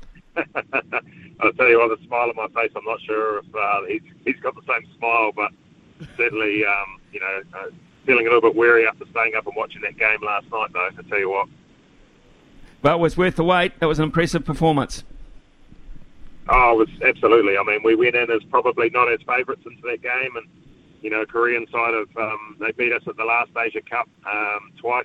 [0.36, 4.02] I'll tell you what, the smile on my face, I'm not sure if uh, he's,
[4.24, 5.52] he's got the same smile, but
[6.16, 7.66] certainly, um, you know, uh,
[8.06, 10.88] feeling a little bit weary after staying up and watching that game last night, though,
[10.98, 11.48] I tell you what.
[12.82, 13.72] But it was worth the wait.
[13.80, 15.04] It was an impressive performance.
[16.48, 17.56] Oh, it was absolutely.
[17.56, 20.46] I mean, we went in as probably not as favourites into that game, and
[21.04, 24.72] you know, Korean side of um, they beat us at the last Asia Cup um,
[24.80, 25.04] twice,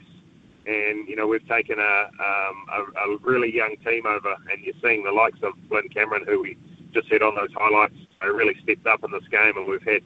[0.66, 4.74] and you know we've taken a, um, a, a really young team over, and you're
[4.82, 6.58] seeing the likes of Flynn Cameron, who we
[6.94, 10.02] just hit on those highlights, really stepped up in this game, and we've had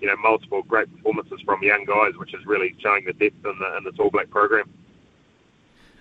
[0.00, 3.58] you know multiple great performances from young guys, which is really showing the depth in
[3.58, 4.70] the in Tall Black program.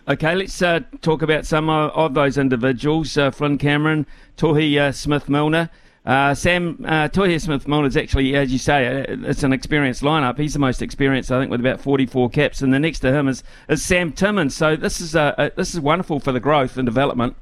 [0.07, 3.17] Okay, let's uh, talk about some of those individuals.
[3.17, 4.05] Uh, Flynn Cameron,
[4.37, 5.69] Tohi uh, Smith Milner.
[6.05, 10.01] Uh, Sam uh, Tohi Smith Milner is actually, as you say, uh, it's an experienced
[10.01, 10.37] lineup.
[10.37, 13.29] He's the most experienced, I think, with about 44 caps, and the next to him
[13.29, 14.53] is, is Sam Timmins.
[14.53, 17.37] So this is uh, this is wonderful for the growth and development.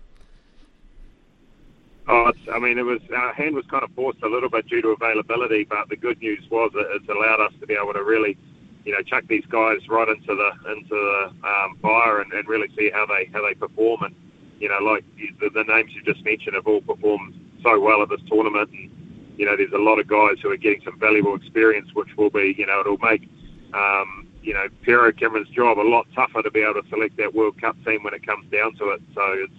[2.07, 4.81] Oh, I mean, it was our hand was kind of forced a little bit due
[4.83, 8.03] to availability, but the good news was that it's allowed us to be able to
[8.03, 8.38] really
[8.85, 12.67] you know, chuck these guys right into the into the um, fire and, and really
[12.75, 14.03] see how they how they perform.
[14.03, 14.15] And
[14.59, 15.03] you know, like
[15.39, 17.33] the, the names you just mentioned have all performed
[17.63, 18.69] so well at this tournament.
[18.71, 18.91] And
[19.38, 22.29] you know, there's a lot of guys who are getting some valuable experience, which will
[22.29, 23.27] be, you know, it'll make
[23.73, 27.33] um, you know Pero Cameron's job a lot tougher to be able to select that
[27.33, 29.01] World Cup team when it comes down to it.
[29.15, 29.53] So it's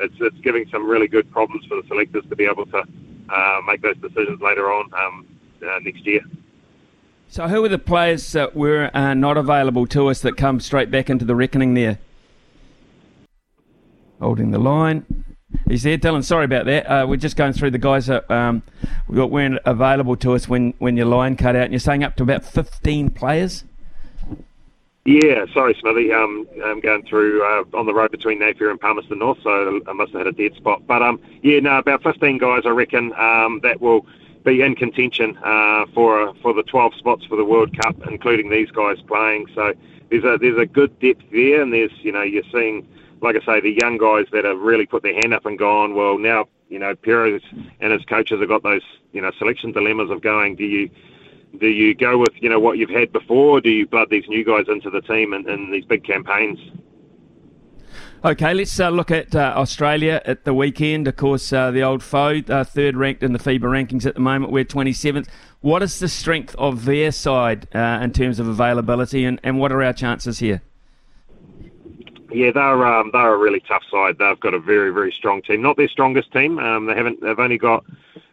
[0.00, 2.84] it's it's giving some really good problems for the selectors to be able to
[3.28, 5.26] uh, make those decisions later on um,
[5.66, 6.20] uh, next year.
[7.28, 10.90] So, who are the players that were uh, not available to us that come straight
[10.90, 11.98] back into the reckoning there?
[14.20, 15.04] Holding the line.
[15.68, 16.22] He's there, Dillon.
[16.22, 16.86] Sorry about that.
[16.86, 18.62] Uh, we're just going through the guys that um,
[19.08, 21.64] weren't available to us when, when your line cut out.
[21.64, 23.64] And you're saying up to about 15 players?
[25.04, 26.12] Yeah, sorry, Smithy.
[26.12, 29.92] Um, I'm going through uh, on the road between Napier and Palmerston North, so I
[29.92, 30.84] must have had a dead spot.
[30.84, 34.04] But um, yeah, no, about 15 guys, I reckon, um, that will
[34.44, 38.70] be in contention uh, for for the 12 spots for the World Cup, including these
[38.72, 39.46] guys playing.
[39.54, 39.74] So
[40.10, 42.86] there's a there's a good depth there, and there's you know you're seeing,
[43.20, 45.94] like I say, the young guys that have really put their hand up and gone.
[45.94, 47.42] Well, now you know Perez
[47.80, 48.82] and his coaches have got those
[49.12, 50.90] you know selection dilemmas of going, do you
[51.58, 53.58] do you go with you know what you've had before?
[53.58, 56.58] Or do you blood these new guys into the team in these big campaigns?
[58.24, 61.06] Okay, let's uh, look at uh, Australia at the weekend.
[61.06, 64.20] Of course, uh, the old foe, uh, third ranked in the FIBA rankings at the
[64.20, 64.50] moment.
[64.50, 65.28] We're 27th.
[65.60, 69.70] What is the strength of their side uh, in terms of availability, and, and what
[69.70, 70.62] are our chances here?
[72.32, 74.16] Yeah, they're um, they're a really tough side.
[74.18, 75.62] They've got a very very strong team.
[75.62, 76.58] Not their strongest team.
[76.58, 77.20] Um, they haven't.
[77.20, 77.84] They've only got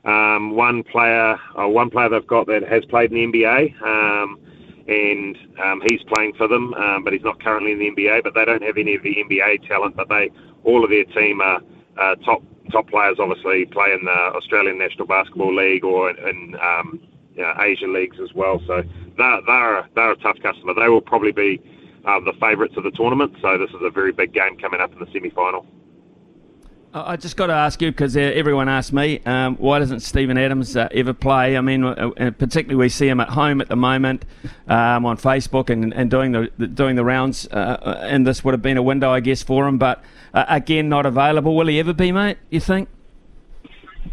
[0.06, 1.38] um, one player.
[1.56, 3.82] one player they've got that has played in the NBA.
[3.82, 4.40] Um,
[4.88, 8.24] and um, he's playing for them, um, but he's not currently in the NBA.
[8.24, 10.30] But they don't have any of the NBA talent, but they
[10.64, 11.62] all of their team are
[11.98, 12.42] uh, top
[12.72, 13.18] top players.
[13.20, 16.56] Obviously, play in the Australian National Basketball League or in, in
[17.36, 18.62] you know, Asia leagues as well.
[18.68, 18.84] So
[19.18, 20.74] they're they're, they're a tough customer.
[20.74, 21.62] They will probably be
[22.06, 23.36] uh, the favourites of the tournament.
[23.42, 25.66] So this is a very big game coming up in the semi final.
[26.96, 30.38] I just got to ask you because uh, everyone asks me, um, why doesn't Steven
[30.38, 31.58] Adams uh, ever play?
[31.58, 34.26] I mean, uh, particularly we see him at home at the moment
[34.68, 38.54] um, on Facebook and, and doing the, the doing the rounds, uh, and this would
[38.54, 39.80] have been a window, I guess, for him.
[39.80, 40.04] But
[40.36, 41.56] uh, again, not available.
[41.56, 42.38] Will he ever be, mate?
[42.52, 42.90] You think?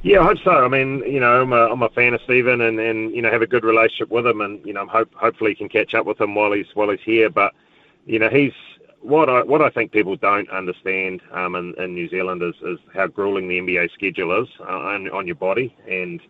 [0.02, 0.64] Yeah, I hope so.
[0.64, 3.30] I mean, you know, I'm a, I'm a fan of Steven, and, and you know
[3.30, 6.18] have a good relationship with him, and you know, hope hopefully can catch up with
[6.18, 7.28] him while he's while he's here.
[7.28, 7.52] But
[8.10, 8.52] you know, he's
[9.02, 12.78] what I what I think people don't understand um, in, in New Zealand is, is
[12.92, 16.20] how grueling the NBA schedule is uh, on, on your body, and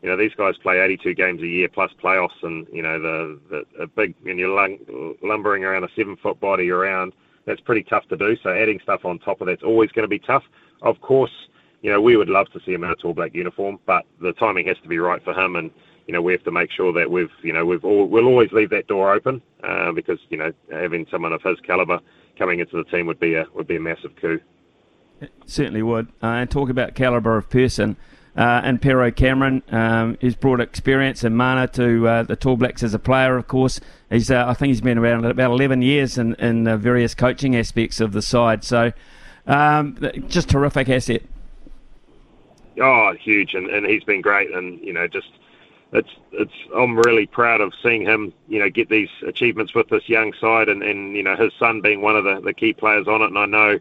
[0.00, 3.38] you know these guys play 82 games a year plus playoffs, and you know the
[3.50, 4.78] the a big and you're lung,
[5.22, 7.12] lumbering around a seven foot body around.
[7.44, 8.34] That's pretty tough to do.
[8.42, 10.42] So adding stuff on top of that's always going to be tough.
[10.80, 11.48] Of course,
[11.82, 14.32] you know we would love to see him in a tall black uniform, but the
[14.32, 15.70] timing has to be right for him, and
[16.06, 18.52] you know we have to make sure that we've you know we've all, we'll always
[18.52, 22.00] leave that door open uh, because you know having someone of his caliber
[22.38, 24.40] coming into the team would be a would be a massive coup.
[25.20, 26.08] It certainly would.
[26.22, 27.96] Uh, and talk about caliber of person.
[28.36, 32.82] Uh, and Pero Cameron, um, he's brought experience and mana to uh, the Tall Blacks
[32.82, 33.38] as a player.
[33.38, 33.80] Of course,
[34.10, 37.98] he's uh, I think he's been around about 11 years in, in various coaching aspects
[37.98, 38.62] of the side.
[38.62, 38.92] So,
[39.46, 39.96] um,
[40.28, 41.22] just terrific asset.
[42.78, 45.30] Oh, huge, and, and he's been great, and you know just
[45.92, 50.08] it's it's I'm really proud of seeing him, you know, get these achievements with this
[50.08, 53.06] young side, and and you know his son being one of the, the key players
[53.06, 53.78] on it, and I know,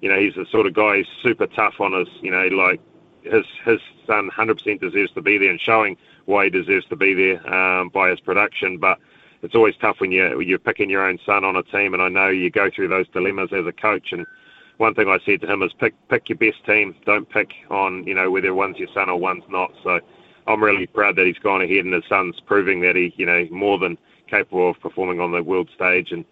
[0.00, 2.80] you know, he's the sort of guy who's super tough on his, you know, like
[3.22, 7.14] his his son 100% deserves to be there, and showing why he deserves to be
[7.14, 8.98] there um, by his production, but.
[9.44, 12.08] It's always tough when you you're picking your own son on a team, and I
[12.08, 14.12] know you go through those dilemmas as a coach.
[14.12, 14.24] And
[14.76, 16.94] one thing I said to him is pick pick your best team.
[17.04, 19.72] Don't pick on you know whether one's your son or one's not.
[19.82, 19.98] So
[20.46, 23.46] I'm really proud that he's gone ahead and his son's proving that he, you know,
[23.50, 23.96] more than
[24.28, 26.10] capable of performing on the world stage.
[26.10, 26.24] And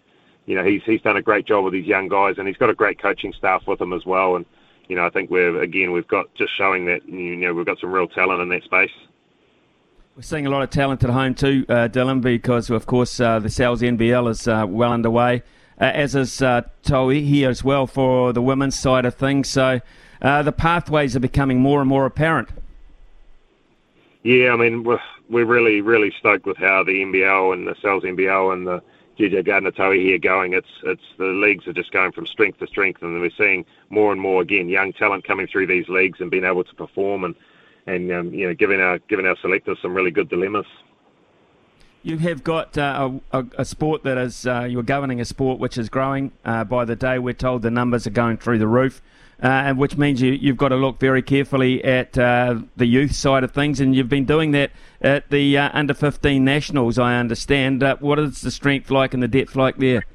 [0.45, 2.69] you know, he's he's done a great job with these young guys, and he's got
[2.69, 4.35] a great coaching staff with him as well.
[4.35, 4.45] And
[4.87, 7.79] you know, I think we're again we've got just showing that you know we've got
[7.79, 8.91] some real talent in that space.
[10.15, 13.39] We're seeing a lot of talent at home too, uh, Dillon, because of course uh,
[13.39, 15.43] the Sal's NBL is uh, well underway,
[15.79, 19.49] uh, as is uh, here as well for the women's side of things.
[19.49, 19.79] So
[20.21, 22.49] uh, the pathways are becoming more and more apparent.
[24.23, 24.99] Yeah, I mean, we're,
[25.29, 28.83] we're really, really stoked with how the NBL and the Sal's NBL and the
[29.17, 30.53] JJ Gardner Tauihi going.
[30.53, 34.11] It's it's the leagues are just going from strength to strength, and we're seeing more
[34.11, 37.35] and more again young talent coming through these leagues and being able to perform and
[37.87, 40.65] and um, you know giving our giving our selectors some really good dilemmas.
[42.03, 45.77] You have got uh, a, a, sport that is uh, you're governing a sport which
[45.77, 47.19] is growing uh, by the day.
[47.19, 49.03] We're told the numbers are going through the roof
[49.41, 53.43] and which means you, you've got to look very carefully at uh, the youth side
[53.43, 57.81] of things, and you've been doing that at the uh, under 15 nationals, I understand.
[57.81, 60.05] Uh, what is the strength like and the depth like there?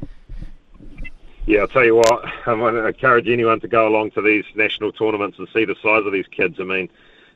[1.47, 4.93] Yeah, I'll tell you what, I to encourage anyone to go along to these national
[4.93, 6.57] tournaments and see the size of these kids.
[6.59, 6.89] I mean,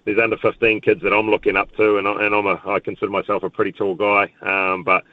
[0.04, 2.80] these under 15 kids that I'm looking up to, and, I, and I'm a, I
[2.80, 5.04] consider myself a pretty tall guy, um, but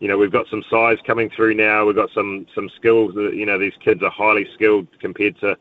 [0.00, 1.84] you know we've got some size coming through now.
[1.84, 3.14] We've got some some skills.
[3.14, 5.56] That, you know these kids are highly skilled compared to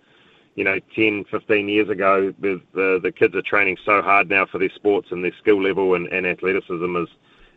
[0.59, 4.45] you know, 10, 15 years ago, the, the, the kids are training so hard now
[4.45, 7.07] for their sports and their skill level and, and athleticism is,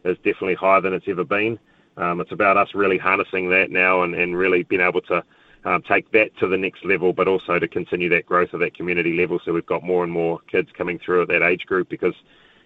[0.04, 1.58] is definitely higher than it's ever been.
[1.96, 5.24] Um, it's about us really harnessing that now and, and really being able to
[5.64, 8.76] um, take that to the next level, but also to continue that growth of that
[8.76, 9.40] community level.
[9.44, 12.14] So we've got more and more kids coming through at that age group because,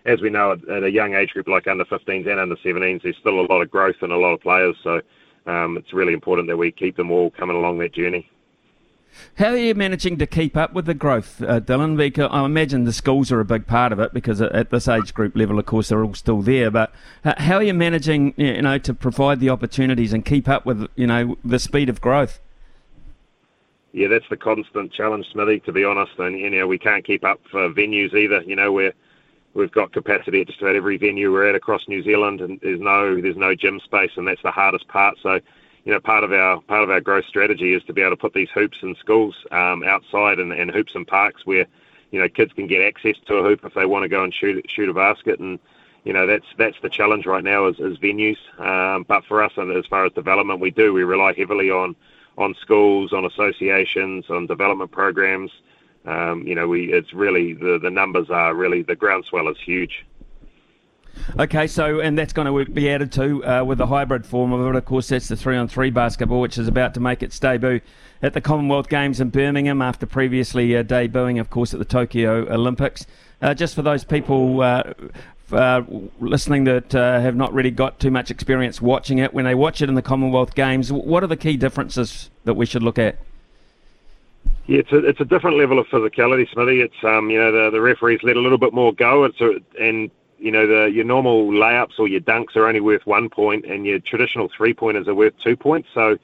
[0.05, 3.17] as we know, at, a young age group like under 15s and under 17s, there's
[3.17, 4.77] still a lot of growth and a lot of players.
[4.85, 5.01] So
[5.47, 8.31] um, it's really important that we keep them all coming along that journey.
[9.39, 11.97] How are you managing to keep up with the growth, uh, Dillon?
[11.97, 15.15] Because I imagine the schools are a big part of it because at this age
[15.15, 16.71] group level, of course, they're all still there.
[16.71, 16.93] But
[17.25, 21.07] how are you managing, you know, to provide the opportunities and keep up with, you
[21.07, 22.41] know, the speed of growth?
[23.93, 25.61] Yeah, that's the constant challenge, Smithy.
[25.61, 28.43] To be honest, and you know, we can't keep up for venues either.
[28.43, 28.93] You know, we're
[29.55, 32.79] we've got capacity at just about every venue we're at across New Zealand, and there's
[32.79, 35.17] no there's no gym space, and that's the hardest part.
[35.23, 35.41] So
[35.87, 38.17] you know, part of our part of our growth strategy is to be able to
[38.17, 41.65] put these hoops in schools um, outside and, and hoops in parks where,
[42.11, 44.35] you know, kids can get access to a hoop if they want to go and
[44.35, 45.39] shoot shoot a basket.
[45.39, 45.61] And
[46.03, 48.37] you know, that's that's the challenge right now is, is venues.
[48.59, 51.95] Um, but for us, as far as development, we do we rely heavily on
[52.37, 55.53] on schools, on associations, on development programs.
[56.05, 60.05] Um, you know, we it's really the the numbers are really the groundswell is huge.
[61.39, 64.67] Okay, so and that's going to be added to uh, with the hybrid form of
[64.67, 64.77] it.
[64.77, 67.81] Of course, that's the three-on-three basketball, which is about to make its debut
[68.23, 72.53] at the Commonwealth Games in Birmingham after previously uh, debuting, of course, at the Tokyo
[72.53, 73.07] Olympics.
[73.43, 74.95] Uh, just for those people uh,
[75.53, 75.83] uh,
[76.21, 79.83] listening that uh, have not really got too much experience watching it, when they watch
[79.83, 83.19] it in the Commonwealth Games, what are the key differences that we should look at?
[84.67, 86.81] Yeah, it's a it's a different level of physicality, Smithy.
[86.81, 89.25] It's um you know the the referees let a little bit more go.
[89.25, 93.07] It's a, and you know the your normal layups or your dunks are only worth
[93.07, 95.89] one point, and your traditional three pointers are worth two points.
[95.95, 96.19] So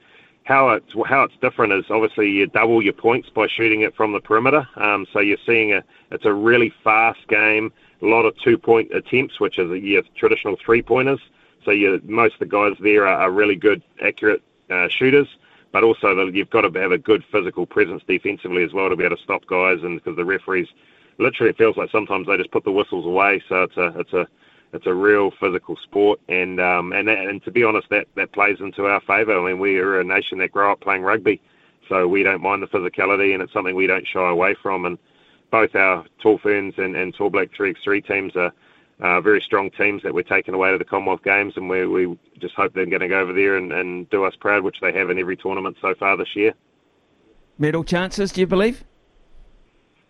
[0.45, 4.13] how it's how it's different is obviously you double your points by shooting it from
[4.13, 4.67] the perimeter.
[4.77, 7.73] Um, so you're seeing a it's a really fast game,
[8.03, 11.21] a lot of two point attempts, which is your traditional three pointers.
[11.65, 15.29] So you most of the guys there are, are really good, accurate uh, shooters
[15.73, 19.05] but also you've got to have a good physical presence defensively as well to be
[19.05, 19.83] able to stop guys.
[19.83, 20.69] And because the referees,
[21.23, 23.43] literally, it feels like sometimes they just put the whistles away.
[23.49, 24.27] So it's a it's a
[24.73, 28.59] it's a real physical sport, and um, and and to be honest, that that plays
[28.61, 29.39] into our favour.
[29.39, 31.41] I mean, we are a nation that grow up playing rugby,
[31.89, 34.85] so we don't mind the physicality, and it's something we don't shy away from.
[34.85, 34.99] And
[35.51, 38.53] both our Tall Ferns and, and Tall Black 3x3 teams are
[39.01, 42.19] uh, very strong teams that we're taking away to the Commonwealth Games, and we, we
[42.39, 44.93] just hope they're going to go over there and, and do us proud, which they
[44.93, 46.55] have in every tournament so far this year.
[47.59, 48.85] Medal chances, do you believe?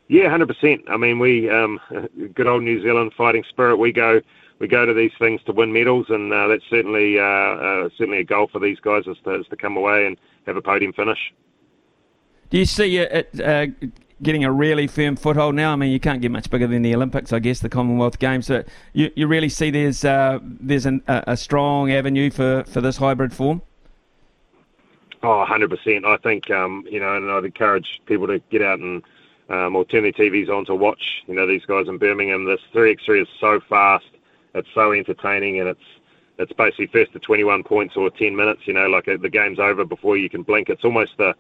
[0.09, 0.83] Yeah, hundred percent.
[0.89, 1.81] I mean, we um,
[2.35, 3.77] good old New Zealand fighting spirit.
[3.77, 4.21] We go
[4.59, 8.19] we go to these things to win medals, and uh, that's certainly uh, uh, certainly
[8.19, 10.93] a goal for these guys is to, is to come away and have a podium
[10.93, 11.33] finish.
[12.51, 13.67] Do you see it uh,
[14.23, 15.73] getting a really firm foothold now.
[15.73, 18.47] I mean, you can't get much bigger than the Olympics, I guess, the Commonwealth Games.
[18.47, 18.63] So
[18.93, 23.33] you, you really see there's uh, there's an, a, strong avenue for, for this hybrid
[23.33, 23.63] form.
[25.25, 26.05] Oh, 100%.
[26.05, 29.03] I think, um, you know, and I'd encourage people to get out and
[29.53, 32.47] um, or turn their TVs on to watch, you know, these guys in Birmingham.
[32.47, 34.07] This 3x3 is so fast,
[34.55, 35.81] it's so entertaining, and it's
[36.39, 39.59] it's basically first to 21 points or 10 minutes, you know, like uh, the game's
[39.59, 40.71] over before you can blink.
[40.71, 41.35] It's almost the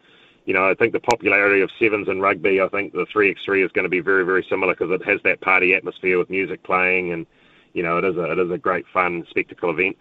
[0.44, 3.70] you know, I think the popularity of sevens in rugby, I think the 3x3 is
[3.70, 7.12] going to be very, very similar because it has that party atmosphere with music playing,
[7.12, 7.26] and
[7.72, 9.97] you know, it is a it is a great fun spectacle event.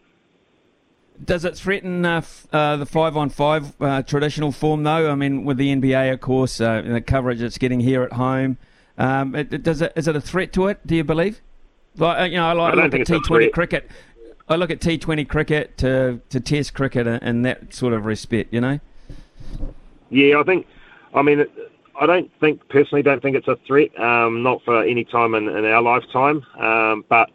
[1.23, 5.11] Does it threaten uh, f- uh, the five on five uh, traditional form though?
[5.11, 8.57] I mean, with the NBA, of course, uh, the coverage it's getting here at home,
[8.98, 10.85] um, it, it, does it is it a threat to it?
[10.85, 11.41] Do you believe?
[11.98, 13.89] Like uh, you know, I, like, I look at T Twenty cricket.
[14.48, 18.53] I look at T Twenty cricket to to Test cricket in that sort of respect.
[18.53, 18.80] You know.
[20.10, 20.68] Yeah, I think.
[21.14, 21.45] I mean,
[21.99, 23.98] I don't think personally don't think it's a threat.
[23.99, 26.45] Um, not for any time in, in our lifetime.
[26.57, 27.30] Um, but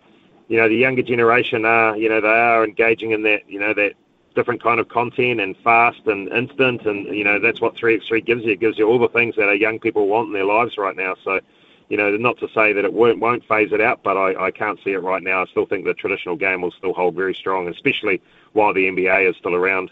[0.49, 3.75] you know, the younger generation are you know they are engaging in that you know
[3.75, 3.95] that
[4.35, 8.45] different kind of content and fast and instant and you know that's what 3x3 gives
[8.45, 8.53] you.
[8.53, 10.97] It gives you all the things that our young people want in their lives right
[10.97, 11.15] now.
[11.25, 11.41] So
[11.89, 14.51] you know, not to say that it won't, won't phase it out, but I, I
[14.51, 15.43] can't see it right now.
[15.43, 18.21] I still think the traditional game will still hold very strong, especially
[18.55, 19.91] while the NBA is still around.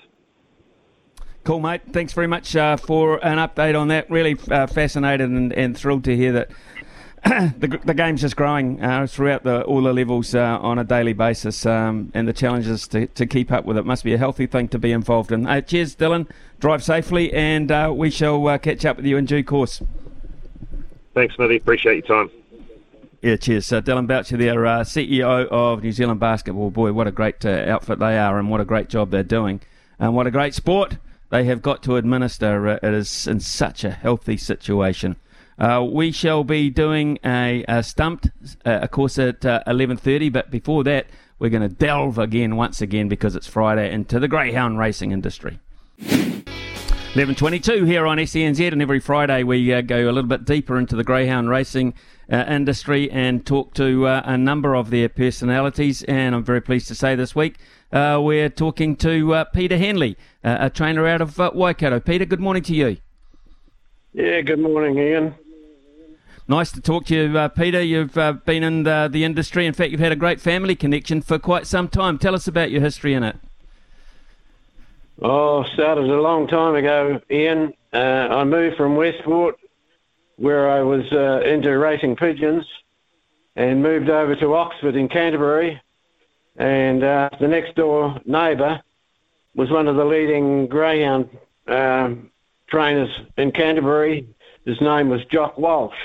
[1.45, 1.83] Cool, mate.
[1.93, 4.11] Thanks very much uh, for an update on that.
[4.11, 6.51] Really uh, fascinated and, and, thrilled to hear that
[7.59, 11.15] the, the, game's just growing uh, throughout the, all the levels uh, on a daily
[11.15, 14.47] basis, um, and the challenges to, to keep up with it must be a healthy
[14.47, 15.47] thing to be involved in.
[15.47, 16.29] Uh, cheers, Dillon.
[16.61, 19.83] Drive safely, and uh, we shall catch up with you in due course.
[21.15, 21.57] Thanks, Smithy.
[21.57, 22.31] Appreciate your time.
[23.23, 23.67] Yeah, cheers.
[23.67, 26.71] So Dillon Boucher there, CEO of New Zealand Basketball.
[26.71, 29.63] Boy, what a great outfit they are, and what a great job they're doing,
[29.99, 30.99] and what a great sport
[31.31, 32.69] they have got to administer.
[32.69, 35.17] Uh, it is in such a healthy situation.
[35.59, 38.31] Uh, we shall be doing a, a stumped,
[38.67, 41.07] uh, of course, at uh, 11.30, but before that,
[41.39, 45.59] we're going to delve again, once again, because it's Friday, into the greyhound racing industry.
[47.15, 50.97] 11.22 here on SENZ, and every Friday we uh, go a little bit deeper into
[50.97, 51.95] the greyhound racing
[52.29, 56.03] uh, industry and talk to uh, a number of their personalities.
[56.05, 57.59] And I'm very pleased to say this week
[57.93, 62.01] uh, we're talking to uh, Peter Henley, a trainer out of Waikato.
[62.01, 62.97] Peter, good morning to you.
[64.13, 65.37] Yeah, good morning, Ian.
[66.47, 67.81] Nice to talk to you, uh, Peter.
[67.81, 69.65] You've uh, been in the, the, industry.
[69.67, 72.19] In fact, you've had a great family connection for quite some time.
[72.19, 73.37] Tell us about your history in it.
[75.23, 77.73] Oh, started a long time ago, Ian.
[77.95, 79.59] I moved from Westport,
[80.37, 81.05] where I was
[81.47, 82.67] into racing pigeons,
[83.57, 85.81] and moved over to Oxford in Canterbury,
[86.57, 88.83] and uh, the next door neighbour
[89.55, 91.29] was one of the leading greyhound
[91.69, 92.31] um,
[92.67, 94.29] trainers in Canterbury.
[94.65, 95.97] His name was Jock Walsh,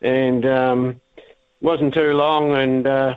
[0.00, 1.00] and um,
[1.60, 3.16] wasn't too long, and uh,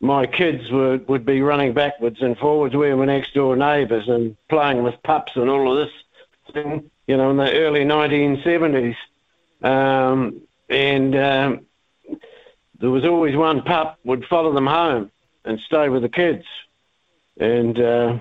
[0.00, 2.74] my kids would would be running backwards and forwards.
[2.74, 5.94] We were next door neighbours and playing with pups and all of this
[6.52, 8.96] thing, you know, in the early 1970s,
[9.62, 11.66] um, and um,
[12.78, 15.10] there was always one pup would follow them home
[15.44, 16.44] and stay with the kids.
[17.38, 18.18] And uh,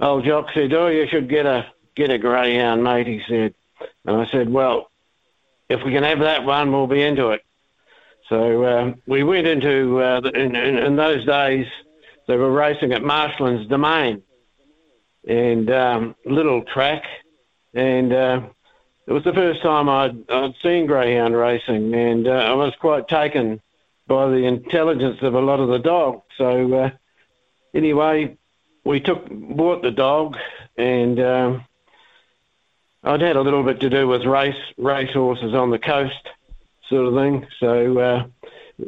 [0.00, 3.54] old Jock said, "Oh, you should get a get a greyhound, mate." He said,
[4.04, 4.89] and I said, "Well,
[5.70, 7.42] if we can have that one, we'll be into it."
[8.28, 11.66] So uh, we went into uh, in, in, in, those days
[12.28, 14.22] they were racing at Marshlands Domain
[15.26, 17.02] and um, little track,
[17.74, 18.40] and uh,
[19.06, 23.08] it was the first time I'd, I'd seen greyhound racing, and uh, I was quite
[23.08, 23.60] taken
[24.06, 26.22] by the intelligence of a lot of the dogs.
[26.38, 26.90] So uh,
[27.74, 28.36] anyway,
[28.84, 30.36] we took bought the dog,
[30.76, 31.64] and um,
[33.02, 36.28] I'd had a little bit to do with race race horses on the coast,
[36.88, 37.46] sort of thing.
[37.58, 38.26] So uh,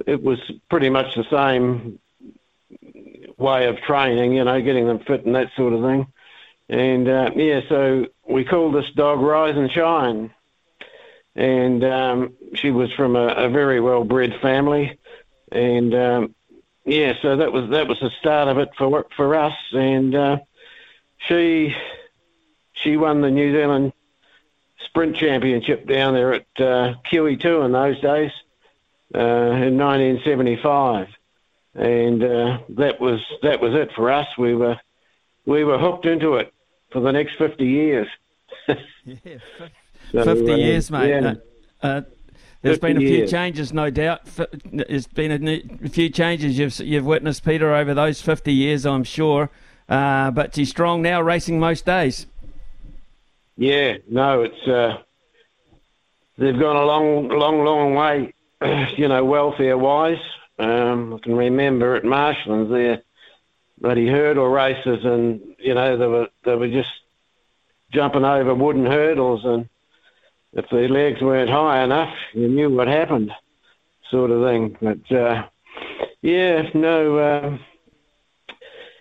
[0.07, 1.99] it was pretty much the same
[3.39, 6.07] way of training, you know, getting them fit and that sort of thing.
[6.69, 10.31] And uh, yeah, so we called this dog Rise and Shine,
[11.35, 14.99] and um, she was from a, a very well bred family,
[15.51, 16.35] and um,
[16.85, 20.39] yeah, so that was that was the start of it for for us, and uh,
[21.19, 21.75] she
[22.73, 23.93] she won the New Zealand
[24.93, 28.31] Sprint Championship down there at uh, QE2 in those days
[29.15, 31.09] uh, in 1975,
[31.75, 34.27] and uh, that was that was it for us.
[34.37, 34.79] We were
[35.47, 36.53] we were hooked into it
[36.91, 38.07] for the next 50 years.
[38.67, 38.77] yeah,
[40.13, 41.09] so, 50 uh, years, mate.
[41.09, 41.35] Yeah.
[41.83, 42.01] Uh, uh,
[42.61, 43.31] there's been a few years.
[43.31, 44.27] changes, no doubt.
[44.71, 49.51] There's been a, few changes you've you've witnessed, Peter, over those 50 years, I'm sure.
[49.89, 52.27] Uh, but she's strong now, racing most days.
[53.57, 54.99] Yeah, no, it's uh,
[56.39, 58.35] they've gone a long, long, long way.
[58.97, 60.23] You know, welfare wise.
[60.59, 63.03] Um, I can remember at Marshlands there,
[63.81, 66.91] bloody hurdle races, and you know they were they were just
[67.93, 69.69] jumping over wooden hurdles, and
[70.53, 73.33] if their legs weren't high enough, you knew what happened,
[74.11, 74.77] sort of thing.
[74.81, 75.49] But uh,
[76.21, 77.59] yeah, no, uh,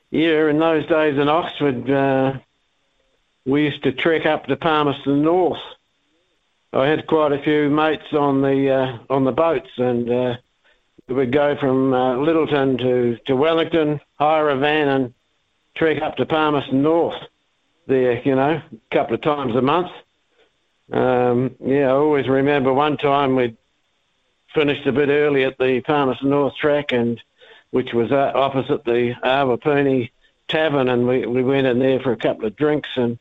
[0.10, 2.34] yeah, in those days in Oxford, uh,
[3.46, 5.62] we used to trek up to Palmerston North.
[6.74, 10.36] I had quite a few mates on the uh, on the boats, and uh,
[11.08, 15.14] we would go from uh, Lyttelton to, to Wellington, hire a van, and
[15.76, 17.22] trek up to Palmerston North.
[17.88, 19.92] There, you know, a couple of times a month.
[20.92, 23.58] Um, yeah, I always remember one time we
[24.54, 27.22] finished a bit early at the Palmerston North track, and
[27.72, 30.12] which was uh, opposite the Awapuni
[30.48, 33.18] Tavern, and we, we went in there for a couple of drinks, and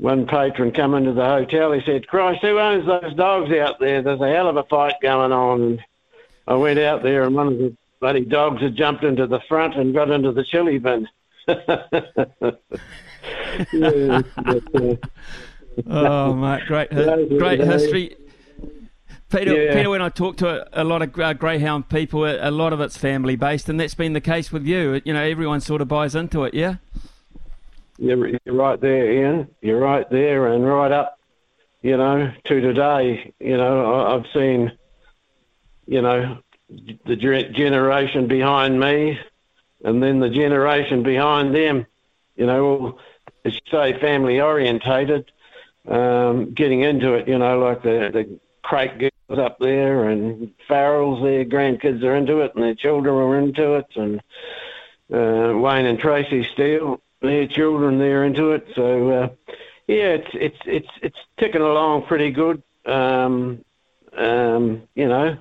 [0.00, 1.72] one patron come into the hotel.
[1.72, 4.02] He said, "Christ, who owns those dogs out there?
[4.02, 5.80] There's a hell of a fight going on." And
[6.46, 9.76] I went out there, and one of the bloody dogs had jumped into the front
[9.76, 11.06] and got into the chili bin.
[11.48, 11.66] yeah,
[14.36, 14.96] but, uh,
[15.86, 18.16] oh, mate, great, great history.
[19.30, 19.74] Peter, yeah.
[19.74, 22.72] Peter, when I talk to a, a lot of uh, greyhound people, a, a, lot
[22.72, 25.00] of it's family based, and that's been the case with you.
[25.04, 26.76] You know, everyone sort of buys into it, yeah.
[28.00, 29.48] You're, you're right there, Ian.
[29.60, 31.18] You're right there, and right up,
[31.82, 33.32] you know, to today.
[33.38, 34.72] You know, I've seen,
[35.86, 36.38] you know,
[37.04, 39.18] the generation behind me,
[39.84, 41.86] and then the generation behind them.
[42.36, 42.98] You know,
[43.44, 45.30] as you say, family orientated
[45.86, 47.28] um, getting into it.
[47.28, 52.40] You know, like the the Craig girls up there and Farrell's their grandkids are into
[52.40, 54.20] it and their children are into it and
[55.12, 58.66] uh, Wayne and Tracy Steele, their children they're into it.
[58.74, 59.28] So uh,
[59.86, 62.62] yeah, it's it's it's it's ticking along pretty good.
[62.86, 63.64] Um,
[64.16, 65.36] um, you know,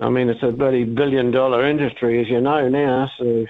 [0.00, 3.46] I mean it's a bloody billion dollar industry as you know now, so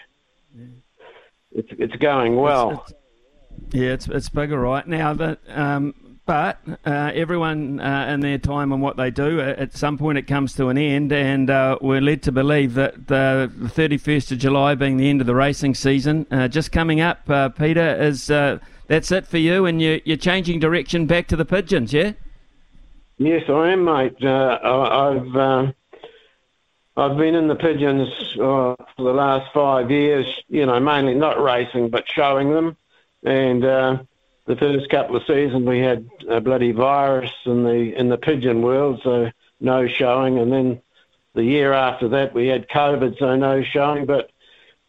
[1.52, 2.70] it's it's going well.
[2.70, 5.14] It's, it's, yeah, it's it's bigger right now.
[5.14, 10.18] That um, but uh, everyone uh, their time and what they do, at some point
[10.18, 14.38] it comes to an end, and uh, we're led to believe that the 31st of
[14.38, 18.30] July being the end of the racing season, uh, just coming up, uh, Peter, is
[18.30, 22.12] uh, that's it for you, and you're, you're changing direction back to the pigeons, yeah?
[23.16, 24.22] Yes, I am, mate.
[24.22, 25.74] I've um,
[26.94, 28.06] I've been in the pigeons
[28.36, 30.26] for the last five years.
[30.50, 32.76] You know, mainly not racing, but showing them,
[33.24, 33.64] and
[34.49, 38.62] the first couple of seasons we had a bloody virus in the in the pigeon
[38.62, 39.31] world, so
[39.61, 40.81] no showing, and then
[41.35, 44.07] the year after that we had COVID, so no showing.
[44.07, 44.31] But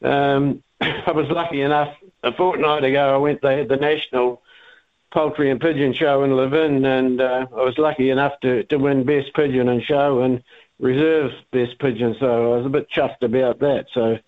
[0.01, 1.95] um, I was lucky enough.
[2.23, 3.41] A fortnight ago, I went.
[3.41, 4.41] They had the national
[5.11, 9.03] poultry and pigeon show in Levin, and uh, I was lucky enough to to win
[9.03, 10.41] best pigeon and show and
[10.79, 12.15] reserve best pigeon.
[12.17, 13.87] So I was a bit chuffed about that.
[13.93, 14.19] So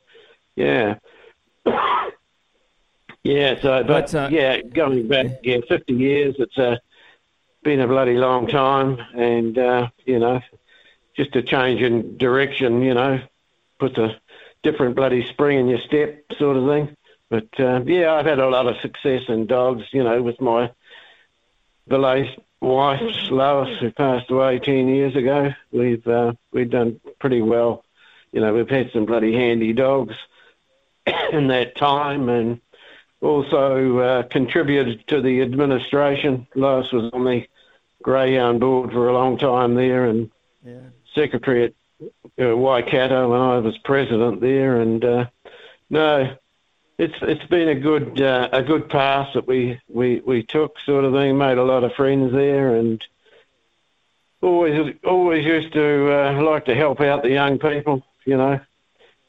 [0.57, 0.95] yeah.
[3.23, 6.77] Yeah, so but, but uh, yeah, going back yeah, fifty years, it's uh,
[7.63, 10.41] been a bloody long time, and uh, you know,
[11.15, 13.21] just a change in direction, you know,
[13.79, 14.19] puts a
[14.63, 16.95] different bloody spring in your step, sort of thing.
[17.29, 20.71] But uh, yeah, I've had a lot of success in dogs, you know, with my
[21.89, 25.51] Valet's wife, Lois, who passed away ten years ago.
[25.71, 27.85] We've uh, we've done pretty well.
[28.31, 30.15] You know, we've had some bloody handy dogs
[31.31, 32.59] in that time, and
[33.21, 36.47] also uh, contributed to the administration.
[36.55, 37.47] Lois was on the
[38.01, 40.31] greyhound board for a long time there, and
[41.13, 41.73] secretary at
[42.43, 44.81] uh, Waikato when I was president there.
[44.81, 45.25] And uh,
[45.89, 46.35] no,
[46.97, 51.05] it's it's been a good uh, a good pass that we, we we took, sort
[51.05, 51.37] of thing.
[51.37, 53.03] Made a lot of friends there, and
[54.41, 58.03] always always used to uh, like to help out the young people.
[58.25, 58.59] You know,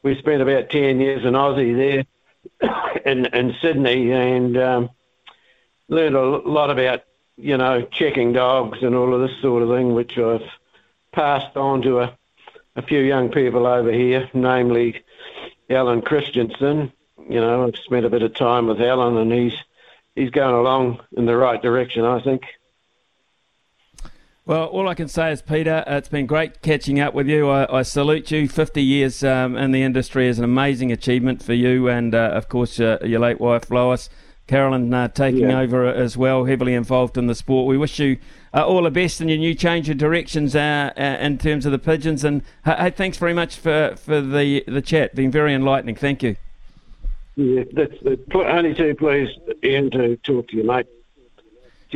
[0.01, 2.05] we spent about ten years in Aussie there,
[3.05, 4.89] in in Sydney, and um,
[5.87, 7.03] learned a lot about
[7.37, 10.47] you know checking dogs and all of this sort of thing, which I've
[11.11, 12.17] passed on to a
[12.75, 15.03] a few young people over here, namely
[15.69, 16.91] Alan Christensen.
[17.29, 19.55] You know, I've spent a bit of time with Alan, and he's
[20.15, 22.43] he's going along in the right direction, I think.
[24.45, 27.49] Well, all I can say is, Peter, it's been great catching up with you.
[27.49, 28.49] I, I salute you.
[28.49, 32.49] 50 years um, in the industry is an amazing achievement for you and, uh, of
[32.49, 34.09] course, uh, your late wife, Lois.
[34.45, 35.61] Carolyn uh, taking Yeah.
[35.61, 37.65] over as well, heavily involved in the sport.
[37.65, 38.17] We wish you
[38.53, 41.71] uh, all the best in your new change of directions uh, uh, in terms of
[41.71, 42.25] the pigeons.
[42.25, 45.15] And uh, hey, thanks very much for, for the, the chat.
[45.15, 45.95] Been very enlightening.
[45.95, 46.35] Thank you.
[47.37, 50.87] Yeah, that's uh, only too pleased, Ian, to talk to you, mate.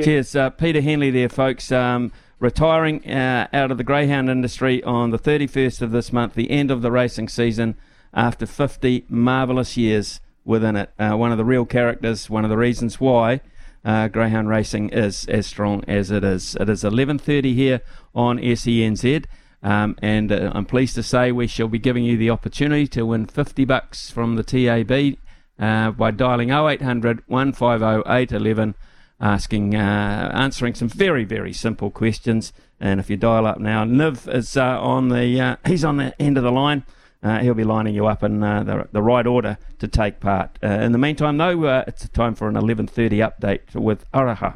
[0.02, 0.34] Cheers.
[0.36, 1.72] Uh, Peter Henley there, folks.
[1.72, 6.52] Um, retiring uh, out of the greyhound industry on the 31st of this month, the
[6.52, 7.76] end of the racing season,
[8.14, 10.92] after 50 marvellous years within it.
[10.98, 13.42] Uh, one of the real characters, one of the reasons why
[13.84, 16.56] uh, greyhound racing is as strong as it is.
[16.60, 17.82] It is 11.30 here
[18.14, 19.26] on SENZ.
[19.64, 23.06] Um, and uh, I'm pleased to say we shall be giving you the opportunity to
[23.06, 25.18] win 50 bucks from the TAB
[25.60, 28.76] uh, by dialing 0800 150 811
[29.20, 32.54] asking, uh, answering some very, very simple questions.
[32.80, 36.20] And if you dial up now, Niv is uh, on the, uh, he's on the
[36.22, 36.84] end of the line.
[37.24, 40.60] Uh, he'll be lining you up in uh, the, the right order to take part.
[40.64, 44.54] Uh, in the meantime, though, uh, it's time for an 11:30 update with Araha.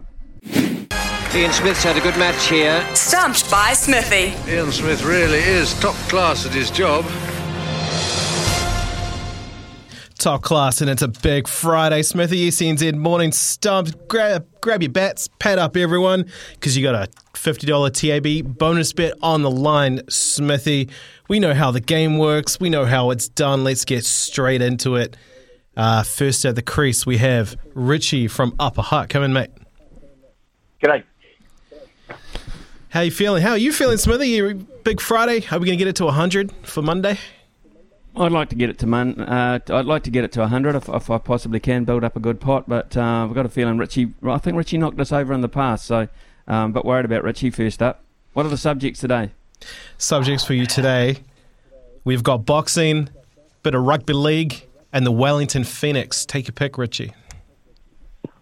[1.34, 2.86] Ian Smith's had a good match here.
[2.94, 4.34] Stumped by Smithy.
[4.52, 7.06] Ian Smith really is top class at his job.
[10.22, 12.04] Top class, and it's a big Friday.
[12.04, 14.08] Smithy SENZ morning stump.
[14.08, 19.16] Grab, grab your bats, pad up everyone, because you got a $50 TAB bonus bet
[19.24, 20.90] on the line, Smithy.
[21.28, 23.64] We know how the game works, we know how it's done.
[23.64, 25.18] Let's get straight into it.
[25.76, 29.10] Uh, first at the crease, we have Richie from Upper Hutt.
[29.10, 29.50] Come in, mate.
[30.84, 31.04] G'day.
[32.90, 33.42] How you feeling?
[33.42, 34.54] How are you feeling, Smithy?
[34.84, 35.44] Big Friday?
[35.50, 37.18] Are we going to get it to 100 for Monday?
[38.16, 39.20] I'd like to get it to man.
[39.22, 42.16] Uh, I'd like to get it to 100 if, if I possibly can build up
[42.16, 42.68] a good pot.
[42.68, 44.14] But uh, I've got a feeling Richie.
[44.24, 45.86] I think Richie knocked us over in the past.
[45.86, 46.08] So,
[46.48, 48.04] um, but worried about Richie first up.
[48.34, 49.32] What are the subjects today?
[49.98, 51.18] Subjects for you today.
[52.04, 53.10] We've got boxing,
[53.64, 56.26] bit of rugby league, and the Wellington Phoenix.
[56.26, 57.14] Take your pick, Richie.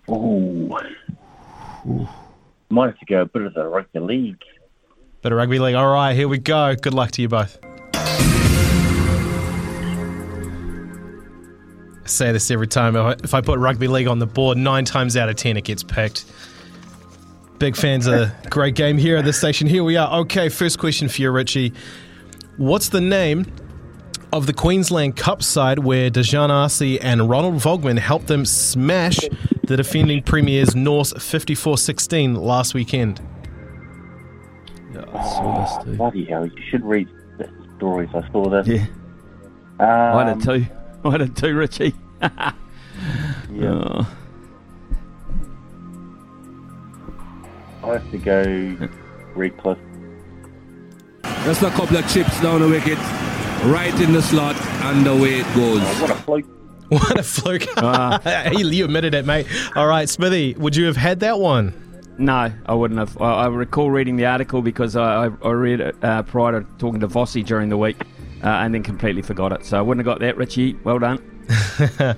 [0.09, 0.69] Ooh.
[2.69, 4.41] Might have to go a bit of the rugby league.
[5.21, 5.75] Bit of rugby league.
[5.75, 6.75] All right, here we go.
[6.75, 7.59] Good luck to you both.
[12.09, 12.95] Say this every time.
[12.95, 15.83] If I put rugby league on the board, nine times out of ten it gets
[15.83, 16.25] picked.
[17.59, 19.67] Big fans of the great game here at the station.
[19.67, 20.19] Here we are.
[20.21, 21.73] Okay, first question for you, Richie.
[22.57, 23.45] What's the name
[24.31, 29.17] of the Queensland Cup side where Dejan Arce and Ronald Volkman helped them smash
[29.63, 33.21] the defending premiers Norths 54-16 last weekend?
[34.93, 36.45] Yeah, I saw this Oh, bloody hell!
[36.45, 37.07] You should read
[37.37, 38.09] the stories.
[38.13, 38.67] I saw this.
[38.67, 38.85] Yeah.
[39.79, 40.65] Um, I did too.
[41.03, 41.93] I did too, Richie.
[43.51, 43.73] Yeah.
[43.73, 44.07] Oh.
[47.83, 48.89] I have to go
[49.35, 49.77] Redcliffe.
[51.23, 52.97] Just a couple of chips down the wicket,
[53.65, 55.81] right in the slot, and away it goes.
[56.01, 56.45] what a fluke.
[56.89, 57.67] What a fluke.
[58.59, 59.45] you admitted it, mate.
[59.75, 61.73] All right, Smithy, would you have had that one?
[62.17, 63.15] No, I wouldn't have.
[63.21, 66.67] I, I recall reading the article because I, I, I read it uh, prior to
[66.79, 68.01] talking to Vossi during the week
[68.43, 69.65] uh, and then completely forgot it.
[69.65, 70.75] So I wouldn't have got that, Richie.
[70.83, 71.17] Well done.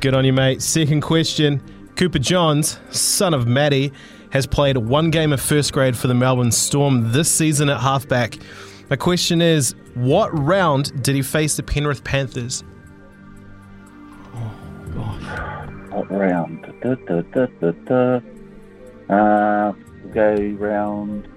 [0.00, 0.62] Good on you, mate.
[0.62, 1.62] Second question.
[1.96, 3.92] Cooper Johns, son of Matty,
[4.30, 8.38] has played one game of first grade for the Melbourne Storm this season at halfback.
[8.90, 12.64] My question is, what round did he face the Penrith Panthers?
[14.34, 14.54] Oh,
[14.94, 15.90] gosh.
[15.92, 16.62] What round?
[16.82, 18.20] Da, da, da, da, da.
[19.14, 19.72] Uh,
[20.02, 21.28] we'll go round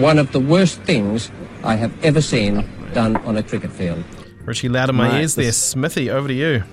[0.00, 1.30] One of the worst things
[1.62, 4.02] I have ever seen done on a cricket field.
[4.44, 5.52] Richie, loud in my Mate, ears there.
[5.52, 6.64] Smithy, over to you.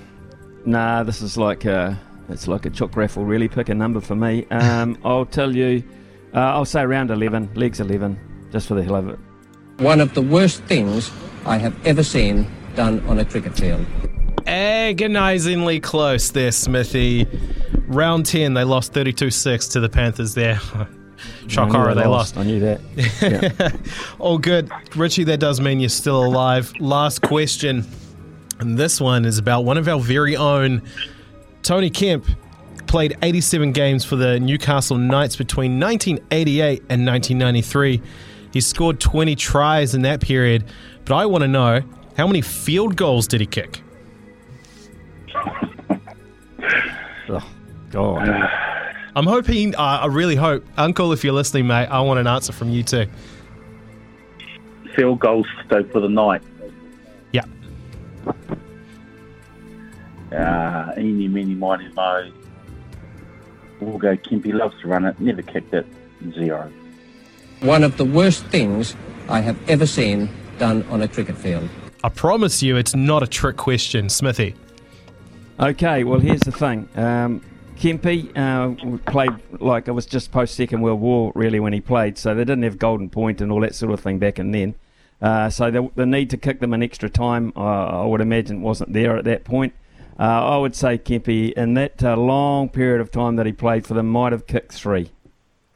[0.64, 1.98] Nah, this is like a,
[2.30, 3.24] it's like a chook raffle.
[3.24, 4.46] Really, pick a number for me.
[4.50, 5.82] Um, I'll tell you.
[6.34, 8.18] Uh, I'll say round eleven, legs eleven,
[8.50, 9.18] just for the hell of it.
[9.78, 11.10] One of the worst things
[11.46, 12.46] I have ever seen
[12.76, 13.84] done on a cricket field.
[14.46, 17.26] agonizingly close there, Smithy.
[17.86, 20.60] Round 10, they lost 32 6 to the Panthers there.
[21.48, 22.36] Shock knew horror, they lost.
[22.36, 22.80] I knew that.
[23.22, 23.70] Yeah.
[24.18, 24.70] All good.
[24.94, 26.72] Richie, that does mean you're still alive.
[26.78, 27.86] Last question.
[28.60, 30.82] And this one is about one of our very own.
[31.62, 32.24] Tony Kemp
[32.86, 38.02] played 87 games for the Newcastle Knights between 1988 and 1993.
[38.52, 40.64] He scored 20 tries in that period.
[41.04, 41.82] But I want to know
[42.16, 43.82] how many field goals did he kick?
[47.28, 47.50] oh,
[47.90, 48.50] God.
[49.18, 52.52] I'm hoping, uh, I really hope, Uncle, if you're listening, mate, I want an answer
[52.52, 53.08] from you too.
[54.94, 56.40] Field goals though for the night.
[57.32, 57.42] Yeah.
[60.30, 62.30] Uh, eeny, meeny, miny, mo.
[63.80, 65.84] We'll go Kempy loves to run it, never kicked it,
[66.34, 66.72] zero.
[67.62, 68.94] One of the worst things
[69.28, 70.30] I have ever seen
[70.60, 71.68] done on a cricket field.
[72.04, 74.54] I promise you it's not a trick question, Smithy.
[75.58, 76.88] Okay, well, here's the thing.
[76.94, 77.42] Um,
[77.78, 79.30] Kempy uh, played
[79.60, 82.64] like it was just post Second World War, really, when he played, so they didn't
[82.64, 84.74] have golden point and all that sort of thing back and then.
[85.22, 88.62] Uh, so the, the need to kick them an extra time, uh, I would imagine,
[88.62, 89.74] wasn't there at that point.
[90.18, 93.86] Uh, I would say Kempy, in that uh, long period of time that he played
[93.86, 95.10] for them, might have kicked three.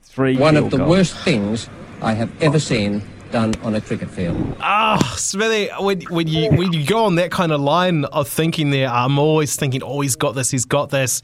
[0.02, 0.36] Three.
[0.36, 0.90] One of the goals.
[0.90, 1.68] worst things
[2.00, 3.02] I have ever seen
[3.32, 4.56] done on a cricket field.
[4.60, 8.70] Ah, Smithy, when, when you when you go on that kind of line of thinking
[8.70, 11.22] there, I'm always thinking, oh, he's got this, he's got this.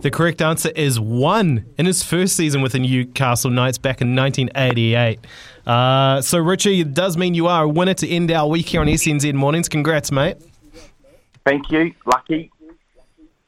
[0.00, 4.16] The correct answer is one in his first season with the Newcastle Knights back in
[4.16, 5.20] 1988.
[5.66, 8.80] Uh, so, Richie, it does mean you are a winner to end our week here
[8.80, 9.68] on SENZ Mornings.
[9.68, 10.36] Congrats, mate.
[11.44, 12.50] Thank you, lucky.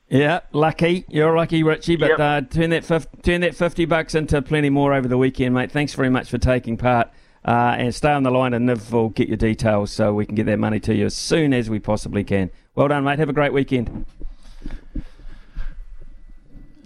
[0.09, 1.07] Yeah, lucky.
[1.09, 1.97] You're lucky, Richie.
[1.97, 2.21] But Yep.
[2.21, 5.73] uh, turn that fif- turn that fifty bucks into plenty more over the weekend, mate.
[5.73, 7.09] Thanks very much for taking part.
[7.44, 10.36] Uh, and stay on the line, and Niv will get your details so we can
[10.36, 12.51] get that money to you as soon as we possibly can.
[12.77, 13.19] Well done, mate.
[13.19, 14.06] Have a great weekend.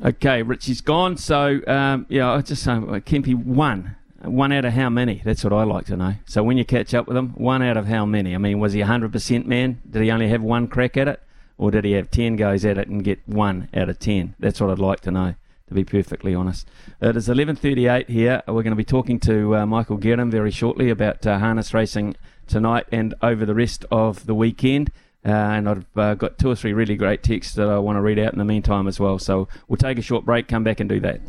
[0.05, 1.17] Okay, Richie's gone.
[1.17, 3.97] So um, yeah, I just say uh, Kempy one.
[4.23, 5.21] One out of how many?
[5.25, 6.15] That's what I like to know.
[6.25, 8.35] So when you catch up with him, one out of how many?
[8.35, 9.81] I mean, was he hundred percent man?
[9.89, 11.23] Did he only have one crack at it,
[11.59, 14.35] or did he have ten goes at it and get one out of ten?
[14.39, 15.35] That's what I'd like to know.
[15.69, 16.69] To be perfectly honest,
[17.01, 18.41] it is eleven thirty-eight here.
[18.47, 22.15] We're going to be talking to uh, Michael Guerin very shortly about uh, harness racing
[22.47, 24.93] tonight and over the rest of the weekend.
[25.25, 28.01] Uh, and I've uh, got two or three really great texts that I want to
[28.01, 29.19] read out in the meantime as well.
[29.19, 31.21] So we'll take a short break, come back and do that.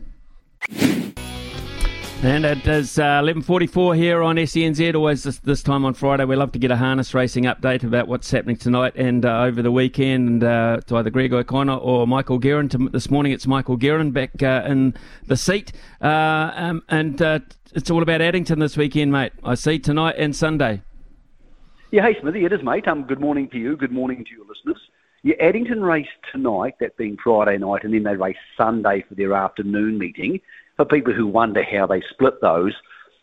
[2.24, 6.26] And it is uh, 11.44 here on SENZ, always this, this time on Friday.
[6.26, 9.62] We love to get a harness racing update about what's happening tonight and uh, over
[9.62, 10.28] the weekend.
[10.28, 12.70] And uh, to either Greg O'Connor or Michael Guerin.
[12.92, 14.96] This morning it's Michael Guerin back uh, in
[15.28, 15.74] the seat.
[16.02, 17.40] Uh, um, and uh,
[17.76, 19.34] it's all about Addington this weekend, mate.
[19.44, 20.82] I see tonight and Sunday.
[21.92, 22.88] Yeah, hey Smithy, it is mate.
[22.88, 23.78] Um, good morning to you.
[23.78, 24.82] Good morning to your listeners.
[25.22, 29.34] Yeah, Addington race tonight, that being Friday night, and then they race Sunday for their
[29.34, 30.42] afternoon meeting.
[30.78, 32.74] For people who wonder how they split those,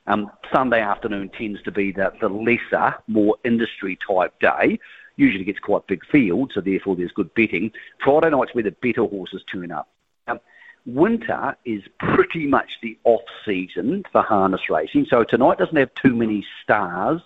[0.08, 4.80] um, Sunday afternoon tends to be the, the lesser, more industry type day.
[5.16, 7.70] Usually gets quite big field, so therefore there's good betting.
[8.04, 9.88] Friday night's where the better horses turn up.
[10.26, 10.40] Um,
[10.84, 16.16] winter is pretty much the off season for harness racing, so tonight doesn't have too
[16.16, 17.22] many stars,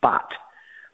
[0.00, 0.30] but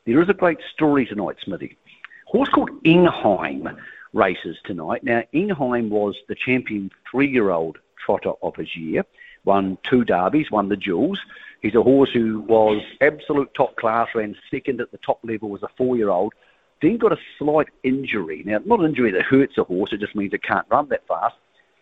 [0.06, 1.76] there is a great story tonight, Smithy.
[2.24, 3.76] Horse called Enghien
[4.14, 5.04] races tonight.
[5.04, 7.76] Now, Enghien was the champion three-year-old
[8.08, 9.04] trotter of his year,
[9.44, 11.20] won two derbies, won the jewels.
[11.60, 15.62] He's a horse who was absolute top class, ran second at the top level as
[15.62, 16.32] a four-year-old,
[16.80, 18.42] then got a slight injury.
[18.46, 21.06] Now, not an injury that hurts a horse, it just means it can't run that
[21.06, 21.34] fast.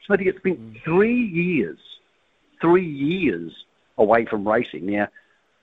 [0.06, 1.78] Smithy, it's been three years,
[2.60, 3.52] three years
[3.98, 4.86] away from racing.
[4.86, 5.08] Now,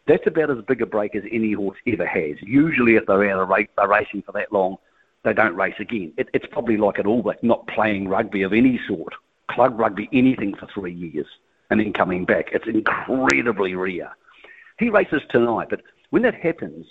[0.07, 2.35] that's about as big a break as any horse ever has.
[2.41, 4.77] Usually, if they're out of race, they're racing for that long,
[5.23, 6.13] they don't race again.
[6.17, 9.13] It, it's probably like an All Black not playing rugby of any sort,
[9.49, 11.27] club rugby, anything for three years,
[11.69, 12.49] and then coming back.
[12.51, 14.15] It's incredibly rare.
[14.79, 16.85] He races tonight, but when that happens,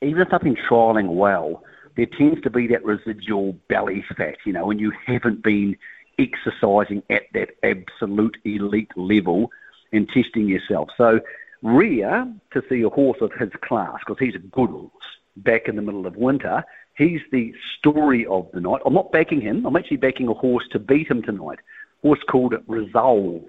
[0.00, 1.64] even if they've been trialling well,
[1.96, 5.76] there tends to be that residual belly fat, you know, when you haven't been
[6.18, 9.50] exercising at that absolute elite level
[9.92, 10.88] and testing yourself.
[10.96, 11.20] So
[11.62, 14.90] rare to see a horse of his class because he's a good horse
[15.36, 16.64] back in the middle of winter.
[16.96, 18.82] He's the story of the night.
[18.84, 19.64] I'm not backing him.
[19.64, 21.58] I'm actually backing a horse to beat him tonight.
[22.02, 23.44] A horse called Resolve,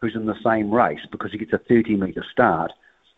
[0.00, 2.72] who's in the same race because he gets a 30 metre start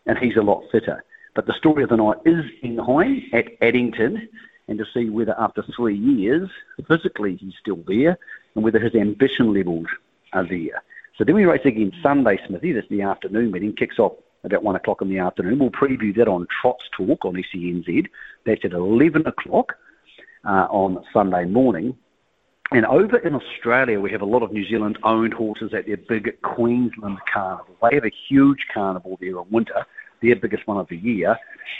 [0.05, 1.03] and he's a lot fitter.
[1.35, 4.27] But the story of the night is in Enghien at Addington
[4.67, 6.49] and to see whether after three years,
[6.87, 8.17] physically he's still there
[8.55, 9.87] and whether his ambition levels
[10.33, 10.83] are there.
[11.17, 12.73] So then we race again Sunday, Smithy.
[12.73, 13.75] That's the afternoon meeting.
[13.75, 14.13] Kicks off
[14.43, 15.59] about one o'clock in the afternoon.
[15.59, 18.07] We'll preview that on Trots Talk on SENZ.
[18.45, 19.75] That's at 11 o'clock.
[20.45, 21.95] uh, on Sunday morning.
[22.71, 25.97] And over in Australia, we have a lot of New Zealand owned horses at their
[25.97, 27.75] big Queensland Carnival.
[27.81, 29.85] They have a huge carnival there in winter,
[30.21, 31.35] their biggest one of the year,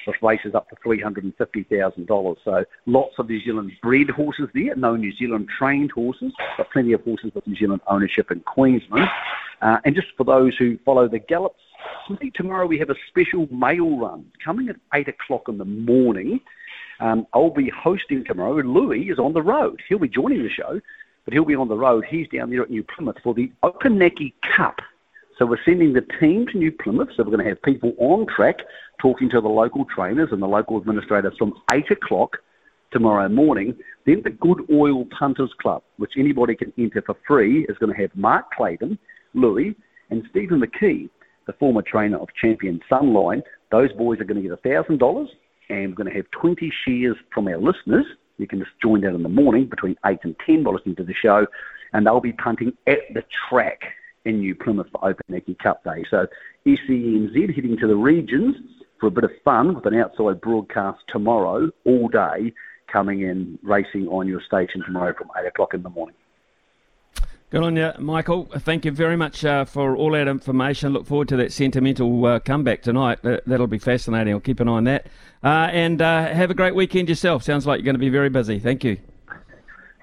[0.08, 2.38] with races up to $350,000.
[2.44, 6.94] So lots of New Zealand bred horses there, no New Zealand trained horses, but plenty
[6.94, 9.10] of horses with New Zealand ownership in Queensland.
[9.62, 11.62] Uh, and just for those who follow the gallops,
[12.10, 15.66] I think tomorrow we have a special mail run coming at 8 o'clock in the
[15.66, 16.40] morning.
[17.00, 18.56] Um, I'll be hosting tomorrow.
[18.56, 19.82] Louis is on the road.
[19.88, 20.82] He'll be joining the show,
[21.26, 22.06] but he'll be on the road.
[22.10, 24.80] He's down there at New Plymouth for the Opunake Cup.
[25.38, 27.10] So we're sending the team to New Plymouth.
[27.16, 28.58] So we're going to have people on track
[29.00, 32.38] talking to the local trainers and the local administrators from 8 o'clock
[32.92, 33.78] tomorrow morning.
[34.06, 38.02] Then the Good Oil Punters Club, which anybody can enter for free, is going to
[38.02, 38.98] have Mark Clayton,
[39.34, 39.76] Louis,
[40.10, 41.10] and Stephen McKee,
[41.50, 43.42] the former trainer of Champion Sunline.
[43.72, 45.28] Those boys are going to get $1,000
[45.70, 48.06] and we're going to have 20 shares from our listeners.
[48.38, 51.04] You can just join that in the morning between 8 and 10 by listening to
[51.04, 51.48] the show,
[51.94, 53.82] and they'll be punting at the track
[54.26, 56.06] in New Plymouth for Opunake Cup Day.
[56.12, 56.28] So
[56.68, 58.56] SENZ heading to the regions
[59.00, 62.54] for a bit of fun with an outside broadcast tomorrow all day
[62.92, 66.16] coming in racing on your station tomorrow from 8 o'clock in the morning.
[67.52, 68.46] Good on you, Michael.
[68.60, 70.94] Thank you very much uh, for all that information.
[70.94, 73.26] Look forward to that sentimental uh, comeback tonight.
[73.26, 74.36] Uh, that'll be fascinating.
[74.36, 75.08] I'll keep an eye on that.
[75.44, 77.42] Uh, and uh, have a great weekend yourself.
[77.42, 78.60] Sounds like you're going to be very busy.
[78.60, 78.98] Thank you.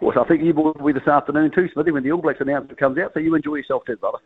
[0.01, 2.81] Well, I think you will be this afternoon too, Smithy, when the All Blacks announcement
[2.81, 3.12] comes out.
[3.14, 4.18] So you enjoy yourself too, brother.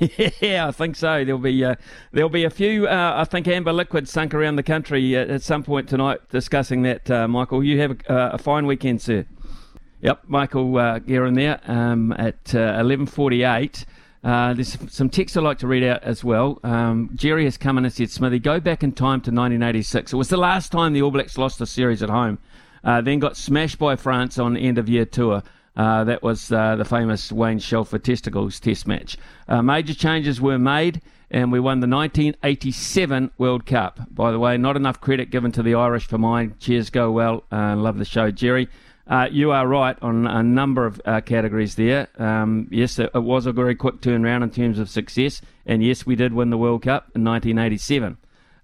[0.40, 1.24] yeah, I think so.
[1.24, 1.76] There'll be uh,
[2.10, 2.88] there'll be a few.
[2.88, 7.08] I think amber liquid sunk around the country at some point tonight discussing that.
[7.28, 9.24] Michael, you have a, a fine weekend, sir.
[10.02, 13.84] Yep, Michael uh, Guerin there um, at uh, 11.48.
[14.22, 16.58] Uh, there's some text I'd like to read out as well.
[16.62, 20.12] Um, Jerry has come in and said, Smithy, go back in time to 1986.
[20.12, 22.38] It was the last time the All Blacks lost a series at home.
[22.82, 25.42] Uh, then got smashed by France on end of year tour.
[25.76, 29.16] Uh, that was uh, the famous Wayne Shelford Testicles test match.
[29.48, 31.00] Uh, major changes were made,
[31.30, 34.00] and we won the 1987 World Cup.
[34.10, 36.54] By the way, not enough credit given to the Irish for mine.
[36.58, 37.44] Cheers, go well.
[37.52, 38.68] Love the show, Jerry.
[39.10, 42.06] Uh, you are right on a number of uh, categories there.
[42.16, 46.06] Um, yes, it, it, was a very quick turnaround in terms of success, and yes,
[46.06, 48.16] we did win the World Cup in 1987.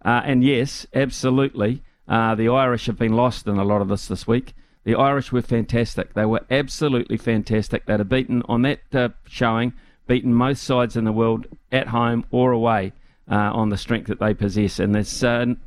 [0.05, 4.06] Uh, and yes, absolutely, uh, the Irish have been lost in a lot of this
[4.06, 4.55] this week.
[4.85, 6.14] The Irish were fantastic.
[6.14, 7.86] They were absolutely fantastic.
[7.86, 9.73] They'd have beaten on that uh, showing,
[10.06, 12.93] beaten most sides in the world at home or away
[13.28, 14.78] uh, on the strength that they possess.
[14.78, 15.18] And there's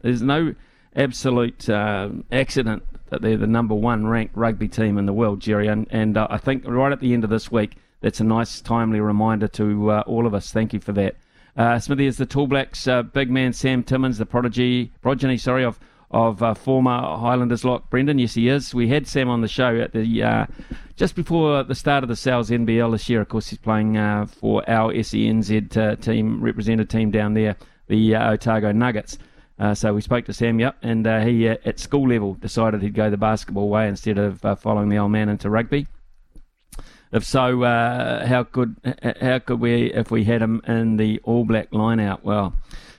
[0.02, 0.56] there's no
[0.96, 1.70] absolute
[2.32, 5.68] accident that they're the number one ranked rugby team in the world, Jerry.
[5.68, 8.62] And, and uh, I think right at the end of this week, that's a nice,
[8.62, 10.52] timely reminder to uh, all of us.
[10.52, 11.16] Thank you for that.
[11.58, 15.66] Uh, Smithy is the Tall Blacks uh, big man Sam Timmins, the prodigy, progeny, sorry,
[15.66, 15.80] of
[16.12, 18.18] of uh, former Highlanders lock Brendan.
[18.18, 18.74] Yes, he is.
[18.74, 20.46] We had Sam on the show at the uh,
[20.96, 23.22] just before the start of the Sal's NBL this year.
[23.22, 27.58] Of course, he's playing uh, for our SENZ uh, team, represented team down there,
[27.88, 29.20] the uh, Otago Nuggets.
[29.60, 32.82] Uh, so we spoke to Sam Yup, and uh, he, uh, at school level, decided
[32.82, 35.88] he'd go the basketball way instead of uh, following the old man into rugby.
[37.12, 38.76] If so, uh, how could
[39.20, 42.24] how could we if we had him in the All Black lineout?
[42.24, 42.54] Well,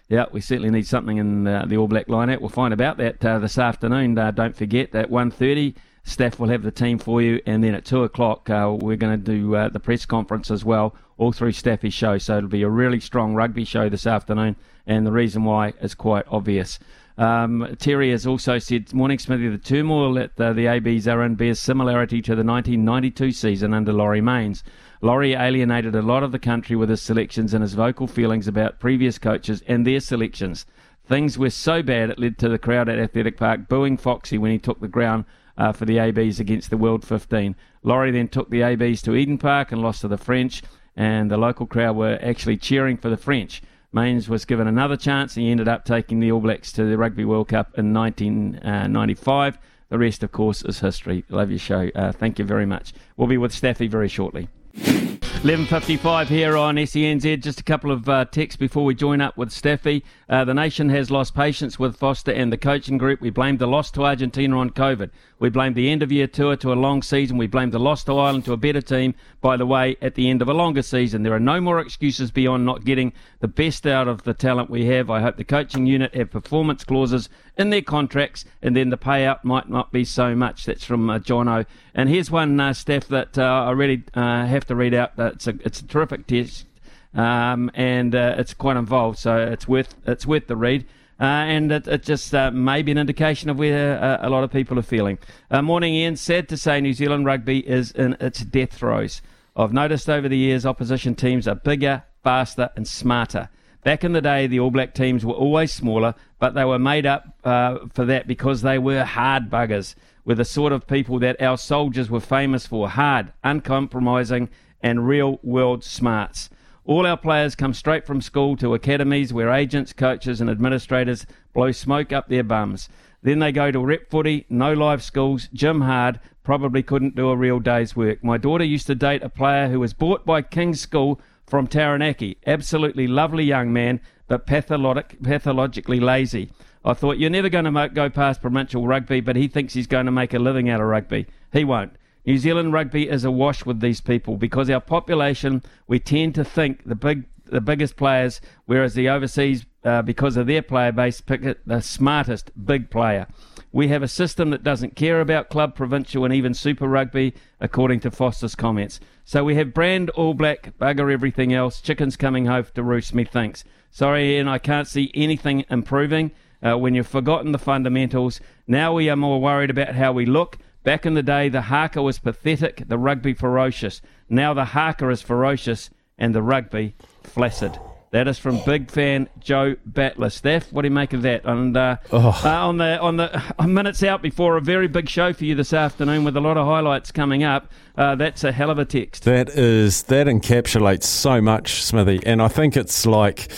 [0.09, 2.41] yeah, we certainly need something in the, the All Black lineout.
[2.41, 4.17] We'll find about that uh, this afternoon.
[4.17, 8.03] don't forget at 1.30, Staff will have the team for you, and then at two
[8.03, 11.95] o'clock uh, we're going to do uh, the press conference as well, all through Staffy's
[11.95, 12.19] show.
[12.19, 14.57] So it'll be a really strong rugby show this afternoon
[14.87, 16.79] and the reason why is quite obvious.
[17.17, 21.23] Um, Terry has also said, Morning Smithy, the turmoil that uh, the, the ABs are
[21.23, 24.65] in bears similarity to the 1992 season under Laurie Mains.
[25.03, 28.81] Laurie alienated a lot of the country with his selections and his vocal feelings about
[28.81, 30.65] previous coaches and their selections.
[31.05, 34.51] Things were so bad it led to the crowd at Athletic Park booing Foxy when
[34.51, 35.25] he took the ground
[35.61, 37.55] uh, for the ABs against the World 15.
[37.83, 40.63] Laurie then took the ABs to Eden Park and lost to the French,
[40.97, 43.63] and the local crowd were actually cheering for the French.
[43.93, 45.37] Mains was given another chance.
[45.37, 49.59] And he ended up taking the All Blacks to the Rugby World Cup in 1995.
[49.89, 51.25] The rest, of course, is history.
[51.29, 51.91] Love your show.
[51.95, 52.93] Uh, thank you very much.
[53.17, 54.49] We'll be with Staffy very shortly.
[54.77, 57.43] 11.55 here on SENZ.
[57.43, 60.05] Just a couple of uh, texts before we join up with Staffy.
[60.29, 63.21] Uh, the nation has lost patience with Foster and the coaching group.
[63.21, 65.11] We blame the loss to Argentina on COVID.
[65.41, 67.39] We blame the end of year tour to a long season.
[67.39, 70.29] We blame the loss to Ireland to a better team, by the way, at the
[70.29, 71.23] end of a longer season.
[71.23, 74.85] There are no more excuses beyond not getting the best out of the talent we
[74.85, 75.09] have.
[75.09, 79.43] I hope the coaching unit have performance clauses in their contracts, and then the payout
[79.43, 80.67] might not be so much.
[80.67, 81.65] That's from uh, Jono.
[81.95, 85.13] And here's one, uh, Steph, that uh, I really uh, have to read out.
[85.17, 86.67] It's a, it's a terrific test,
[87.15, 90.85] um, and uh, it's quite involved, so it's worth, it's worth the read.
[91.21, 94.43] Uh, and it, it just uh, may be an indication of where uh, a lot
[94.43, 95.19] of people are feeling.
[95.51, 96.17] Uh, morning, Ian.
[96.17, 99.21] Sad to say, New Zealand rugby is in its death throes.
[99.55, 103.51] I've noticed over the years opposition teams are bigger, faster, and smarter.
[103.85, 107.05] Back in the day, the All Black teams were always smaller, but they were made
[107.05, 109.95] up uh, for that because they were hard buggers,
[110.25, 114.49] with the sort of people that our soldiers were famous for hard, uncompromising,
[114.83, 116.49] and real world smarts.
[116.91, 121.71] All our players come straight from school to academies where agents, coaches, and administrators blow
[121.71, 122.89] smoke up their bums.
[123.23, 127.37] Then they go to rep footy, no live schools, gym hard, probably couldn't do a
[127.37, 128.25] real day's work.
[128.25, 132.39] My daughter used to date a player who was bought by King's School from Taranaki.
[132.45, 136.51] Absolutely lovely young man, but pathologic, pathologically lazy.
[136.85, 140.07] I thought, you're never going to go past provincial rugby, but he thinks he's going
[140.07, 141.29] to make a living out of rugby.
[141.53, 141.93] He won't.
[142.27, 146.85] New Zealand rugby is awash with these people because our population, we tend to think
[146.85, 151.43] the big, the biggest players, whereas the overseas, uh, because of their player base, pick
[151.65, 153.27] the smartest big player.
[153.73, 158.01] We have a system that doesn't care about club, provincial, and even Super Rugby, according
[158.01, 159.01] to Foster's comments.
[159.25, 163.65] So we have brand all black, bugger everything else, chickens coming home to roost, methinks.
[163.91, 166.33] Sorry, Ian, I can't see anything improving
[166.63, 168.41] uh, when you've forgotten the fundamentals.
[168.67, 170.59] Now we are more worried about how we look.
[170.83, 174.01] Back in the day, the haka was pathetic, the rugby ferocious.
[174.29, 177.79] Now the haka is ferocious and the rugby flaccid.
[178.13, 180.31] That is from big fan Joe Battler.
[180.31, 181.45] Steph, what do you make of that?
[181.45, 182.31] And uh, Oh.
[182.45, 185.55] uh, on the on the uh, minutes out before a very big show for you
[185.55, 187.71] this afternoon with a lot of highlights coming up.
[187.97, 189.23] Uh, that's a hell of a text.
[189.25, 193.53] That is that encapsulates so much, Smithy, and I think it's like.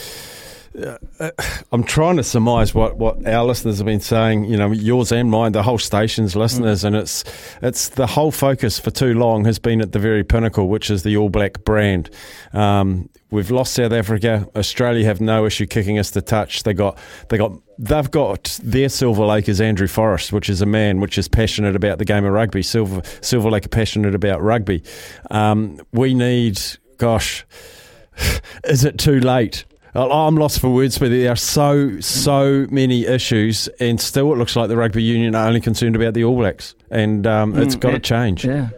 [0.78, 1.30] Uh,
[1.72, 5.30] I'm trying to surmise what, what our listeners have been saying, you know, yours and
[5.30, 7.24] mine, the whole station's listeners, and it's
[7.60, 11.02] it's the whole focus for too long has been at the very pinnacle, which is
[11.02, 12.10] the All Black brand.
[12.52, 14.48] Um, we've lost South Africa.
[14.56, 16.62] Australia have no issue kicking us to touch.
[16.62, 20.66] They got they got they've got their Silver Lake is Andrew Forrest, which is a
[20.66, 22.62] man which is passionate about the game of rugby.
[22.62, 24.82] Silver Silver Lake are passionate about rugby.
[25.30, 26.60] Um, we need,
[26.96, 27.44] gosh,
[28.64, 29.64] is it too late?
[29.94, 34.56] I'm lost for words, but there are so so many issues, and still it looks
[34.56, 37.80] like the rugby union are only concerned about the All Blacks, and um, it's Mm,
[37.80, 38.44] got to change.
[38.44, 38.70] Yeah.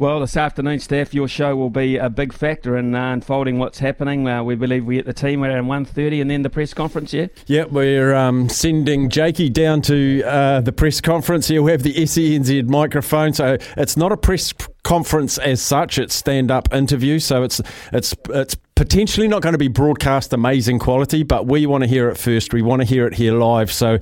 [0.00, 3.80] Well, this afternoon, Steph, your show will be a big factor in uh, unfolding what's
[3.80, 4.28] happening.
[4.28, 7.26] Uh, we believe we get the team around 1.30 and then the press conference, yeah?
[7.48, 11.48] Yeah, we're um, sending Jakey down to uh, the press conference.
[11.48, 14.54] He'll have the SENZ microphone, so it's not a press
[14.84, 15.98] conference as such.
[15.98, 17.60] It's stand-up interview, so it's
[17.92, 22.08] it's it's potentially not going to be broadcast amazing quality, but we want to hear
[22.08, 22.54] it first.
[22.54, 23.72] We want to hear it here live.
[23.72, 23.98] So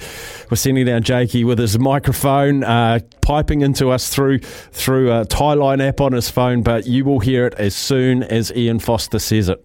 [0.50, 5.54] we're sending down Jakey with his microphone, uh, piping into us through through a tie
[5.54, 6.62] line app on his phone.
[6.62, 9.64] But you will hear it as soon as Ian Foster says it.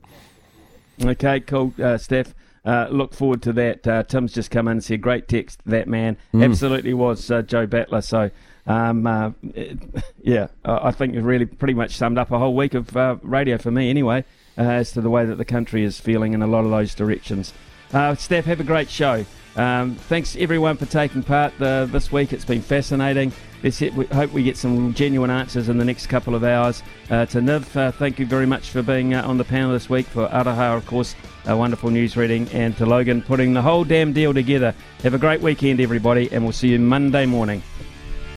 [1.03, 2.33] Okay, cool, uh, Steph.
[2.63, 3.85] Uh, look forward to that.
[3.85, 6.15] Uh, Tim's just come in and said, great text, that man.
[6.33, 6.45] Mm.
[6.45, 8.01] Absolutely was uh, Joe Battler.
[8.01, 8.29] So,
[8.65, 9.79] um, uh, it-
[10.23, 13.57] yeah, I think you've really pretty much summed up a whole week of uh, radio
[13.57, 14.23] for me anyway,
[14.57, 16.95] uh, as to the way that the country is feeling in a lot of those
[16.95, 17.53] directions.
[17.93, 19.25] Uh, Steph, have a great show.
[19.55, 22.31] Um, thanks everyone for taking part uh, this week.
[22.31, 23.33] It's been fascinating.
[23.63, 26.81] Let's hit, we hope we get some genuine answers in the next couple of hours.
[27.09, 29.89] Uh, to Niv, uh, thank you very much for being uh, on the panel this
[29.89, 30.07] week.
[30.07, 31.15] For Araha, of course,
[31.45, 32.47] a wonderful news reading.
[32.53, 34.73] And to Logan, putting the whole damn deal together.
[35.03, 37.61] Have a great weekend, everybody, and we'll see you Monday morning.